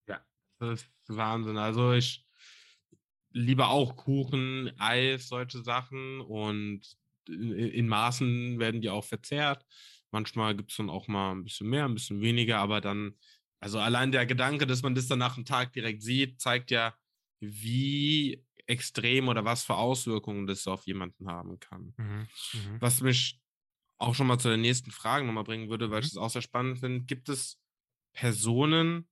Ja, 0.07 0.25
das 0.59 0.81
ist 0.81 0.91
Wahnsinn. 1.07 1.57
Also 1.57 1.93
ich 1.93 2.25
liebe 3.31 3.67
auch 3.67 3.95
Kuchen, 3.95 4.71
Eis, 4.77 5.27
solche 5.27 5.63
Sachen 5.63 6.21
und 6.21 6.81
in, 7.27 7.87
Maßen 7.87 8.59
werden 8.59 8.81
die 8.81 8.89
auch 8.89 9.03
verzehrt. 9.03 9.65
Manchmal 10.11 10.55
gibt 10.55 10.71
es 10.71 10.77
dann 10.77 10.89
auch 10.89 11.07
mal 11.07 11.31
ein 11.33 11.43
bisschen 11.43 11.69
mehr, 11.69 11.85
ein 11.85 11.93
bisschen 11.93 12.21
weniger, 12.21 12.59
aber 12.59 12.81
dann, 12.81 13.17
also 13.59 13.79
allein 13.79 14.11
der 14.11 14.25
Gedanke, 14.25 14.65
dass 14.65 14.81
man 14.81 14.95
das 14.95 15.07
dann 15.07 15.19
nach 15.19 15.35
dem 15.35 15.45
Tag 15.45 15.73
direkt 15.73 16.01
sieht, 16.01 16.39
zeigt 16.39 16.71
ja, 16.71 16.95
wie 17.39 18.43
extrem 18.67 19.29
oder 19.29 19.45
was 19.45 19.63
für 19.63 19.75
Auswirkungen 19.75 20.45
das 20.45 20.67
auf 20.67 20.85
jemanden 20.85 21.27
haben 21.27 21.59
kann. 21.59 21.93
Mhm. 21.97 22.27
Mhm. 22.53 22.81
Was 22.81 23.01
mich 23.01 23.41
auch 23.97 24.13
schon 24.13 24.27
mal 24.27 24.37
zu 24.37 24.49
der 24.49 24.57
nächsten 24.57 24.91
Frage 24.91 25.25
nochmal 25.25 25.43
bringen 25.43 25.69
würde, 25.69 25.89
weil 25.89 26.01
ich 26.01 26.07
es 26.07 26.15
mhm. 26.15 26.21
auch 26.21 26.29
sehr 26.29 26.41
spannend 26.41 26.79
finde. 26.79 27.05
Gibt 27.05 27.29
es 27.29 27.59
Personen 28.13 29.07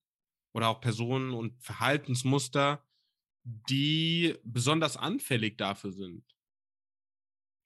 oder 0.54 0.70
auch 0.70 0.82
Personen 0.82 1.34
und 1.34 1.62
Verhaltensmuster, 1.62 2.86
die 3.44 4.36
besonders 4.44 4.98
anfällig 4.98 5.58
dafür 5.58 5.92
sind? 5.92 6.24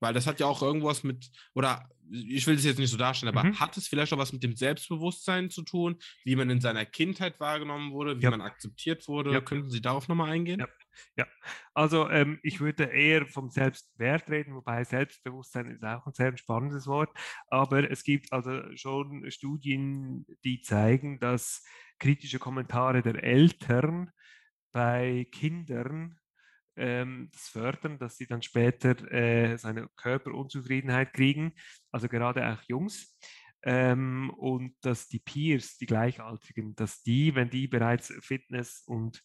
Weil 0.02 0.14
das 0.14 0.28
hat 0.28 0.40
ja 0.40 0.46
auch 0.46 0.62
irgendwas 0.62 1.04
mit, 1.04 1.30
oder 1.54 1.90
ich 2.10 2.48
will 2.48 2.56
es 2.56 2.64
jetzt 2.64 2.80
nicht 2.80 2.90
so 2.90 2.98
darstellen, 2.98 3.36
aber 3.36 3.48
mhm. 3.48 3.60
hat 3.60 3.76
es 3.76 3.88
vielleicht 3.88 4.14
auch 4.14 4.18
was 4.18 4.32
mit 4.32 4.44
dem 4.44 4.56
Selbstbewusstsein 4.56 5.50
zu 5.50 5.62
tun, 5.62 6.00
wie 6.24 6.38
man 6.38 6.50
in 6.50 6.62
seiner 6.62 6.86
Kindheit 6.86 7.40
wahrgenommen 7.42 7.92
wurde, 7.92 8.18
wie 8.18 8.24
ja. 8.24 8.30
man 8.30 8.42
akzeptiert 8.42 9.08
wurde? 9.10 9.34
Ja. 9.34 9.42
Könnten 9.42 9.70
Sie 9.70 9.82
darauf 9.82 10.08
nochmal 10.08 10.30
eingehen? 10.32 10.62
Ja. 10.62 10.68
Ja, 11.16 11.26
also 11.74 12.10
ähm, 12.10 12.40
ich 12.44 12.60
würde 12.60 12.86
eher 12.86 13.26
vom 13.28 13.50
Selbstwert 13.50 14.30
reden, 14.30 14.56
wobei 14.56 14.84
Selbstbewusstsein 14.84 15.68
ist 15.68 15.84
auch 15.84 16.06
ein 16.06 16.14
sehr 16.14 16.36
spannendes 16.38 16.88
Wort. 16.88 17.10
Aber 17.48 17.90
es 17.90 18.04
gibt 18.04 18.32
also 18.32 18.62
schon 18.76 19.30
Studien, 19.32 20.26
die 20.44 20.62
zeigen, 20.62 21.20
dass 21.20 21.64
kritische 22.00 22.40
Kommentare 22.40 23.02
der 23.02 23.24
Eltern 23.24 24.12
bei 24.72 25.28
Kindern 25.32 26.20
ähm, 26.80 27.30
das 27.34 27.50
fördern, 27.50 28.00
dass 28.00 28.18
sie 28.18 28.26
dann 28.26 28.42
später 28.42 29.12
äh, 29.12 29.58
seine 29.58 29.90
Körperunzufriedenheit 29.98 31.14
kriegen, 31.14 31.54
also 31.92 32.08
gerade 32.08 32.48
auch 32.48 32.62
Jungs. 32.68 33.18
Ähm, 33.62 34.30
und 34.38 34.76
dass 34.82 35.10
die 35.10 35.20
Peers, 35.20 35.78
die 35.78 35.86
Gleichaltrigen, 35.86 36.76
dass 36.76 37.02
die, 37.04 37.36
wenn 37.36 37.50
die 37.50 37.68
bereits 37.68 38.14
Fitness 38.22 38.84
und 38.86 39.22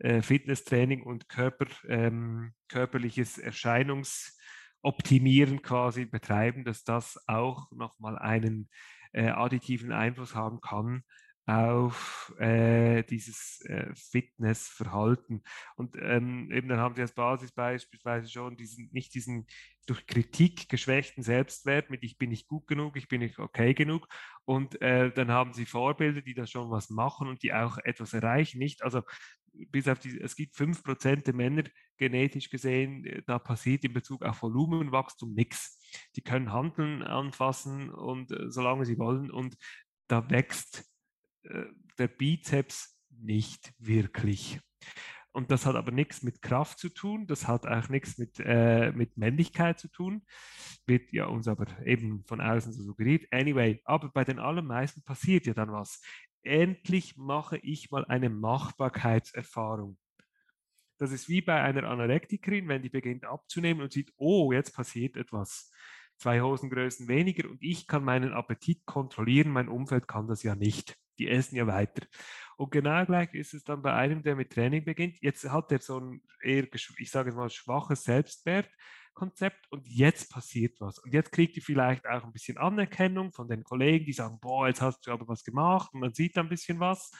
äh, 0.00 0.22
Fitnesstraining 0.22 1.02
und 1.02 1.28
Körper, 1.28 1.66
ähm, 1.88 2.54
körperliches 2.68 3.38
Erscheinungsoptimieren 3.38 5.62
quasi 5.62 6.06
betreiben, 6.06 6.64
dass 6.64 6.82
das 6.84 7.18
auch 7.26 7.70
nochmal 7.70 8.18
einen 8.18 8.68
äh, 9.12 9.28
additiven 9.28 9.92
Einfluss 9.92 10.34
haben 10.34 10.60
kann 10.60 11.04
auf 11.50 12.32
äh, 12.38 13.02
dieses 13.02 13.60
äh, 13.66 13.92
Fitnessverhalten. 13.94 15.42
Und 15.74 15.96
ähm, 16.00 16.50
eben 16.52 16.68
dann 16.68 16.78
haben 16.78 16.94
sie 16.94 17.02
als 17.02 17.12
Basis 17.12 17.50
beispielsweise 17.50 18.28
schon 18.30 18.56
diesen, 18.56 18.88
nicht 18.92 19.14
diesen 19.14 19.46
durch 19.86 20.06
Kritik 20.06 20.68
geschwächten 20.68 21.24
Selbstwert 21.24 21.90
mit 21.90 22.04
ich 22.04 22.18
bin 22.18 22.30
nicht 22.30 22.46
gut 22.46 22.68
genug, 22.68 22.96
ich 22.96 23.08
bin 23.08 23.20
nicht 23.20 23.40
okay 23.40 23.74
genug. 23.74 24.06
Und 24.44 24.80
äh, 24.80 25.10
dann 25.12 25.32
haben 25.32 25.52
sie 25.52 25.66
Vorbilder, 25.66 26.22
die 26.22 26.34
da 26.34 26.46
schon 26.46 26.70
was 26.70 26.88
machen 26.88 27.26
und 27.26 27.42
die 27.42 27.52
auch 27.52 27.78
etwas 27.78 28.12
erreichen. 28.12 28.58
Nicht, 28.58 28.84
also 28.84 29.02
bis 29.52 29.88
auf 29.88 29.98
die, 29.98 30.20
es 30.20 30.36
gibt 30.36 30.54
5% 30.54 31.26
der 31.26 31.34
Männer 31.34 31.64
genetisch 31.96 32.48
gesehen, 32.50 33.04
äh, 33.04 33.22
da 33.26 33.40
passiert 33.40 33.84
in 33.84 33.92
Bezug 33.92 34.24
auf 34.24 34.42
Volumenwachstum 34.42 35.32
nichts. 35.34 35.80
Die 36.14 36.22
können 36.22 36.52
Handeln 36.52 37.02
anfassen 37.02 37.90
und 37.90 38.30
äh, 38.30 38.50
solange 38.50 38.84
sie 38.84 38.98
wollen 38.98 39.32
und 39.32 39.56
da 40.06 40.28
wächst 40.30 40.89
der 41.98 42.08
Bizeps 42.08 42.98
nicht 43.10 43.72
wirklich. 43.78 44.60
Und 45.32 45.50
das 45.52 45.64
hat 45.64 45.76
aber 45.76 45.92
nichts 45.92 46.22
mit 46.22 46.42
Kraft 46.42 46.78
zu 46.78 46.88
tun, 46.88 47.26
das 47.26 47.46
hat 47.46 47.66
auch 47.66 47.88
nichts 47.88 48.18
mit, 48.18 48.40
äh, 48.40 48.90
mit 48.92 49.16
Männlichkeit 49.16 49.78
zu 49.78 49.88
tun, 49.88 50.26
wird 50.86 51.12
ja 51.12 51.26
uns 51.26 51.46
aber 51.46 51.66
eben 51.86 52.24
von 52.26 52.40
außen 52.40 52.72
so 52.72 52.82
suggeriert. 52.82 53.26
Anyway, 53.30 53.80
aber 53.84 54.08
bei 54.08 54.24
den 54.24 54.40
allermeisten 54.40 55.02
passiert 55.02 55.46
ja 55.46 55.54
dann 55.54 55.72
was. 55.72 56.02
Endlich 56.42 57.16
mache 57.16 57.58
ich 57.58 57.90
mal 57.90 58.04
eine 58.06 58.28
Machbarkeitserfahrung. 58.28 59.98
Das 60.98 61.12
ist 61.12 61.28
wie 61.28 61.42
bei 61.42 61.62
einer 61.62 61.84
Anorektikerin, 61.84 62.66
wenn 62.68 62.82
die 62.82 62.88
beginnt 62.88 63.24
abzunehmen 63.24 63.82
und 63.82 63.92
sieht, 63.92 64.12
oh, 64.16 64.52
jetzt 64.52 64.74
passiert 64.74 65.16
etwas. 65.16 65.70
Zwei 66.18 66.40
Hosengrößen 66.40 67.08
weniger 67.08 67.48
und 67.48 67.62
ich 67.62 67.86
kann 67.86 68.04
meinen 68.04 68.32
Appetit 68.32 68.84
kontrollieren, 68.84 69.52
mein 69.52 69.68
Umfeld 69.68 70.08
kann 70.08 70.26
das 70.26 70.42
ja 70.42 70.56
nicht. 70.56 70.98
Die 71.20 71.28
essen 71.28 71.56
ja 71.56 71.66
weiter. 71.66 72.06
Und 72.56 72.70
genau 72.70 73.04
gleich 73.04 73.34
ist 73.34 73.52
es 73.52 73.62
dann 73.62 73.82
bei 73.82 73.92
einem, 73.92 74.22
der 74.22 74.36
mit 74.36 74.50
Training 74.50 74.86
beginnt. 74.86 75.20
Jetzt 75.20 75.46
hat 75.50 75.70
er 75.70 75.80
so 75.80 76.00
ein 76.00 76.22
eher, 76.42 76.66
ich 76.72 77.10
sage 77.10 77.32
mal, 77.32 77.50
schwaches 77.50 78.04
Selbstwertkonzept 78.04 79.70
und 79.70 79.86
jetzt 79.86 80.30
passiert 80.30 80.80
was. 80.80 80.98
Und 80.98 81.12
jetzt 81.12 81.30
kriegt 81.30 81.56
ihr 81.56 81.62
vielleicht 81.62 82.06
auch 82.06 82.24
ein 82.24 82.32
bisschen 82.32 82.56
Anerkennung 82.56 83.32
von 83.32 83.48
den 83.48 83.64
Kollegen, 83.64 84.06
die 84.06 84.14
sagen, 84.14 84.38
boah, 84.40 84.66
jetzt 84.66 84.80
hast 84.80 85.06
du 85.06 85.10
aber 85.10 85.28
was 85.28 85.44
gemacht 85.44 85.92
und 85.92 86.00
man 86.00 86.14
sieht 86.14 86.38
ein 86.38 86.48
bisschen 86.48 86.80
was. 86.80 87.10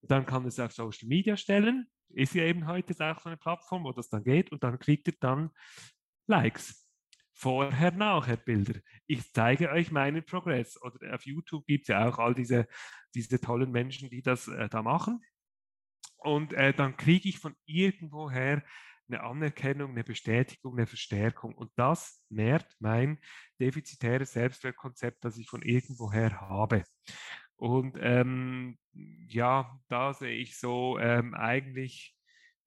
Und 0.00 0.10
dann 0.10 0.24
kann 0.24 0.46
es 0.46 0.58
auf 0.58 0.72
Social 0.72 1.06
Media 1.06 1.36
stellen. 1.36 1.86
Ist 2.08 2.34
ja 2.34 2.44
eben 2.44 2.66
heute 2.66 2.94
auch 3.04 3.20
so 3.20 3.28
eine 3.28 3.36
Plattform, 3.36 3.84
wo 3.84 3.92
das 3.92 4.08
dann 4.08 4.24
geht 4.24 4.52
und 4.52 4.64
dann 4.64 4.78
kriegt 4.78 5.06
ihr 5.06 5.14
dann 5.20 5.50
Likes. 6.26 6.83
Vorher-Nachher-Bilder. 7.34 8.80
Ich 9.06 9.32
zeige 9.32 9.70
euch 9.70 9.90
meinen 9.90 10.24
Progress. 10.24 10.80
Oder 10.80 11.14
auf 11.14 11.26
YouTube 11.26 11.66
gibt 11.66 11.84
es 11.84 11.88
ja 11.88 12.08
auch 12.08 12.18
all 12.18 12.34
diese, 12.34 12.66
diese 13.14 13.40
tollen 13.40 13.70
Menschen, 13.70 14.08
die 14.08 14.22
das 14.22 14.48
äh, 14.48 14.68
da 14.68 14.82
machen. 14.82 15.20
Und 16.18 16.52
äh, 16.54 16.72
dann 16.72 16.96
kriege 16.96 17.28
ich 17.28 17.38
von 17.38 17.54
irgendwoher 17.66 18.62
eine 19.08 19.22
Anerkennung, 19.22 19.90
eine 19.90 20.04
Bestätigung, 20.04 20.76
eine 20.76 20.86
Verstärkung. 20.86 21.54
Und 21.54 21.70
das 21.76 22.22
nährt 22.30 22.74
mein 22.78 23.18
defizitäres 23.60 24.32
Selbstwertkonzept, 24.32 25.24
das 25.24 25.36
ich 25.36 25.48
von 25.48 25.62
irgendwoher 25.62 26.40
habe. 26.40 26.84
Und 27.56 27.98
ähm, 28.00 28.78
ja, 28.92 29.78
da 29.88 30.14
sehe 30.14 30.36
ich 30.36 30.58
so 30.58 30.98
ähm, 30.98 31.34
eigentlich 31.34 32.16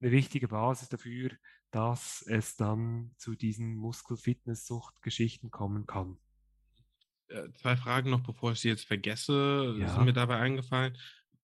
eine 0.00 0.12
wichtige 0.12 0.48
Basis 0.48 0.88
dafür, 0.88 1.30
dass 1.70 2.22
es 2.22 2.56
dann 2.56 3.12
zu 3.16 3.34
diesen 3.34 3.76
Muskelfitnesssucht-Geschichten 3.76 5.50
kommen 5.50 5.86
kann. 5.86 6.18
Äh, 7.28 7.52
zwei 7.54 7.76
Fragen 7.76 8.10
noch, 8.10 8.22
bevor 8.22 8.52
ich 8.52 8.60
sie 8.60 8.68
jetzt 8.68 8.86
vergesse, 8.86 9.76
ja. 9.78 9.88
sind 9.88 10.04
mir 10.04 10.12
dabei 10.12 10.38
eingefallen. 10.38 10.96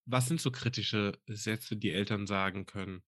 Was 0.05 0.27
sind 0.27 0.41
so 0.41 0.51
kritische 0.51 1.17
Sätze, 1.27 1.77
die 1.77 1.91
Eltern 1.91 2.27
sagen 2.27 2.65
können? 2.65 3.03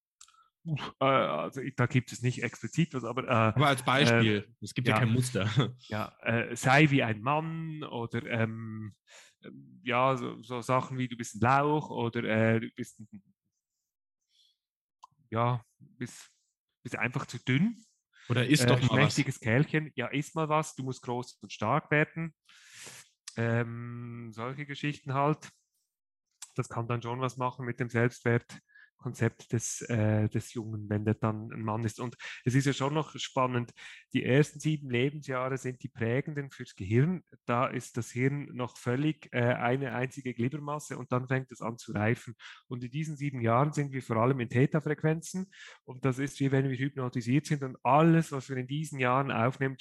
Äh, 0.99 1.05
also 1.05 1.61
da 1.75 1.85
gibt 1.85 2.11
es 2.11 2.21
nicht 2.21 2.43
explizit 2.43 2.93
was, 2.93 3.03
aber. 3.03 3.23
Äh, 3.23 3.31
aber 3.31 3.67
als 3.67 3.83
Beispiel, 3.83 4.47
äh, 4.49 4.63
es 4.63 4.73
gibt 4.73 4.87
ja, 4.87 4.95
ja, 4.95 4.99
kein 4.99 5.13
Muster. 5.13 5.49
Ja, 5.87 6.15
äh, 6.21 6.55
sei 6.55 6.89
wie 6.89 7.03
ein 7.03 7.21
Mann 7.21 7.83
oder 7.83 8.25
ähm, 8.25 8.95
ja, 9.83 10.17
so, 10.17 10.41
so, 10.43 10.61
Sachen 10.61 10.97
wie 10.97 11.07
du 11.07 11.15
bist 11.15 11.35
ein 11.35 11.39
Lauch 11.41 11.89
oder 11.89 12.23
äh, 12.23 12.59
du 12.59 12.69
bist 12.75 12.99
ein, 12.99 13.23
ja, 15.29 15.63
bist 15.79 16.31
bist 16.87 16.97
einfach 16.97 17.25
zu 17.25 17.37
dünn. 17.37 17.83
Oder 18.29 18.47
isst 18.47 18.63
äh, 18.63 18.67
doch 18.67 18.81
mal 18.81 19.03
was. 19.03 19.15
Kerlchen. 19.41 19.91
Ja, 19.95 20.07
isst 20.07 20.35
mal 20.35 20.47
was. 20.47 20.73
Du 20.75 20.83
musst 20.83 21.01
groß 21.01 21.39
und 21.41 21.51
stark 21.51 21.91
werden. 21.91 22.33
Ähm, 23.35 24.31
solche 24.31 24.65
Geschichten 24.65 25.13
halt. 25.13 25.49
Das 26.55 26.69
kann 26.69 26.87
dann 26.87 27.01
schon 27.01 27.19
was 27.19 27.35
machen 27.35 27.65
mit 27.65 27.79
dem 27.79 27.89
Selbstwert. 27.89 28.59
Konzept 28.97 29.53
des, 29.53 29.81
äh, 29.81 30.27
des 30.29 30.53
Jungen, 30.53 30.89
wenn 30.89 31.05
der 31.05 31.13
dann 31.13 31.51
ein 31.51 31.61
Mann 31.61 31.83
ist. 31.83 31.99
Und 31.99 32.15
es 32.43 32.55
ist 32.55 32.65
ja 32.65 32.73
schon 32.73 32.93
noch 32.93 33.17
spannend, 33.17 33.71
die 34.13 34.23
ersten 34.23 34.59
sieben 34.59 34.89
Lebensjahre 34.89 35.57
sind 35.57 35.83
die 35.83 35.89
prägenden 35.89 36.51
fürs 36.51 36.75
Gehirn. 36.75 37.23
Da 37.45 37.67
ist 37.67 37.97
das 37.97 38.11
Hirn 38.11 38.49
noch 38.53 38.77
völlig 38.77 39.29
äh, 39.33 39.39
eine 39.39 39.93
einzige 39.93 40.33
Gliedermasse 40.33 40.97
und 40.97 41.11
dann 41.11 41.27
fängt 41.27 41.51
es 41.51 41.61
an 41.61 41.77
zu 41.77 41.91
reifen. 41.93 42.35
Und 42.67 42.83
in 42.83 42.91
diesen 42.91 43.17
sieben 43.17 43.41
Jahren 43.41 43.73
sind 43.73 43.91
wir 43.91 44.01
vor 44.01 44.17
allem 44.17 44.39
in 44.39 44.49
Theta-Frequenzen 44.49 45.51
und 45.83 46.05
das 46.05 46.19
ist 46.19 46.39
wie 46.39 46.51
wenn 46.51 46.69
wir 46.69 46.77
hypnotisiert 46.77 47.45
sind 47.45 47.63
und 47.63 47.77
alles, 47.83 48.31
was 48.31 48.49
wir 48.49 48.57
in 48.57 48.67
diesen 48.67 48.99
Jahren 48.99 49.31
aufnehmen, 49.31 49.77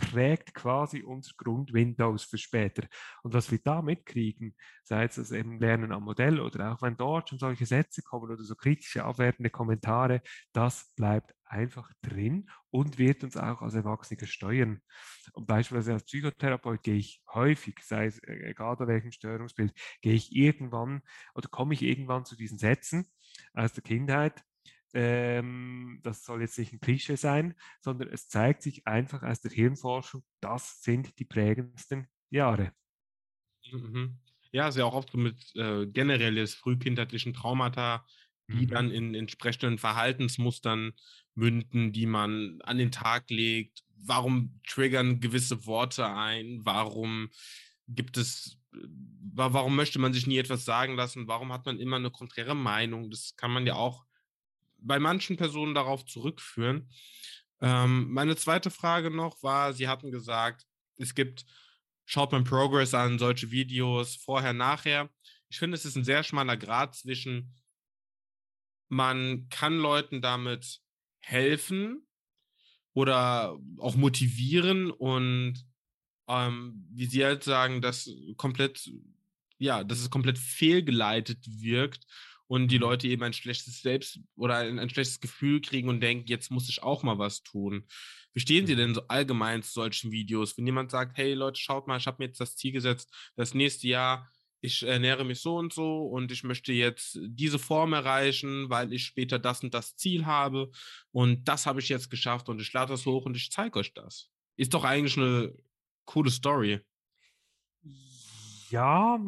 prägt 0.00 0.54
quasi 0.54 1.02
unser 1.02 1.32
Grundwindows 1.36 2.24
für 2.24 2.38
später. 2.38 2.88
Und 3.22 3.34
was 3.34 3.50
wir 3.50 3.60
da 3.62 3.82
mitkriegen, 3.82 4.56
sei 4.82 5.04
es 5.04 5.14
das 5.14 5.30
eben 5.30 5.60
Lernen 5.60 5.92
am 5.92 6.04
Modell 6.04 6.40
oder 6.40 6.72
auch 6.72 6.82
wenn 6.82 6.96
dort 6.96 7.28
schon 7.28 7.38
solche 7.38 7.66
Sätze 7.66 8.02
kommen 8.02 8.24
oder 8.24 8.42
so 8.42 8.56
kritische, 8.56 9.04
abwertende 9.04 9.50
Kommentare, 9.50 10.22
das 10.52 10.92
bleibt 10.96 11.34
einfach 11.44 11.90
drin 12.02 12.48
und 12.70 12.98
wird 12.98 13.24
uns 13.24 13.36
auch 13.36 13.62
als 13.62 13.74
Erwachsene 13.74 14.26
steuern. 14.26 14.80
Und 15.32 15.46
beispielsweise 15.46 15.94
als 15.94 16.04
Psychotherapeut 16.04 16.82
gehe 16.82 16.96
ich 16.96 17.22
häufig, 17.32 17.76
sei 17.82 18.06
es 18.06 18.18
äh, 18.20 18.50
egal 18.50 18.76
bei 18.76 18.86
welchem 18.86 19.12
Störungsbild, 19.12 19.72
gehe 20.00 20.14
ich 20.14 20.34
irgendwann 20.34 21.02
oder 21.34 21.48
komme 21.48 21.74
ich 21.74 21.82
irgendwann 21.82 22.24
zu 22.24 22.36
diesen 22.36 22.58
Sätzen 22.58 23.06
aus 23.52 23.72
der 23.72 23.82
Kindheit, 23.82 24.42
ähm, 24.94 26.00
das 26.02 26.24
soll 26.24 26.42
jetzt 26.42 26.58
nicht 26.58 26.72
ein 26.72 26.80
Klischee 26.80 27.16
sein, 27.16 27.54
sondern 27.80 28.08
es 28.08 28.28
zeigt 28.28 28.62
sich 28.62 28.86
einfach 28.86 29.22
aus 29.22 29.40
der 29.40 29.50
Hirnforschung, 29.50 30.24
das 30.40 30.82
sind 30.82 31.18
die 31.18 31.24
prägendsten 31.24 32.08
Jahre. 32.30 32.72
Mhm. 33.70 34.18
Ja, 34.52 34.72
sehr 34.72 34.86
auch 34.86 34.94
oft 34.94 35.14
mit 35.14 35.54
äh, 35.54 35.86
generelles 35.86 36.54
frühkindlichen 36.54 37.34
Traumata, 37.34 38.04
die 38.48 38.66
mhm. 38.66 38.70
dann 38.70 38.90
in 38.90 39.14
entsprechenden 39.14 39.78
Verhaltensmustern 39.78 40.92
münden, 41.34 41.92
die 41.92 42.06
man 42.06 42.60
an 42.62 42.78
den 42.78 42.90
Tag 42.90 43.30
legt. 43.30 43.84
Warum 43.96 44.60
triggern 44.66 45.20
gewisse 45.20 45.66
Worte 45.66 46.06
ein? 46.06 46.60
Warum 46.64 47.30
gibt 47.86 48.16
es, 48.16 48.58
warum 48.72 49.76
möchte 49.76 50.00
man 50.00 50.12
sich 50.12 50.26
nie 50.26 50.38
etwas 50.38 50.64
sagen 50.64 50.96
lassen? 50.96 51.28
Warum 51.28 51.52
hat 51.52 51.66
man 51.66 51.78
immer 51.78 51.96
eine 51.96 52.10
konträre 52.10 52.56
Meinung? 52.56 53.10
Das 53.10 53.36
kann 53.36 53.52
man 53.52 53.66
ja 53.66 53.74
auch 53.74 54.04
bei 54.82 54.98
manchen 54.98 55.36
Personen 55.36 55.74
darauf 55.74 56.04
zurückführen. 56.04 56.90
Ähm, 57.60 58.10
meine 58.10 58.36
zweite 58.36 58.70
Frage 58.70 59.10
noch 59.10 59.42
war, 59.42 59.72
Sie 59.72 59.88
hatten 59.88 60.10
gesagt, 60.10 60.66
es 60.96 61.14
gibt, 61.14 61.44
schaut 62.04 62.32
man 62.32 62.44
Progress 62.44 62.94
an, 62.94 63.18
solche 63.18 63.50
Videos 63.50 64.16
vorher, 64.16 64.52
nachher. 64.52 65.10
Ich 65.48 65.58
finde, 65.58 65.76
es 65.76 65.84
ist 65.84 65.96
ein 65.96 66.04
sehr 66.04 66.22
schmaler 66.22 66.56
Grad 66.56 66.94
zwischen, 66.94 67.54
man 68.88 69.48
kann 69.50 69.78
Leuten 69.78 70.20
damit 70.20 70.80
helfen 71.20 72.06
oder 72.92 73.58
auch 73.78 73.94
motivieren 73.94 74.90
und 74.90 75.64
ähm, 76.28 76.86
wie 76.92 77.06
Sie 77.06 77.24
halt 77.24 77.44
sagen, 77.44 77.82
dass 77.82 78.10
komplett, 78.36 78.90
ja, 79.58 79.84
dass 79.84 80.00
es 80.00 80.10
komplett 80.10 80.38
fehlgeleitet 80.38 81.44
wirkt 81.46 82.06
und 82.50 82.66
die 82.66 82.78
Leute 82.78 83.06
eben 83.06 83.22
ein 83.22 83.32
schlechtes 83.32 83.80
Selbst 83.80 84.18
oder 84.34 84.56
ein, 84.56 84.80
ein, 84.80 84.90
schlechtes 84.90 85.20
Gefühl 85.20 85.60
kriegen 85.60 85.88
und 85.88 86.00
denken, 86.00 86.26
jetzt 86.26 86.50
muss 86.50 86.68
ich 86.68 86.82
auch 86.82 87.04
mal 87.04 87.16
was 87.16 87.44
tun. 87.44 87.86
Wie 88.32 88.40
stehen 88.40 88.66
Sie 88.66 88.74
denn 88.74 88.92
so 88.92 89.06
allgemein 89.06 89.62
zu 89.62 89.70
solchen 89.70 90.10
Videos? 90.10 90.58
Wenn 90.58 90.66
jemand 90.66 90.90
sagt, 90.90 91.16
hey 91.16 91.34
Leute, 91.34 91.60
schaut 91.60 91.86
mal, 91.86 91.98
ich 91.98 92.08
habe 92.08 92.16
mir 92.18 92.26
jetzt 92.26 92.40
das 92.40 92.56
Ziel 92.56 92.72
gesetzt, 92.72 93.08
das 93.36 93.54
nächste 93.54 93.86
Jahr, 93.86 94.28
ich 94.60 94.82
ernähre 94.82 95.24
mich 95.24 95.40
so 95.40 95.58
und 95.58 95.72
so 95.72 96.02
und 96.08 96.32
ich 96.32 96.42
möchte 96.42 96.72
jetzt 96.72 97.20
diese 97.22 97.60
Form 97.60 97.92
erreichen, 97.92 98.68
weil 98.68 98.92
ich 98.92 99.04
später 99.04 99.38
das 99.38 99.62
und 99.62 99.72
das 99.72 99.94
Ziel 99.94 100.26
habe 100.26 100.72
und 101.12 101.44
das 101.44 101.66
habe 101.66 101.78
ich 101.78 101.88
jetzt 101.88 102.10
geschafft 102.10 102.48
und 102.48 102.60
ich 102.60 102.72
lade 102.72 102.90
das 102.90 103.06
hoch 103.06 103.26
und 103.26 103.36
ich 103.36 103.52
zeige 103.52 103.78
euch 103.78 103.94
das. 103.94 104.28
Ist 104.56 104.74
doch 104.74 104.82
eigentlich 104.82 105.16
eine 105.16 105.54
coole 106.04 106.32
Story. 106.32 106.80
Ja, 108.70 109.18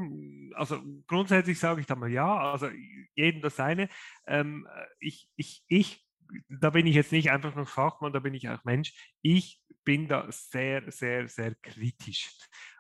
also 0.55 0.81
grundsätzlich 1.07 1.59
sage 1.59 1.81
ich 1.81 1.87
da 1.87 1.97
mal 1.97 2.11
ja, 2.11 2.53
also 2.53 2.69
jedem 3.15 3.43
das 3.43 3.57
seine. 3.57 3.89
Ähm, 4.27 4.69
ich, 5.01 5.29
ich, 5.37 5.65
ich, 5.69 6.07
da 6.49 6.71
bin 6.71 6.87
ich 6.87 6.95
jetzt 6.95 7.13
nicht 7.13 7.31
einfach 7.31 7.55
nur 7.55 7.67
Fachmann, 7.67 8.13
da 8.13 8.21
bin 8.21 8.35
ich 8.35 8.49
auch 8.49 8.63
Mensch. 8.65 8.93
Ich 9.21 9.61
bin 9.85 10.07
da 10.07 10.27
sehr, 10.31 10.91
sehr, 10.93 11.29
sehr 11.29 11.55
kritisch. 11.57 12.31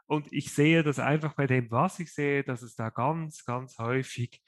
Und 0.07 0.33
ich 0.33 0.53
sehe 0.53 0.83
das 0.83 0.99
einfach 0.99 1.35
bei 1.35 1.47
dem, 1.47 1.71
was 1.71 1.99
ich 1.99 2.13
sehe, 2.13 2.45
dass 2.45 2.63
es 2.63 2.75
da 2.75 2.91
ganz, 2.91 3.45
ganz 3.45 3.79
häufig 3.79 4.43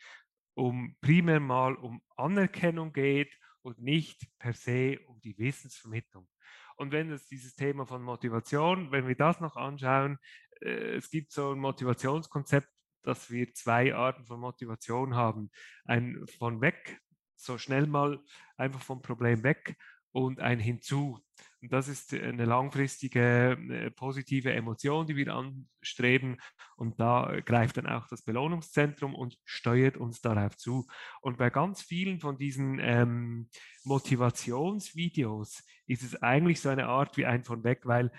um 0.55 0.97
primär 1.01 1.41
mal 1.41 1.75
um 1.75 2.01
Anerkennung 2.17 2.93
geht 2.93 3.33
und 3.62 3.81
nicht 3.81 4.27
per 4.39 4.53
se 4.53 5.01
um 5.07 5.21
die 5.21 5.37
Wissensvermittlung. 5.39 6.29
Und 6.77 6.93
wenn 6.93 7.11
es 7.11 7.27
dieses 7.27 7.55
Thema 7.55 7.87
von 7.87 8.03
Motivation, 8.03 8.91
wenn 8.91 9.07
wir 9.07 9.15
das 9.15 9.41
noch 9.41 9.57
anschauen, 9.57 10.15
äh, 10.15 10.19
es 10.65 11.11
gibt 11.11 11.33
so 11.33 11.53
ein 11.53 11.59
Motivationskonzept, 11.59 12.69
dass 13.03 13.31
wir 13.31 13.53
zwei 13.55 13.95
Arten 13.95 14.25
von 14.25 14.41
Motivation 14.41 15.15
haben. 15.15 15.51
Ein 15.85 16.25
von 16.39 16.61
weg, 16.61 17.01
so 17.37 17.59
schnell 17.59 17.87
mal 17.87 18.23
einfach 18.57 18.81
vom 18.83 19.03
Problem 19.03 19.43
weg 19.43 19.77
und 20.12 20.41
ein 20.41 20.61
hinzu. 20.61 21.21
Und 21.61 21.73
das 21.73 21.89
ist 21.89 22.15
eine 22.15 22.45
langfristige 22.45 23.59
äh, 23.71 23.91
positive 23.91 24.53
Emotion, 24.53 25.07
die 25.07 25.17
wir 25.17 25.35
anstreben. 25.35 26.39
Und 26.77 27.01
da 27.01 27.41
greift 27.45 27.79
dann 27.79 27.87
auch 27.87 28.07
das 28.09 28.23
Belohnungszentrum 28.23 29.15
und 29.15 29.39
steuert 29.45 29.97
uns 29.97 30.21
darauf 30.21 30.57
zu. 30.57 30.87
Und 31.21 31.39
bei 31.39 31.51
ganz 31.51 31.83
vielen 31.83 32.21
von 32.21 32.39
diesen 32.39 32.79
ähm, 32.81 33.49
Motivationsvideos 33.85 35.65
ist 35.87 36.03
es 36.03 36.23
eigentlich 36.23 36.61
so 36.61 36.69
eine 36.69 36.87
Art 36.87 37.17
wie 37.17 37.27
ein 37.27 37.45
von 37.45 37.65
weg, 37.65 37.81
weil, 37.85 38.12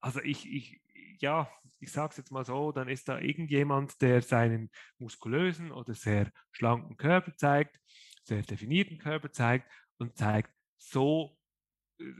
also 0.00 0.20
ich, 0.20 0.46
ich 0.46 0.83
ja, 1.18 1.50
ich 1.80 1.92
sage 1.92 2.10
es 2.10 2.16
jetzt 2.16 2.30
mal 2.30 2.44
so, 2.44 2.72
dann 2.72 2.88
ist 2.88 3.08
da 3.08 3.18
irgendjemand, 3.18 4.00
der 4.00 4.22
seinen 4.22 4.70
muskulösen 4.98 5.72
oder 5.72 5.94
sehr 5.94 6.30
schlanken 6.52 6.96
Körper 6.96 7.36
zeigt, 7.36 7.80
sehr 8.24 8.42
definierten 8.42 8.98
Körper 8.98 9.30
zeigt 9.30 9.70
und 9.98 10.16
zeigt, 10.16 10.50
so, 10.76 11.38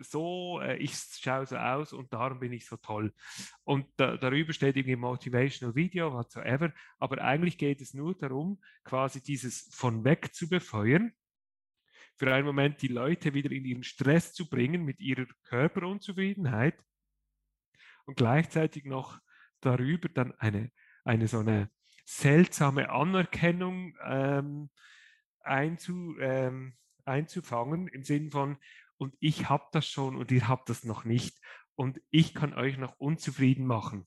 so, 0.00 0.60
äh, 0.60 0.76
ich 0.76 0.94
schaue 0.94 1.46
so 1.46 1.56
aus 1.56 1.92
und 1.92 2.12
darum 2.12 2.40
bin 2.40 2.52
ich 2.52 2.66
so 2.66 2.76
toll. 2.76 3.12
Und 3.64 3.86
da, 3.96 4.16
darüber 4.16 4.52
steht 4.52 4.76
irgendwie 4.76 4.96
Motivational 4.96 5.74
Video, 5.74 6.12
whatsoever, 6.12 6.72
aber 6.98 7.22
eigentlich 7.22 7.58
geht 7.58 7.80
es 7.80 7.94
nur 7.94 8.14
darum, 8.14 8.60
quasi 8.84 9.22
dieses 9.22 9.68
von 9.72 10.04
weg 10.04 10.34
zu 10.34 10.48
befeuern, 10.48 11.12
für 12.16 12.32
einen 12.32 12.46
Moment 12.46 12.80
die 12.82 12.88
Leute 12.88 13.34
wieder 13.34 13.50
in 13.50 13.64
ihren 13.64 13.82
Stress 13.82 14.32
zu 14.32 14.48
bringen 14.48 14.84
mit 14.84 15.00
ihrer 15.00 15.26
Körperunzufriedenheit 15.44 16.76
und 18.06 18.16
gleichzeitig 18.16 18.84
noch 18.84 19.18
darüber 19.60 20.08
dann 20.08 20.32
eine, 20.38 20.70
eine 21.04 21.28
so 21.28 21.38
eine 21.38 21.70
seltsame 22.04 22.90
Anerkennung 22.90 23.96
ähm, 24.04 24.70
einzu, 25.40 26.16
ähm, 26.20 26.74
einzufangen 27.04 27.88
im 27.88 28.02
Sinn 28.02 28.30
von, 28.30 28.58
und 28.96 29.14
ich 29.20 29.48
habe 29.48 29.64
das 29.72 29.88
schon 29.88 30.16
und 30.16 30.30
ihr 30.30 30.48
habt 30.48 30.68
das 30.68 30.84
noch 30.84 31.04
nicht 31.04 31.38
und 31.74 32.00
ich 32.10 32.34
kann 32.34 32.54
euch 32.54 32.76
noch 32.78 32.98
unzufrieden 32.98 33.66
machen. 33.66 34.06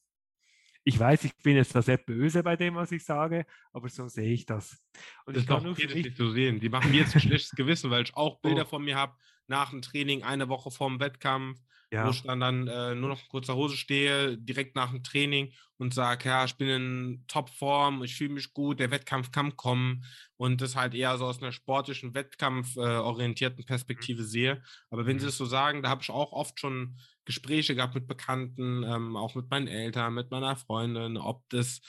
Ich 0.83 0.97
weiß, 0.97 1.25
ich 1.25 1.35
bin 1.39 1.57
jetzt 1.57 1.75
da 1.75 1.81
sehr 1.81 1.97
böse 1.97 2.43
bei 2.43 2.55
dem, 2.55 2.75
was 2.75 2.93
ich 2.93 3.03
sage, 3.03 3.45
aber 3.73 3.89
so 3.89 4.07
sehe 4.07 4.31
ich 4.31 4.45
das. 4.45 4.81
Und 5.25 5.35
das 5.35 5.43
ich 5.43 5.49
kann 5.49 5.63
nur 5.63 5.73
nicht 5.73 6.15
so 6.15 6.31
sehen. 6.31 6.61
Die 6.61 6.69
machen 6.69 6.91
mir 6.91 7.01
jetzt 7.01 7.13
ein 7.13 7.19
schlechtes 7.19 7.51
Gewissen, 7.51 7.91
weil 7.91 8.03
ich 8.03 8.15
auch 8.15 8.39
Bilder 8.41 8.61
oh. 8.61 8.69
von 8.69 8.83
mir 8.85 8.95
habe 8.95 9.13
nach 9.47 9.71
dem 9.71 9.81
Training, 9.81 10.23
eine 10.23 10.49
Woche 10.49 10.71
vorm 10.71 10.99
Wettkampf, 10.99 11.59
ja. 11.91 12.05
wo 12.05 12.11
ich 12.11 12.23
dann, 12.23 12.39
dann 12.39 12.67
äh, 12.67 12.95
nur 12.95 13.09
noch 13.09 13.21
in 13.21 13.29
kurzer 13.29 13.55
Hose 13.55 13.77
stehe, 13.77 14.37
direkt 14.37 14.75
nach 14.75 14.91
dem 14.91 15.03
Training 15.03 15.53
und 15.77 15.93
sage, 15.93 16.29
ja, 16.29 16.45
ich 16.45 16.55
bin 16.55 16.67
in 16.67 17.23
Topform, 17.27 18.03
ich 18.03 18.15
fühle 18.15 18.33
mich 18.33 18.53
gut, 18.53 18.79
der 18.79 18.91
Wettkampf 18.91 19.31
kann 19.31 19.55
kommen 19.55 20.03
und 20.35 20.61
das 20.61 20.75
halt 20.75 20.93
eher 20.93 21.17
so 21.17 21.25
aus 21.25 21.41
einer 21.41 21.51
sportlichen, 21.51 22.13
wettkampforientierten 22.13 23.63
äh, 23.63 23.67
Perspektive 23.67 24.23
mhm. 24.23 24.27
sehe. 24.27 24.63
Aber 24.89 25.05
wenn 25.05 25.17
mhm. 25.17 25.21
Sie 25.21 25.27
es 25.27 25.37
so 25.37 25.45
sagen, 25.45 25.81
da 25.81 25.89
habe 25.89 26.01
ich 26.01 26.09
auch 26.09 26.31
oft 26.31 26.59
schon 26.59 26.97
Gespräche 27.25 27.75
gehabt 27.75 27.95
mit 27.95 28.07
Bekannten, 28.07 28.83
ähm, 28.83 29.15
auch 29.15 29.35
mit 29.35 29.49
meinen 29.49 29.67
Eltern, 29.67 30.13
mit 30.13 30.31
meiner 30.31 30.55
Freundin, 30.55 31.17
ob 31.17 31.47
das, 31.49 31.81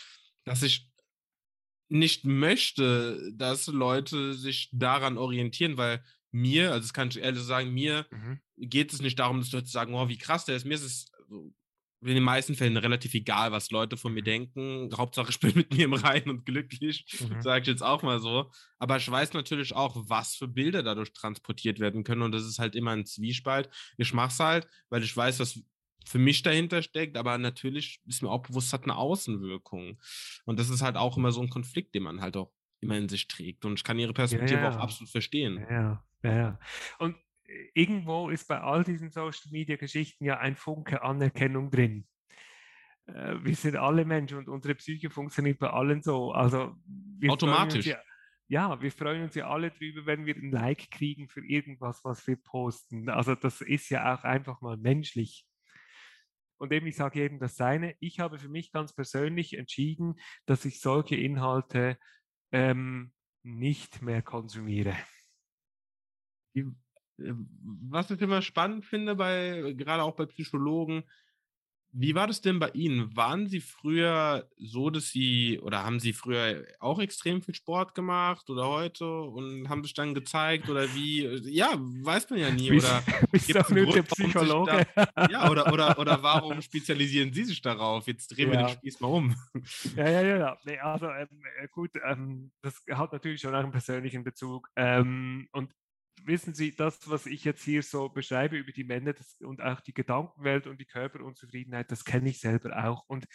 dass 0.44 0.62
ich 0.62 0.88
nicht 1.88 2.24
möchte, 2.26 3.32
dass 3.34 3.66
Leute 3.66 4.34
sich 4.34 4.68
daran 4.72 5.16
orientieren, 5.16 5.78
weil 5.78 6.04
mir, 6.30 6.72
also 6.72 6.80
das 6.80 6.92
kann 6.92 7.08
ich 7.08 7.18
ehrlich 7.18 7.42
sagen, 7.42 7.72
mir 7.72 8.06
mhm. 8.10 8.40
geht 8.56 8.92
es 8.92 9.00
nicht 9.00 9.18
darum, 9.18 9.40
dass 9.40 9.52
Leute 9.52 9.68
sagen, 9.68 9.94
oh, 9.94 10.08
wie 10.08 10.18
krass 10.18 10.44
der 10.44 10.56
ist. 10.56 10.66
Mir 10.66 10.74
ist 10.74 10.82
es 10.82 11.10
in 12.00 12.14
den 12.14 12.22
meisten 12.22 12.54
Fällen 12.54 12.76
relativ 12.76 13.14
egal, 13.14 13.50
was 13.50 13.70
Leute 13.70 13.96
von 13.96 14.12
mir 14.12 14.20
mhm. 14.20 14.26
denken. 14.26 14.90
Hauptsache, 14.96 15.30
ich 15.30 15.40
bin 15.40 15.52
mit 15.54 15.74
mir 15.74 15.86
im 15.86 15.94
Reinen 15.94 16.30
und 16.30 16.46
glücklich, 16.46 17.04
mhm. 17.20 17.42
sage 17.42 17.62
ich 17.62 17.68
jetzt 17.68 17.82
auch 17.82 18.02
mal 18.02 18.20
so. 18.20 18.50
Aber 18.78 18.96
ich 18.96 19.10
weiß 19.10 19.32
natürlich 19.32 19.74
auch, 19.74 19.96
was 20.08 20.36
für 20.36 20.48
Bilder 20.48 20.82
dadurch 20.82 21.12
transportiert 21.12 21.80
werden 21.80 22.04
können. 22.04 22.22
Und 22.22 22.32
das 22.32 22.44
ist 22.44 22.58
halt 22.58 22.76
immer 22.76 22.92
ein 22.92 23.06
Zwiespalt. 23.06 23.68
Ich 23.96 24.12
mache 24.14 24.32
es 24.32 24.38
halt, 24.38 24.68
weil 24.90 25.02
ich 25.02 25.16
weiß, 25.16 25.40
was 25.40 25.60
für 26.04 26.18
mich 26.18 26.42
dahinter 26.42 26.82
steckt, 26.82 27.18
aber 27.18 27.36
natürlich 27.36 28.00
ist 28.06 28.22
mir 28.22 28.30
auch 28.30 28.42
bewusst, 28.42 28.68
es 28.68 28.72
hat 28.72 28.84
eine 28.84 28.96
Außenwirkung. 28.96 30.00
Und 30.44 30.58
das 30.58 30.70
ist 30.70 30.80
halt 30.80 30.96
auch 30.96 31.16
immer 31.16 31.32
so 31.32 31.42
ein 31.42 31.50
Konflikt, 31.50 31.94
den 31.94 32.04
man 32.04 32.22
halt 32.22 32.36
auch 32.36 32.50
immer 32.80 32.96
in 32.96 33.08
sich 33.08 33.26
trägt. 33.28 33.64
Und 33.64 33.74
ich 33.74 33.84
kann 33.84 33.98
ihre 33.98 34.14
Perspektive 34.14 34.60
ja, 34.60 34.70
ja. 34.70 34.76
auch 34.76 34.80
absolut 34.80 35.10
verstehen. 35.10 35.66
Ja, 35.68 36.04
ja. 36.22 36.58
Und 36.98 37.16
äh, 37.44 37.70
irgendwo 37.74 38.30
ist 38.30 38.48
bei 38.48 38.60
all 38.60 38.84
diesen 38.84 39.10
Social 39.10 39.50
Media 39.50 39.76
Geschichten 39.76 40.24
ja 40.24 40.38
ein 40.38 40.56
Funke 40.56 41.02
Anerkennung 41.02 41.70
drin. 41.70 42.06
Äh, 43.06 43.36
wir 43.42 43.54
sind 43.54 43.76
alle 43.76 44.04
Menschen 44.04 44.38
und 44.38 44.48
unsere 44.48 44.74
Psyche 44.74 45.10
funktioniert 45.10 45.58
bei 45.58 45.70
allen 45.70 46.02
so. 46.02 46.32
Also 46.32 46.76
automatisch. 47.28 47.86
Ja, 47.86 47.98
ja, 48.50 48.80
wir 48.80 48.90
freuen 48.90 49.24
uns 49.24 49.34
ja 49.34 49.48
alle 49.50 49.70
drüber, 49.70 50.06
wenn 50.06 50.24
wir 50.24 50.34
ein 50.34 50.50
Like 50.50 50.90
kriegen 50.90 51.28
für 51.28 51.44
irgendwas, 51.44 52.02
was 52.02 52.26
wir 52.26 52.36
posten. 52.36 53.10
Also 53.10 53.34
das 53.34 53.60
ist 53.60 53.90
ja 53.90 54.14
auch 54.14 54.24
einfach 54.24 54.62
mal 54.62 54.78
menschlich. 54.78 55.46
Und 56.56 56.72
eben, 56.72 56.86
ich 56.86 56.96
sage 56.96 57.22
eben 57.22 57.38
das 57.38 57.56
Seine. 57.56 57.94
Ich 58.00 58.20
habe 58.20 58.38
für 58.38 58.48
mich 58.48 58.72
ganz 58.72 58.94
persönlich 58.94 59.56
entschieden, 59.56 60.16
dass 60.46 60.64
ich 60.64 60.80
solche 60.80 61.14
Inhalte 61.14 61.98
ähm, 62.50 63.12
nicht 63.42 64.02
mehr 64.02 64.22
konsumiere. 64.22 64.96
Äh, 66.60 67.32
was 67.90 68.10
ich 68.10 68.20
immer 68.20 68.42
spannend 68.42 68.84
finde, 68.84 69.16
bei, 69.16 69.74
gerade 69.76 70.02
auch 70.02 70.14
bei 70.14 70.26
Psychologen, 70.26 71.04
wie 71.92 72.14
war 72.14 72.26
das 72.26 72.42
denn 72.42 72.58
bei 72.58 72.68
Ihnen? 72.70 73.16
Waren 73.16 73.46
Sie 73.46 73.60
früher 73.60 74.48
so, 74.58 74.90
dass 74.90 75.08
Sie 75.08 75.58
oder 75.60 75.84
haben 75.84 76.00
Sie 76.00 76.12
früher 76.12 76.64
auch 76.80 77.00
extrem 77.00 77.40
viel 77.40 77.54
Sport 77.54 77.94
gemacht 77.94 78.50
oder 78.50 78.68
heute 78.68 79.06
und 79.06 79.68
haben 79.68 79.82
sich 79.82 79.94
dann 79.94 80.14
gezeigt 80.14 80.68
oder 80.68 80.94
wie? 80.94 81.24
Ja, 81.50 81.70
weiß 81.76 82.28
man 82.30 82.40
ja 82.40 82.50
nie. 82.50 82.72
Oder 82.72 83.02
nur 83.70 83.92
der 83.92 84.02
Psychologe? 84.02 84.86
Da, 84.94 85.28
ja, 85.30 85.50
oder, 85.50 85.72
oder, 85.72 85.98
oder 85.98 86.22
warum 86.22 86.60
spezialisieren 86.60 87.32
Sie 87.32 87.44
sich 87.44 87.62
darauf? 87.62 88.06
Jetzt 88.06 88.28
drehen 88.36 88.52
ja. 88.52 88.60
wir 88.60 88.66
den 88.66 88.76
Spieß 88.76 89.00
mal 89.00 89.08
um. 89.08 89.34
Ja, 89.96 90.08
ja, 90.10 90.22
ja. 90.22 90.58
Nee, 90.64 90.78
also 90.78 91.06
ähm, 91.06 91.28
äh, 91.58 91.68
gut, 91.68 91.90
ähm, 92.04 92.52
das 92.60 92.82
hat 92.92 93.12
natürlich 93.12 93.40
schon 93.40 93.54
einen 93.54 93.70
persönlichen 93.72 94.24
Bezug. 94.24 94.68
Ähm, 94.76 95.48
und 95.52 95.72
wissen 96.28 96.54
Sie, 96.54 96.74
das, 96.74 97.10
was 97.10 97.26
ich 97.26 97.42
jetzt 97.44 97.64
hier 97.64 97.82
so 97.82 98.08
beschreibe 98.08 98.56
über 98.56 98.70
die 98.70 98.84
Männer 98.84 99.12
das, 99.14 99.40
und 99.40 99.60
auch 99.60 99.80
die 99.80 99.92
Gedankenwelt 99.94 100.66
und 100.66 100.80
die 100.80 100.86
Körperunzufriedenheit, 100.86 101.90
das 101.90 102.04
kenne 102.04 102.28
ich 102.30 102.40
selber 102.40 102.84
auch. 102.84 103.04
Und 103.08 103.26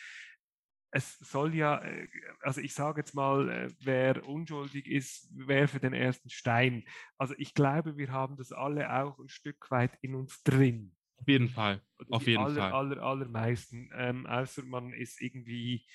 es 0.91 1.17
soll 1.19 1.55
ja, 1.55 1.83
äh, 1.83 2.07
also 2.41 2.61
ich 2.61 2.73
sage 2.73 3.01
jetzt 3.01 3.15
mal, 3.15 3.49
äh, 3.49 3.69
wer 3.81 4.25
unschuldig 4.27 4.87
ist, 4.87 5.27
werfe 5.35 5.79
den 5.79 5.93
ersten 5.93 6.29
Stein. 6.29 6.85
Also 7.17 7.33
ich 7.37 7.53
glaube, 7.53 7.97
wir 7.97 8.11
haben 8.11 8.37
das 8.37 8.51
alle 8.51 8.93
auch 8.93 9.19
ein 9.19 9.29
Stück 9.29 9.69
weit 9.71 9.97
in 10.01 10.15
uns 10.15 10.43
drin. 10.43 10.95
Auf 11.17 11.27
jeden 11.27 11.49
Fall, 11.49 11.81
auf 12.09 12.27
jeden 12.27 12.43
aller, 12.43 12.55
Fall. 12.55 12.73
Aller, 12.73 13.01
allermeisten, 13.01 13.89
ähm, 13.95 14.25
außer 14.27 14.63
man 14.63 14.93
ist 14.93 15.21
irgendwie 15.21 15.85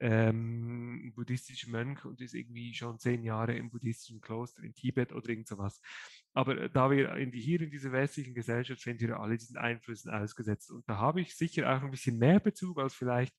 ähm, 0.00 1.12
buddhistischer 1.14 1.70
Mönch 1.70 2.04
und 2.04 2.20
ist 2.20 2.34
irgendwie 2.34 2.74
schon 2.74 2.98
zehn 2.98 3.24
Jahre 3.24 3.56
im 3.56 3.70
buddhistischen 3.70 4.20
Kloster 4.20 4.62
in 4.62 4.74
Tibet 4.74 5.12
oder 5.12 5.28
irgend 5.28 5.48
sowas. 5.48 5.80
Aber 6.34 6.56
äh, 6.58 6.70
da 6.70 6.90
wir 6.90 7.14
in 7.16 7.30
die, 7.30 7.40
hier 7.40 7.60
in 7.60 7.70
dieser 7.70 7.92
westlichen 7.92 8.34
Gesellschaft 8.34 8.80
sind 8.80 9.00
wir 9.00 9.18
alle 9.18 9.36
diesen 9.36 9.56
Einflüssen 9.56 10.10
ausgesetzt. 10.10 10.70
Und 10.70 10.88
da 10.88 10.96
habe 10.98 11.20
ich 11.20 11.36
sicher 11.36 11.74
auch 11.74 11.82
ein 11.82 11.90
bisschen 11.90 12.18
mehr 12.18 12.40
Bezug 12.40 12.78
als 12.78 12.94
vielleicht 12.94 13.34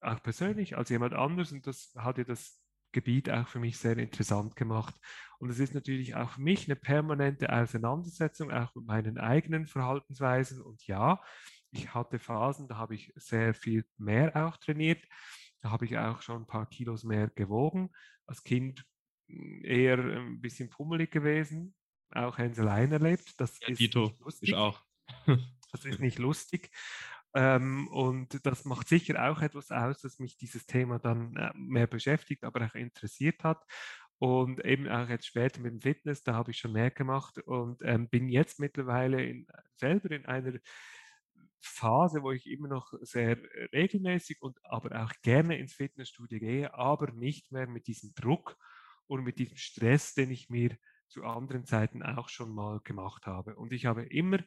auch 0.00 0.22
persönlich, 0.22 0.76
als 0.76 0.90
jemand 0.90 1.14
anders. 1.14 1.52
Und 1.52 1.66
das 1.66 1.92
hat 1.96 2.18
ja 2.18 2.24
das 2.24 2.60
Gebiet 2.92 3.30
auch 3.30 3.48
für 3.48 3.60
mich 3.60 3.78
sehr 3.78 3.96
interessant 3.98 4.56
gemacht. 4.56 4.94
Und 5.38 5.50
es 5.50 5.58
ist 5.58 5.74
natürlich 5.74 6.16
auch 6.16 6.30
für 6.30 6.40
mich 6.40 6.66
eine 6.66 6.76
permanente 6.76 7.52
Auseinandersetzung, 7.52 8.50
auch 8.50 8.74
mit 8.74 8.86
meinen 8.86 9.18
eigenen 9.18 9.66
Verhaltensweisen. 9.66 10.60
Und 10.60 10.86
ja, 10.86 11.22
ich 11.70 11.94
hatte 11.94 12.18
Phasen, 12.18 12.68
da 12.68 12.76
habe 12.76 12.94
ich 12.94 13.12
sehr 13.16 13.54
viel 13.54 13.84
mehr 13.96 14.34
auch 14.36 14.56
trainiert. 14.56 15.04
Da 15.60 15.70
habe 15.70 15.84
ich 15.84 15.98
auch 15.98 16.22
schon 16.22 16.42
ein 16.42 16.46
paar 16.46 16.68
Kilos 16.68 17.04
mehr 17.04 17.28
gewogen. 17.28 17.90
Als 18.26 18.42
Kind 18.42 18.84
hm, 19.28 19.64
eher 19.64 19.98
ein 19.98 20.40
bisschen 20.40 20.70
pummelig 20.70 21.10
gewesen, 21.10 21.74
auch 22.12 22.38
Hänseleien 22.38 22.92
erlebt. 22.92 23.40
Das 23.40 23.58
ja, 23.60 23.68
ist 23.68 23.78
Tito, 23.78 24.12
lustig. 24.20 24.50
ich 24.50 24.54
auch. 24.54 24.82
das 25.72 25.84
ist 25.84 26.00
nicht 26.00 26.18
lustig. 26.18 26.70
Ähm, 27.34 27.88
und 27.88 28.44
das 28.44 28.64
macht 28.64 28.88
sicher 28.88 29.30
auch 29.30 29.40
etwas 29.40 29.70
aus, 29.70 30.00
dass 30.00 30.18
mich 30.18 30.36
dieses 30.36 30.66
Thema 30.66 30.98
dann 30.98 31.36
äh, 31.36 31.50
mehr 31.54 31.86
beschäftigt, 31.86 32.44
aber 32.44 32.66
auch 32.66 32.74
interessiert 32.74 33.44
hat. 33.44 33.64
Und 34.18 34.62
eben 34.64 34.86
auch 34.88 35.08
jetzt 35.08 35.26
später 35.26 35.60
mit 35.60 35.72
dem 35.72 35.80
Fitness, 35.80 36.22
da 36.22 36.34
habe 36.34 36.50
ich 36.50 36.58
schon 36.58 36.72
mehr 36.72 36.90
gemacht 36.90 37.38
und 37.38 37.80
ähm, 37.82 38.08
bin 38.08 38.28
jetzt 38.28 38.60
mittlerweile 38.60 39.24
in, 39.24 39.46
selber 39.76 40.10
in 40.10 40.26
einer 40.26 40.58
Phase, 41.62 42.22
wo 42.22 42.32
ich 42.32 42.46
immer 42.46 42.68
noch 42.68 42.92
sehr 43.00 43.38
regelmäßig 43.72 44.42
und 44.42 44.58
aber 44.64 45.02
auch 45.02 45.12
gerne 45.22 45.58
ins 45.58 45.72
Fitnessstudio 45.72 46.38
gehe, 46.38 46.74
aber 46.74 47.12
nicht 47.12 47.52
mehr 47.52 47.66
mit 47.66 47.86
diesem 47.86 48.14
Druck 48.14 48.56
und 49.06 49.24
mit 49.24 49.38
diesem 49.38 49.56
Stress, 49.56 50.14
den 50.14 50.30
ich 50.30 50.50
mir 50.50 50.76
zu 51.10 51.24
anderen 51.24 51.64
Zeiten 51.64 52.02
auch 52.02 52.28
schon 52.28 52.54
mal 52.54 52.80
gemacht 52.80 53.26
habe. 53.26 53.56
Und 53.56 53.72
ich 53.72 53.86
habe 53.86 54.04
immer 54.04 54.38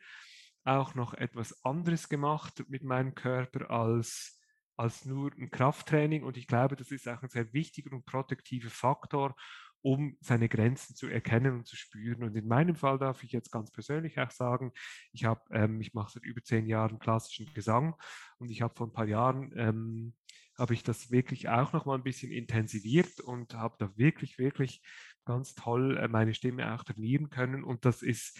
auch 0.63 0.95
noch 0.95 1.13
etwas 1.13 1.63
anderes 1.65 2.09
gemacht 2.09 2.63
mit 2.69 2.83
meinem 2.83 3.15
Körper 3.15 3.69
als, 3.69 4.39
als 4.77 5.05
nur 5.05 5.31
ein 5.33 5.51
Krafttraining. 5.51 6.23
Und 6.23 6.37
ich 6.37 6.47
glaube, 6.47 6.75
das 6.75 6.91
ist 6.91 7.07
auch 7.07 7.21
ein 7.21 7.29
sehr 7.29 7.51
wichtiger 7.53 7.93
und 7.93 8.05
protektiver 8.05 8.69
Faktor, 8.69 9.35
um 9.81 10.15
seine 10.21 10.47
Grenzen 10.47 10.95
zu 10.95 11.07
erkennen 11.07 11.57
und 11.57 11.67
zu 11.67 11.75
spüren. 11.75 12.23
Und 12.23 12.35
in 12.35 12.47
meinem 12.47 12.75
Fall 12.75 12.97
darf 12.97 13.23
ich 13.23 13.33
jetzt 13.33 13.51
ganz 13.51 13.69
persönlich 13.69 14.17
auch 14.19 14.31
sagen, 14.31 14.71
ich 15.11 15.25
habe, 15.25 15.41
ähm, 15.51 15.81
ich 15.81 15.93
mache 15.93 16.13
seit 16.13 16.23
über 16.23 16.41
zehn 16.41 16.65
Jahren 16.65 16.99
klassischen 16.99 17.53
Gesang 17.53 17.95
und 18.37 18.49
ich 18.49 18.61
habe 18.61 18.73
vor 18.75 18.87
ein 18.87 18.93
paar 18.93 19.07
Jahren 19.07 19.51
ähm, 19.57 20.13
habe 20.57 20.73
ich 20.73 20.83
das 20.83 21.11
wirklich 21.11 21.49
auch 21.49 21.73
noch 21.73 21.85
mal 21.85 21.95
ein 21.95 22.03
bisschen 22.03 22.31
intensiviert 22.31 23.19
und 23.19 23.55
habe 23.55 23.75
da 23.79 23.91
wirklich, 23.97 24.37
wirklich 24.37 24.81
ganz 25.25 25.55
toll 25.55 25.97
äh, 25.97 26.07
meine 26.07 26.33
Stimme 26.33 26.73
auch 26.73 26.83
trainieren 26.83 27.29
können. 27.29 27.63
Und 27.63 27.85
das 27.85 28.01
ist, 28.01 28.39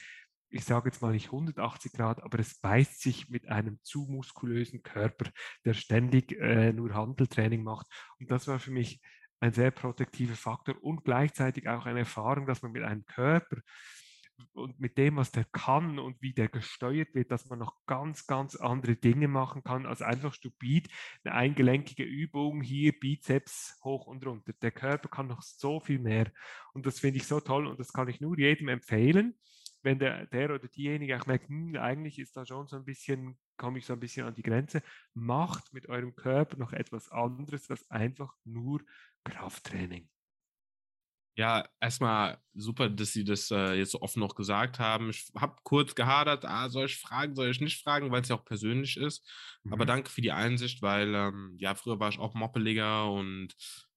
ich 0.50 0.66
sage 0.66 0.90
jetzt 0.90 1.02
mal 1.02 1.12
nicht 1.12 1.28
180 1.28 1.94
Grad, 1.94 2.24
aber 2.24 2.40
es 2.40 2.60
beißt 2.60 3.02
sich 3.02 3.30
mit 3.30 3.48
einem 3.48 3.80
zu 3.84 4.06
muskulösen 4.10 4.84
Körper, 4.84 5.30
der 5.66 5.74
ständig 5.74 6.34
äh, 6.34 6.74
nur 6.74 6.94
Handeltraining 6.94 7.64
macht. 7.64 7.88
Und 8.20 8.32
das 8.32 8.48
war 8.48 8.60
für 8.60 8.72
mich 8.72 9.02
ein 9.40 9.54
sehr 9.54 9.72
protektiver 9.72 10.36
Faktor 10.36 10.82
und 10.82 11.04
gleichzeitig 11.04 11.68
auch 11.68 11.86
eine 11.86 12.00
Erfahrung, 12.00 12.46
dass 12.46 12.62
man 12.62 12.72
mit 12.72 12.84
einem 12.84 13.06
Körper 13.06 13.58
und 14.54 14.80
mit 14.80 14.98
dem, 14.98 15.18
was 15.18 15.32
der 15.32 15.46
kann 15.46 16.00
und 16.00 16.22
wie 16.22 16.34
der 16.34 16.48
gesteuert 16.48 17.14
wird, 17.16 17.32
dass 17.32 17.50
man 17.50 17.60
noch 17.60 17.86
ganz, 17.86 18.28
ganz 18.28 18.56
andere 18.56 18.96
Dinge 18.96 19.28
machen 19.28 19.64
kann, 19.64 19.86
als 19.86 20.02
einfach 20.02 20.34
stupid 20.34 20.90
eine 21.24 21.36
eingelenkige 21.36 22.04
Übung, 22.04 22.62
hier 22.62 22.98
Bizeps 22.98 23.80
hoch 23.84 24.08
und 24.08 24.26
runter. 24.26 24.54
Der 24.62 24.72
Körper 24.72 25.10
kann 25.10 25.28
noch 25.28 25.42
so 25.42 25.80
viel 25.80 26.00
mehr 26.00 26.32
und 26.74 26.86
das 26.86 27.00
finde 27.00 27.18
ich 27.18 27.28
so 27.28 27.40
toll 27.40 27.68
und 27.68 27.80
das 27.80 27.94
kann 27.94 28.08
ich 28.08 28.22
nur 28.22 28.38
jedem 28.38 28.68
empfehlen, 28.68 29.36
wenn 29.84 30.00
der, 30.00 30.26
der 30.28 30.50
oder 30.50 30.68
diejenige 30.68 31.20
auch 31.20 31.26
merkt, 31.26 31.50
hm, 31.50 31.76
eigentlich 31.76 32.18
ist 32.18 32.36
da 32.38 32.46
schon 32.46 32.68
so 32.68 32.78
ein 32.78 32.86
bisschen, 32.86 33.38
komme 33.58 33.80
ich 33.80 33.86
so 33.86 33.94
ein 33.94 34.00
bisschen 34.00 34.26
an 34.26 34.34
die 34.34 34.44
Grenze, 34.44 34.82
macht 35.14 35.74
mit 35.74 35.90
eurem 35.90 36.16
Körper 36.16 36.58
noch 36.58 36.74
etwas 36.74 37.10
anderes 37.12 37.70
als 37.70 37.90
einfach 37.92 38.34
nur 38.46 38.82
Krafttraining. 39.24 40.10
Ja, 41.36 41.68
erstmal 41.80 42.38
super, 42.54 42.90
dass 42.90 43.14
Sie 43.14 43.24
das 43.24 43.50
äh, 43.50 43.74
jetzt 43.74 43.92
so 43.92 44.02
offen 44.02 44.20
noch 44.20 44.36
gesagt 44.36 44.78
haben. 44.78 45.10
Ich 45.10 45.32
habe 45.36 45.56
kurz 45.64 45.96
gehadert, 45.96 46.46
ah, 46.46 46.70
soll 46.70 46.86
ich 46.86 46.98
fragen, 46.98 47.36
soll 47.36 47.50
ich 47.50 47.60
nicht 47.60 47.82
fragen, 47.82 48.12
weil 48.12 48.22
es 48.22 48.30
ja 48.30 48.36
auch 48.36 48.46
persönlich 48.46 48.98
ist. 48.98 49.28
Mhm. 49.64 49.74
Aber 49.74 49.86
danke 49.86 50.12
für 50.12 50.22
die 50.22 50.32
Einsicht, 50.32 50.84
weil 50.84 51.16
ähm, 51.16 51.56
ja, 51.60 51.74
früher 51.74 52.00
war 52.00 52.10
ich 52.10 52.20
auch 52.20 52.36
moppeliger 52.36 53.12
und 53.12 53.56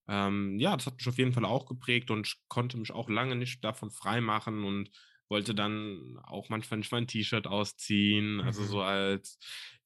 ähm, 0.09 0.59
ja, 0.59 0.77
das 0.77 0.87
hat 0.87 0.97
mich 0.97 1.09
auf 1.09 1.19
jeden 1.19 1.33
Fall 1.33 1.45
auch 1.45 1.67
geprägt 1.67 2.11
und 2.11 2.27
ich 2.27 2.37
konnte 2.49 2.79
mich 2.79 2.93
auch 2.93 3.11
lange 3.11 3.37
nicht 3.37 3.63
davon 3.63 3.91
freimachen 3.91 4.65
und 4.65 4.91
wollte 5.29 5.55
dann 5.55 6.19
auch 6.23 6.49
manchmal 6.49 6.79
nicht 6.79 6.93
mein 6.93 7.07
T-Shirt 7.07 7.47
ausziehen, 7.47 8.41
also 8.41 8.65
so 8.65 8.77
mhm. 8.77 8.83
als 8.83 9.39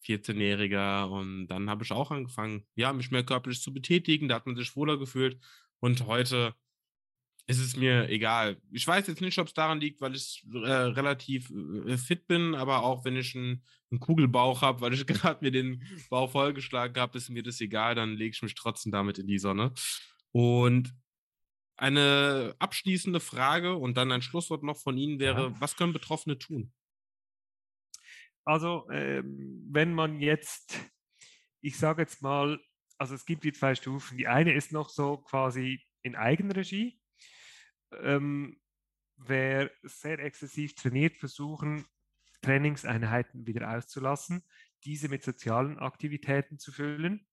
14-Jähriger. 0.04 1.04
Und 1.04 1.48
dann 1.48 1.70
habe 1.70 1.84
ich 1.84 1.92
auch 1.92 2.10
angefangen, 2.10 2.66
ja, 2.74 2.92
mich 2.92 3.10
mehr 3.10 3.24
körperlich 3.24 3.60
zu 3.60 3.72
betätigen. 3.72 4.28
Da 4.28 4.36
hat 4.36 4.46
man 4.46 4.56
sich 4.56 4.76
wohler 4.76 4.98
gefühlt. 4.98 5.40
Und 5.80 6.06
heute 6.06 6.54
ist 7.50 7.58
es 7.58 7.76
mir 7.76 8.08
egal. 8.08 8.60
Ich 8.70 8.86
weiß 8.86 9.06
jetzt 9.08 9.20
nicht, 9.20 9.38
ob 9.38 9.48
es 9.48 9.54
daran 9.54 9.80
liegt, 9.80 10.00
weil 10.00 10.14
ich 10.14 10.46
äh, 10.52 10.56
relativ 10.56 11.50
äh, 11.50 11.96
fit 11.96 12.26
bin, 12.26 12.54
aber 12.54 12.82
auch 12.84 13.04
wenn 13.04 13.16
ich 13.16 13.34
einen, 13.34 13.64
einen 13.90 14.00
Kugelbauch 14.00 14.62
habe, 14.62 14.80
weil 14.80 14.94
ich 14.94 15.06
gerade 15.06 15.44
mir 15.44 15.50
den 15.50 15.82
Bauch 16.08 16.30
vollgeschlagen 16.30 17.00
habe, 17.00 17.18
ist 17.18 17.28
mir 17.28 17.42
das 17.42 17.60
egal, 17.60 17.94
dann 17.94 18.14
lege 18.14 18.34
ich 18.34 18.42
mich 18.42 18.54
trotzdem 18.54 18.92
damit 18.92 19.18
in 19.18 19.26
die 19.26 19.38
Sonne. 19.38 19.72
Und 20.32 20.94
eine 21.76 22.54
abschließende 22.58 23.20
Frage 23.20 23.74
und 23.74 23.96
dann 23.96 24.12
ein 24.12 24.22
Schlusswort 24.22 24.62
noch 24.62 24.76
von 24.76 24.96
Ihnen 24.96 25.18
wäre, 25.18 25.48
ja. 25.48 25.60
was 25.60 25.76
können 25.76 25.92
Betroffene 25.92 26.38
tun? 26.38 26.72
Also, 28.44 28.88
ähm, 28.90 29.66
wenn 29.70 29.92
man 29.94 30.20
jetzt, 30.20 30.78
ich 31.60 31.78
sage 31.78 32.02
jetzt 32.02 32.22
mal, 32.22 32.60
also 32.98 33.14
es 33.14 33.24
gibt 33.24 33.44
die 33.44 33.52
zwei 33.52 33.74
Stufen. 33.74 34.18
Die 34.18 34.28
eine 34.28 34.52
ist 34.52 34.72
noch 34.72 34.90
so 34.90 35.16
quasi 35.16 35.82
in 36.02 36.16
Eigenregie. 36.16 36.99
Ähm, 38.02 38.60
wer 39.16 39.70
sehr 39.82 40.18
exzessiv 40.18 40.74
trainiert, 40.74 41.16
versuchen, 41.16 41.84
Trainingseinheiten 42.42 43.46
wieder 43.46 43.76
auszulassen, 43.76 44.42
diese 44.84 45.08
mit 45.08 45.22
sozialen 45.22 45.78
Aktivitäten 45.78 46.58
zu 46.58 46.72
füllen. 46.72 47.26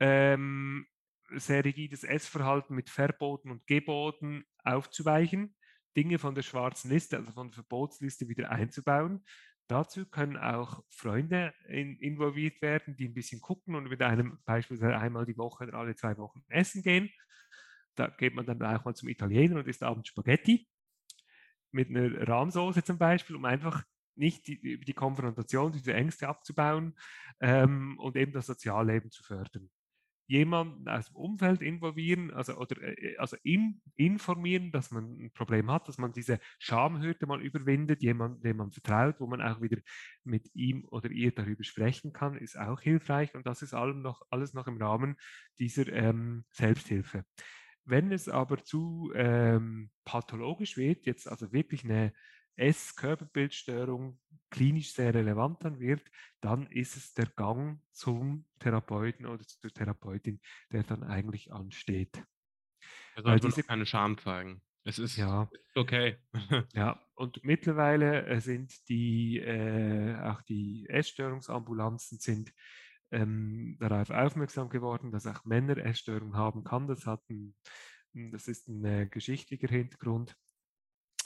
Ähm, 0.00 0.86
sehr 1.30 1.64
rigides 1.64 2.04
Essverhalten 2.04 2.74
mit 2.74 2.90
Verboten 2.90 3.50
und 3.50 3.66
Geboten 3.66 4.44
aufzuweichen, 4.62 5.54
Dinge 5.96 6.18
von 6.18 6.34
der 6.34 6.42
schwarzen 6.42 6.90
Liste, 6.90 7.16
also 7.16 7.32
von 7.32 7.48
der 7.48 7.54
Verbotsliste 7.54 8.28
wieder 8.28 8.50
einzubauen. 8.50 9.24
Dazu 9.66 10.04
können 10.04 10.36
auch 10.36 10.84
Freunde 10.90 11.54
in, 11.68 11.96
involviert 11.98 12.60
werden, 12.60 12.96
die 12.96 13.08
ein 13.08 13.14
bisschen 13.14 13.40
gucken 13.40 13.74
und 13.74 13.88
mit 13.88 14.02
einem 14.02 14.38
beispielsweise 14.44 14.98
einmal 14.98 15.24
die 15.24 15.38
Woche 15.38 15.64
oder 15.64 15.78
alle 15.78 15.94
zwei 15.96 16.18
Wochen 16.18 16.44
essen 16.48 16.82
gehen. 16.82 17.10
Da 17.94 18.08
geht 18.08 18.34
man 18.34 18.46
dann 18.46 18.62
auch 18.62 18.84
mal 18.84 18.94
zum 18.94 19.08
Italiener 19.08 19.56
und 19.56 19.68
isst 19.68 19.82
abends 19.82 20.08
Spaghetti 20.08 20.68
mit 21.70 21.88
einer 21.90 22.28
Rahmsoße 22.28 22.84
zum 22.84 22.98
Beispiel, 22.98 23.36
um 23.36 23.44
einfach 23.44 23.84
nicht 24.16 24.46
die, 24.46 24.78
die 24.80 24.92
Konfrontation, 24.92 25.72
diese 25.72 25.92
Ängste 25.92 26.28
abzubauen 26.28 26.96
ähm, 27.40 27.98
und 27.98 28.16
eben 28.16 28.32
das 28.32 28.46
Sozialleben 28.46 29.10
zu 29.10 29.24
fördern 29.24 29.70
jemanden 30.26 30.88
aus 30.88 31.06
dem 31.06 31.16
Umfeld 31.16 31.60
involvieren, 31.60 32.30
also 32.32 32.56
oder 32.56 32.80
äh, 32.82 33.16
also 33.18 33.36
in, 33.42 33.82
informieren, 33.96 34.72
dass 34.72 34.90
man 34.90 35.04
ein 35.04 35.32
Problem 35.32 35.70
hat, 35.70 35.88
dass 35.88 35.98
man 35.98 36.12
diese 36.12 36.40
Schamhürde 36.58 37.26
mal 37.26 37.42
überwindet, 37.42 38.02
jemanden, 38.02 38.42
dem 38.42 38.56
man 38.56 38.72
vertraut, 38.72 39.16
wo 39.20 39.26
man 39.26 39.42
auch 39.42 39.60
wieder 39.60 39.78
mit 40.24 40.50
ihm 40.54 40.86
oder 40.86 41.10
ihr 41.10 41.32
darüber 41.32 41.64
sprechen 41.64 42.12
kann, 42.12 42.36
ist 42.36 42.58
auch 42.58 42.80
hilfreich 42.80 43.34
und 43.34 43.46
das 43.46 43.62
ist 43.62 43.74
allem 43.74 44.00
noch, 44.00 44.22
alles 44.30 44.54
noch 44.54 44.66
im 44.66 44.80
Rahmen 44.80 45.16
dieser 45.58 45.88
ähm, 45.92 46.44
Selbsthilfe. 46.50 47.24
Wenn 47.84 48.12
es 48.12 48.28
aber 48.28 48.64
zu 48.64 49.12
ähm, 49.14 49.90
pathologisch 50.04 50.76
wird, 50.76 51.06
jetzt 51.06 51.28
also 51.28 51.52
wirklich 51.52 51.84
eine 51.84 52.12
S-Körperbildstörung 52.56 54.18
klinisch 54.50 54.92
sehr 54.92 55.12
relevant 55.12 55.64
dann 55.64 55.80
wird, 55.80 56.02
dann 56.40 56.66
ist 56.68 56.96
es 56.96 57.12
der 57.14 57.26
Gang 57.26 57.80
zum 57.90 58.46
Therapeuten 58.60 59.26
oder 59.26 59.42
zur 59.42 59.72
Therapeutin, 59.72 60.40
der 60.70 60.84
dann 60.84 61.02
eigentlich 61.02 61.52
ansteht. 61.52 62.24
Er 63.16 63.22
sollte 63.22 63.48
diese, 63.48 63.64
keine 63.64 63.86
Scham 63.86 64.16
zeigen. 64.18 64.62
Es 64.84 64.98
ist, 64.98 65.16
ja, 65.16 65.50
okay. 65.74 66.18
ja, 66.74 67.00
und 67.14 67.42
mittlerweile 67.42 68.26
äh, 68.26 68.40
sind 68.40 68.88
die, 68.88 69.38
äh, 69.38 70.16
auch 70.20 70.42
die 70.42 70.86
Essstörungsambulanzen 70.88 72.18
sind 72.18 72.52
ähm, 73.14 73.76
darauf 73.80 74.10
aufmerksam 74.10 74.68
geworden, 74.68 75.12
dass 75.12 75.26
auch 75.26 75.44
Männer 75.44 75.78
Essstörungen 75.78 76.36
haben. 76.36 76.64
Kann. 76.64 76.86
Das 76.88 77.06
hat 77.06 77.22
ein, 77.30 77.54
das 78.12 78.48
ist 78.48 78.68
ein 78.68 78.84
äh, 78.84 79.06
geschichtlicher 79.06 79.68
Hintergrund 79.68 80.36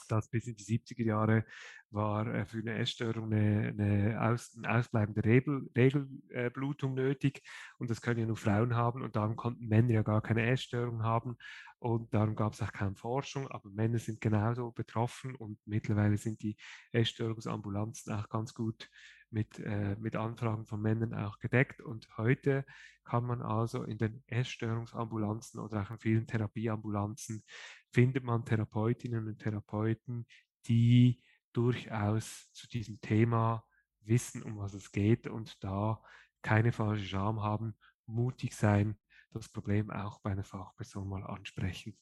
dass 0.09 0.27
bis 0.27 0.47
in 0.47 0.55
die 0.55 0.63
70er 0.63 1.03
Jahre 1.03 1.45
war 1.91 2.27
äh, 2.27 2.45
für 2.45 2.59
eine 2.59 2.77
Essstörung 2.77 3.31
eine, 3.31 3.69
eine, 3.69 4.21
Aus, 4.21 4.55
eine 4.57 4.77
ausbleibende 4.77 5.23
Regel, 5.23 5.69
Regelblutung 5.75 6.93
nötig. 6.93 7.41
Und 7.77 7.89
das 7.89 8.01
können 8.01 8.19
ja 8.19 8.25
nur 8.25 8.37
Frauen 8.37 8.75
haben 8.75 9.01
und 9.01 9.15
darum 9.15 9.35
konnten 9.35 9.67
Männer 9.67 9.91
ja 9.91 10.01
gar 10.01 10.21
keine 10.21 10.49
Essstörung 10.49 11.03
haben. 11.03 11.37
Und 11.79 12.13
darum 12.13 12.35
gab 12.35 12.53
es 12.53 12.61
auch 12.61 12.73
keine 12.73 12.95
Forschung, 12.95 13.47
aber 13.47 13.69
Männer 13.69 13.99
sind 13.99 14.19
genauso 14.19 14.71
betroffen 14.71 15.35
und 15.35 15.57
mittlerweile 15.65 16.17
sind 16.17 16.41
die 16.41 16.57
Essstörungsambulanzen 16.91 18.13
auch 18.13 18.27
ganz 18.27 18.53
gut 18.53 18.89
mit, 19.31 19.59
äh, 19.59 19.95
mit 19.99 20.15
Anfragen 20.15 20.65
von 20.65 20.81
Männern 20.81 21.13
auch 21.13 21.39
gedeckt. 21.39 21.81
Und 21.81 22.07
heute 22.17 22.65
kann 23.03 23.25
man 23.25 23.41
also 23.41 23.83
in 23.83 23.97
den 23.97 24.23
Essstörungsambulanzen 24.27 25.59
oder 25.59 25.81
auch 25.81 25.91
in 25.91 25.99
vielen 25.99 26.27
Therapieambulanzen 26.27 27.43
findet 27.91 28.23
man 28.23 28.45
Therapeutinnen 28.45 29.27
und 29.27 29.39
Therapeuten, 29.39 30.27
die 30.67 31.23
durchaus 31.53 32.51
zu 32.53 32.67
diesem 32.67 33.01
Thema 33.01 33.65
wissen, 34.01 34.43
um 34.43 34.57
was 34.57 34.73
es 34.73 34.91
geht 34.91 35.27
und 35.27 35.63
da 35.63 36.01
keine 36.41 36.71
falsche 36.71 37.05
Scham 37.05 37.41
haben, 37.41 37.75
mutig 38.05 38.55
sein, 38.55 38.97
das 39.31 39.49
Problem 39.49 39.89
auch 39.89 40.19
bei 40.21 40.31
einer 40.31 40.43
Fachperson 40.43 41.07
mal 41.07 41.23
ansprechen. 41.23 41.97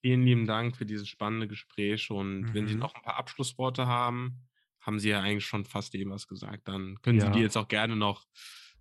Vielen 0.00 0.22
lieben 0.22 0.46
Dank 0.46 0.76
für 0.76 0.86
dieses 0.86 1.08
spannende 1.08 1.46
Gespräch 1.46 2.10
und 2.10 2.40
mhm. 2.40 2.54
wenn 2.54 2.66
Sie 2.66 2.74
mhm. 2.74 2.80
noch 2.80 2.94
ein 2.94 3.02
paar 3.02 3.16
Abschlussworte 3.16 3.86
haben, 3.86 4.48
haben 4.82 4.98
Sie 4.98 5.10
ja 5.10 5.20
eigentlich 5.20 5.46
schon 5.46 5.64
fast 5.64 5.94
eben 5.94 6.10
was 6.10 6.26
gesagt. 6.26 6.68
Dann 6.68 7.00
können 7.02 7.18
ja. 7.18 7.26
Sie 7.26 7.32
die 7.32 7.40
jetzt 7.40 7.56
auch 7.56 7.68
gerne 7.68 7.96
noch 7.96 8.26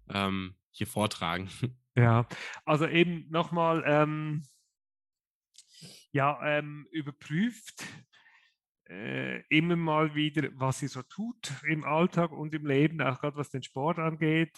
ähm, 0.10 0.56
hier 0.72 0.88
vortragen. 0.88 1.50
Ja, 1.94 2.26
also 2.64 2.88
eben 2.88 3.30
nochmal, 3.30 3.84
ähm, 3.86 4.44
ja, 6.14 6.40
ähm, 6.42 6.88
überprüft 6.90 7.86
äh, 8.92 9.42
immer 9.48 9.76
mal 9.76 10.16
wieder, 10.16 10.50
was 10.54 10.82
ihr 10.82 10.90
so 10.90 11.02
tut 11.02 11.52
im 11.64 11.84
Alltag 11.84 12.32
und 12.32 12.54
im 12.54 12.66
Leben, 12.66 13.02
auch 13.02 13.20
gerade 13.20 13.38
was 13.38 13.50
den 13.50 13.64
Sport 13.64 14.00
angeht. 14.00 14.58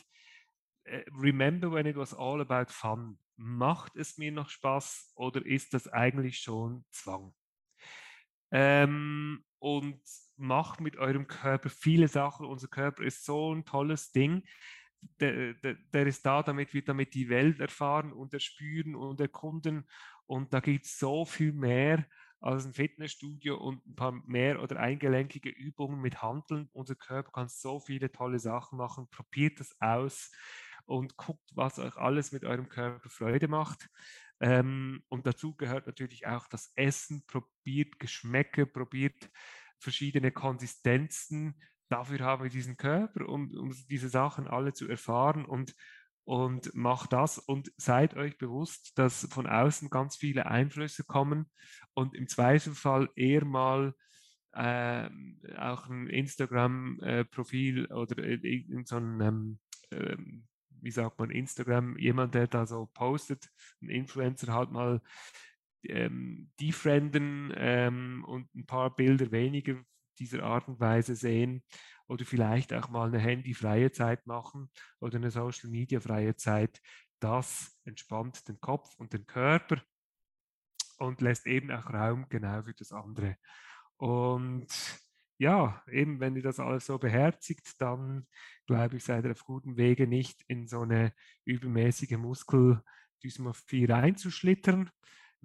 Äh, 0.84 1.04
remember 1.12 1.72
when 1.72 1.86
it 1.86 1.96
was 1.96 2.14
all 2.14 2.42
about 2.42 2.72
fun. 2.72 3.18
Macht 3.36 3.96
es 3.96 4.18
mir 4.18 4.32
noch 4.32 4.50
Spaß 4.50 5.14
oder 5.16 5.46
ist 5.46 5.74
das 5.74 5.88
eigentlich 5.88 6.40
schon 6.40 6.86
Zwang? 6.92 7.34
Ähm, 8.52 9.44
und 9.60 10.02
macht 10.38 10.82
mit 10.82 10.98
eurem 10.98 11.28
Körper 11.28 11.70
viele 11.70 12.08
Sachen. 12.08 12.46
Unser 12.46 12.68
Körper 12.68 13.04
ist 13.04 13.26
so 13.26 13.54
ein 13.54 13.66
tolles 13.66 14.12
Ding. 14.12 14.44
Der, 15.20 15.54
der, 15.56 15.76
der, 15.94 16.08
ist 16.08 16.26
da, 16.26 16.44
damit 16.44 16.74
wir 16.74 16.84
damit 16.84 17.14
die 17.14 17.28
Welt 17.28 17.60
erfahren 17.60 18.14
und 18.14 18.34
erspüren 18.34 18.96
und 18.96 19.20
erkunden. 19.20 19.86
Und 20.26 20.54
da 20.54 20.62
gibt 20.62 20.86
es 20.86 20.98
so 20.98 21.26
viel 21.26 21.52
mehr 21.52 22.06
als 22.40 22.66
ein 22.66 22.74
Fitnessstudio 22.74 23.58
und 23.58 23.86
ein 23.86 23.96
paar 23.96 24.12
mehr 24.26 24.62
oder 24.62 24.80
eingelenkige 24.80 25.50
Übungen 25.50 26.02
mit 26.02 26.22
Handeln. 26.22 26.70
Unser 26.74 26.96
Körper 26.96 27.32
kann 27.32 27.48
so 27.50 27.80
viele 27.80 28.12
tolle 28.12 28.40
Sachen 28.40 28.78
machen. 28.78 29.08
Probiert 29.10 29.60
das 29.60 29.76
aus 29.80 30.32
und 30.86 31.16
guckt, 31.18 31.50
was 31.54 31.80
euch 31.80 31.96
alles 31.98 32.32
mit 32.32 32.44
eurem 32.44 32.70
Körper 32.70 33.10
Freude 33.10 33.48
macht. 33.48 33.90
Ähm, 34.42 35.04
und 35.08 35.26
dazu 35.26 35.56
gehört 35.56 35.88
natürlich 35.88 36.28
auch 36.28 36.48
das 36.48 36.72
Essen. 36.76 37.26
Probiert 37.28 38.00
Geschmäcke, 38.00 38.66
probiert 38.66 39.30
verschiedene 39.84 40.32
Konsistenzen. 40.32 41.56
Dafür 41.90 42.20
haben 42.20 42.44
wir 42.44 42.50
diesen 42.50 42.78
Körper, 42.78 43.28
um, 43.28 43.52
um 43.52 43.76
diese 43.90 44.10
Sachen 44.10 44.48
alle 44.48 44.74
zu 44.74 44.88
erfahren 44.88 45.46
und, 45.46 45.76
und 46.24 46.74
macht 46.74 47.14
das 47.14 47.38
und 47.38 47.72
seid 47.78 48.16
euch 48.16 48.38
bewusst, 48.38 48.98
dass 48.98 49.28
von 49.32 49.46
außen 49.46 49.90
ganz 49.90 50.16
viele 50.16 50.48
Einflüsse 50.48 51.04
kommen 51.04 51.52
und 51.94 52.16
im 52.16 52.28
Zweifelfall 52.28 53.10
eher 53.16 53.46
mal 53.46 53.94
äh, 54.54 55.10
auch 55.58 55.90
ein 55.90 56.08
Instagram-Profil 56.08 57.86
äh, 57.90 57.94
oder 57.94 58.24
in 58.24 58.86
so 58.86 58.98
ein 58.98 59.60
ähm, 59.92 60.48
wie 60.84 60.92
sagt 60.92 61.18
man, 61.18 61.32
Instagram, 61.32 61.98
jemand, 61.98 62.36
der 62.36 62.48
da 62.48 62.66
so 62.66 62.90
postet, 62.94 63.50
ein 63.82 63.90
Influencer 63.90 64.54
halt 64.54 64.72
mal 64.72 65.02
ähm, 65.84 66.52
defrienden 66.60 67.54
ähm, 67.56 68.24
und 68.28 68.54
ein 68.56 68.66
paar 68.66 68.96
Bilder 68.96 69.32
weniger 69.32 69.76
dieser 70.20 70.44
Art 70.44 70.68
und 70.68 70.80
Weise 70.80 71.16
sehen 71.16 71.64
oder 72.08 72.26
vielleicht 72.26 72.74
auch 72.74 72.90
mal 72.90 73.08
eine 73.08 73.20
handyfreie 73.20 73.92
Zeit 73.92 74.26
machen 74.28 74.70
oder 75.00 75.18
eine 75.18 75.32
Social 75.32 75.70
Media 75.70 76.00
freie 76.00 76.36
Zeit. 76.36 76.80
Das 77.20 77.78
entspannt 77.86 78.48
den 78.48 78.60
Kopf 78.60 78.96
und 78.98 79.14
den 79.14 79.26
Körper 79.26 79.82
und 80.98 81.22
lässt 81.22 81.48
eben 81.48 81.72
auch 81.72 81.90
Raum 81.92 82.28
genau 82.30 82.62
für 82.64 82.74
das 82.74 82.92
andere. 82.92 83.38
Und 83.98 84.68
ja, 85.38 85.84
eben, 85.92 86.20
wenn 86.20 86.36
ihr 86.36 86.44
das 86.44 86.60
alles 86.60 86.86
so 86.86 86.98
beherzigt, 86.98 87.82
dann 87.82 88.28
glaube 88.66 88.98
ich, 88.98 89.04
seid 89.04 89.26
ihr 89.26 89.32
auf 89.32 89.44
gutem 89.44 89.78
Wege, 89.78 90.08
nicht 90.08 90.44
in 90.48 90.68
so 90.68 90.82
eine 90.82 91.14
übermäßige 91.46 92.18
Muskeldysmorphie 92.18 93.86
reinzuschlittern. 93.86 94.90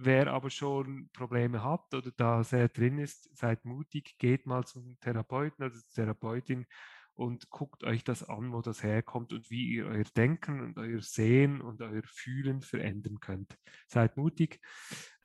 Wer 0.01 0.29
aber 0.29 0.49
schon 0.49 1.11
Probleme 1.13 1.65
hat 1.65 1.93
oder 1.93 2.13
da 2.13 2.45
sehr 2.45 2.69
drin 2.69 2.99
ist, 2.99 3.37
seid 3.37 3.65
mutig, 3.65 4.17
geht 4.19 4.47
mal 4.47 4.65
zum 4.65 4.97
Therapeuten 5.01 5.65
oder 5.65 5.75
zur 5.75 5.93
Therapeutin 5.93 6.67
und 7.15 7.51
guckt 7.51 7.83
euch 7.83 8.05
das 8.05 8.23
an, 8.23 8.53
wo 8.53 8.63
das 8.63 8.85
herkommt 8.85 9.33
und 9.33 9.51
wie 9.51 9.75
ihr 9.75 9.87
euer 9.87 10.05
Denken 10.05 10.61
und 10.61 10.79
euer 10.79 11.01
Sehen 11.01 11.61
und 11.61 11.83
euer 11.83 12.05
Fühlen 12.05 12.63
verändern 12.63 13.19
könnt. 13.19 13.59
Seid 13.89 14.17
mutig 14.17 14.61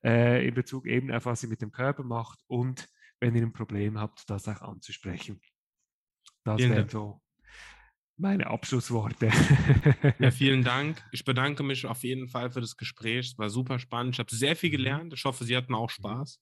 äh, 0.04 0.48
in 0.48 0.56
Bezug 0.56 0.88
eben 0.88 1.12
auf 1.12 1.28
was 1.28 1.44
ihr 1.44 1.50
mit 1.50 1.62
dem 1.62 1.72
Körper 1.72 2.04
macht 2.04 2.40
und 2.48 2.90
wenn 3.20 3.36
ihr 3.36 3.44
ein 3.44 3.54
Problem 3.54 4.00
habt, 4.00 4.28
das 4.28 4.48
auch 4.48 4.64
anzusprechen. 4.64 5.40
Das 6.44 6.60
wären 6.60 6.90
so 6.90 7.22
meine 8.24 8.48
Abschlussworte. 8.48 9.30
ja, 10.18 10.32
vielen 10.32 10.64
Dank. 10.64 11.04
Ich 11.12 11.24
bedanke 11.26 11.62
mich 11.62 11.86
auf 11.86 12.04
jeden 12.04 12.28
Fall 12.28 12.50
für 12.50 12.62
das 12.62 12.78
Gespräch. 12.78 13.28
Es 13.28 13.38
war 13.38 13.50
super 13.50 13.78
spannend. 13.78 14.16
Ich 14.16 14.20
habe 14.20 14.34
sehr 14.34 14.56
viel 14.56 14.70
mhm. 14.70 14.78
gelernt. 14.78 15.14
Ich 15.14 15.24
hoffe, 15.26 15.44
Sie 15.44 15.56
hatten 15.56 15.76
auch 15.76 15.92
Spaß. 15.92 16.40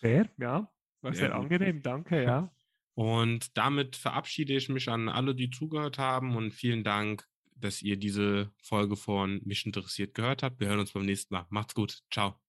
Sehr, 0.00 0.30
ja. 0.38 0.70
War 1.02 1.12
sehr, 1.12 1.26
sehr 1.26 1.34
angenehm. 1.34 1.82
Danke, 1.82 2.22
ja. 2.22 2.50
Und 2.94 3.56
damit 3.58 3.96
verabschiede 3.96 4.54
ich 4.54 4.68
mich 4.68 4.88
an 4.88 5.08
alle, 5.08 5.34
die 5.34 5.50
zugehört 5.50 5.98
haben 5.98 6.36
und 6.36 6.52
vielen 6.52 6.84
Dank, 6.84 7.26
dass 7.56 7.82
ihr 7.82 7.96
diese 7.96 8.52
Folge 8.62 8.94
von 8.94 9.40
Mich 9.44 9.66
interessiert 9.66 10.14
gehört 10.14 10.44
habt. 10.44 10.60
Wir 10.60 10.68
hören 10.68 10.78
uns 10.78 10.92
beim 10.92 11.04
nächsten 11.04 11.34
Mal. 11.34 11.44
Macht's 11.50 11.74
gut. 11.74 12.04
Ciao. 12.12 12.43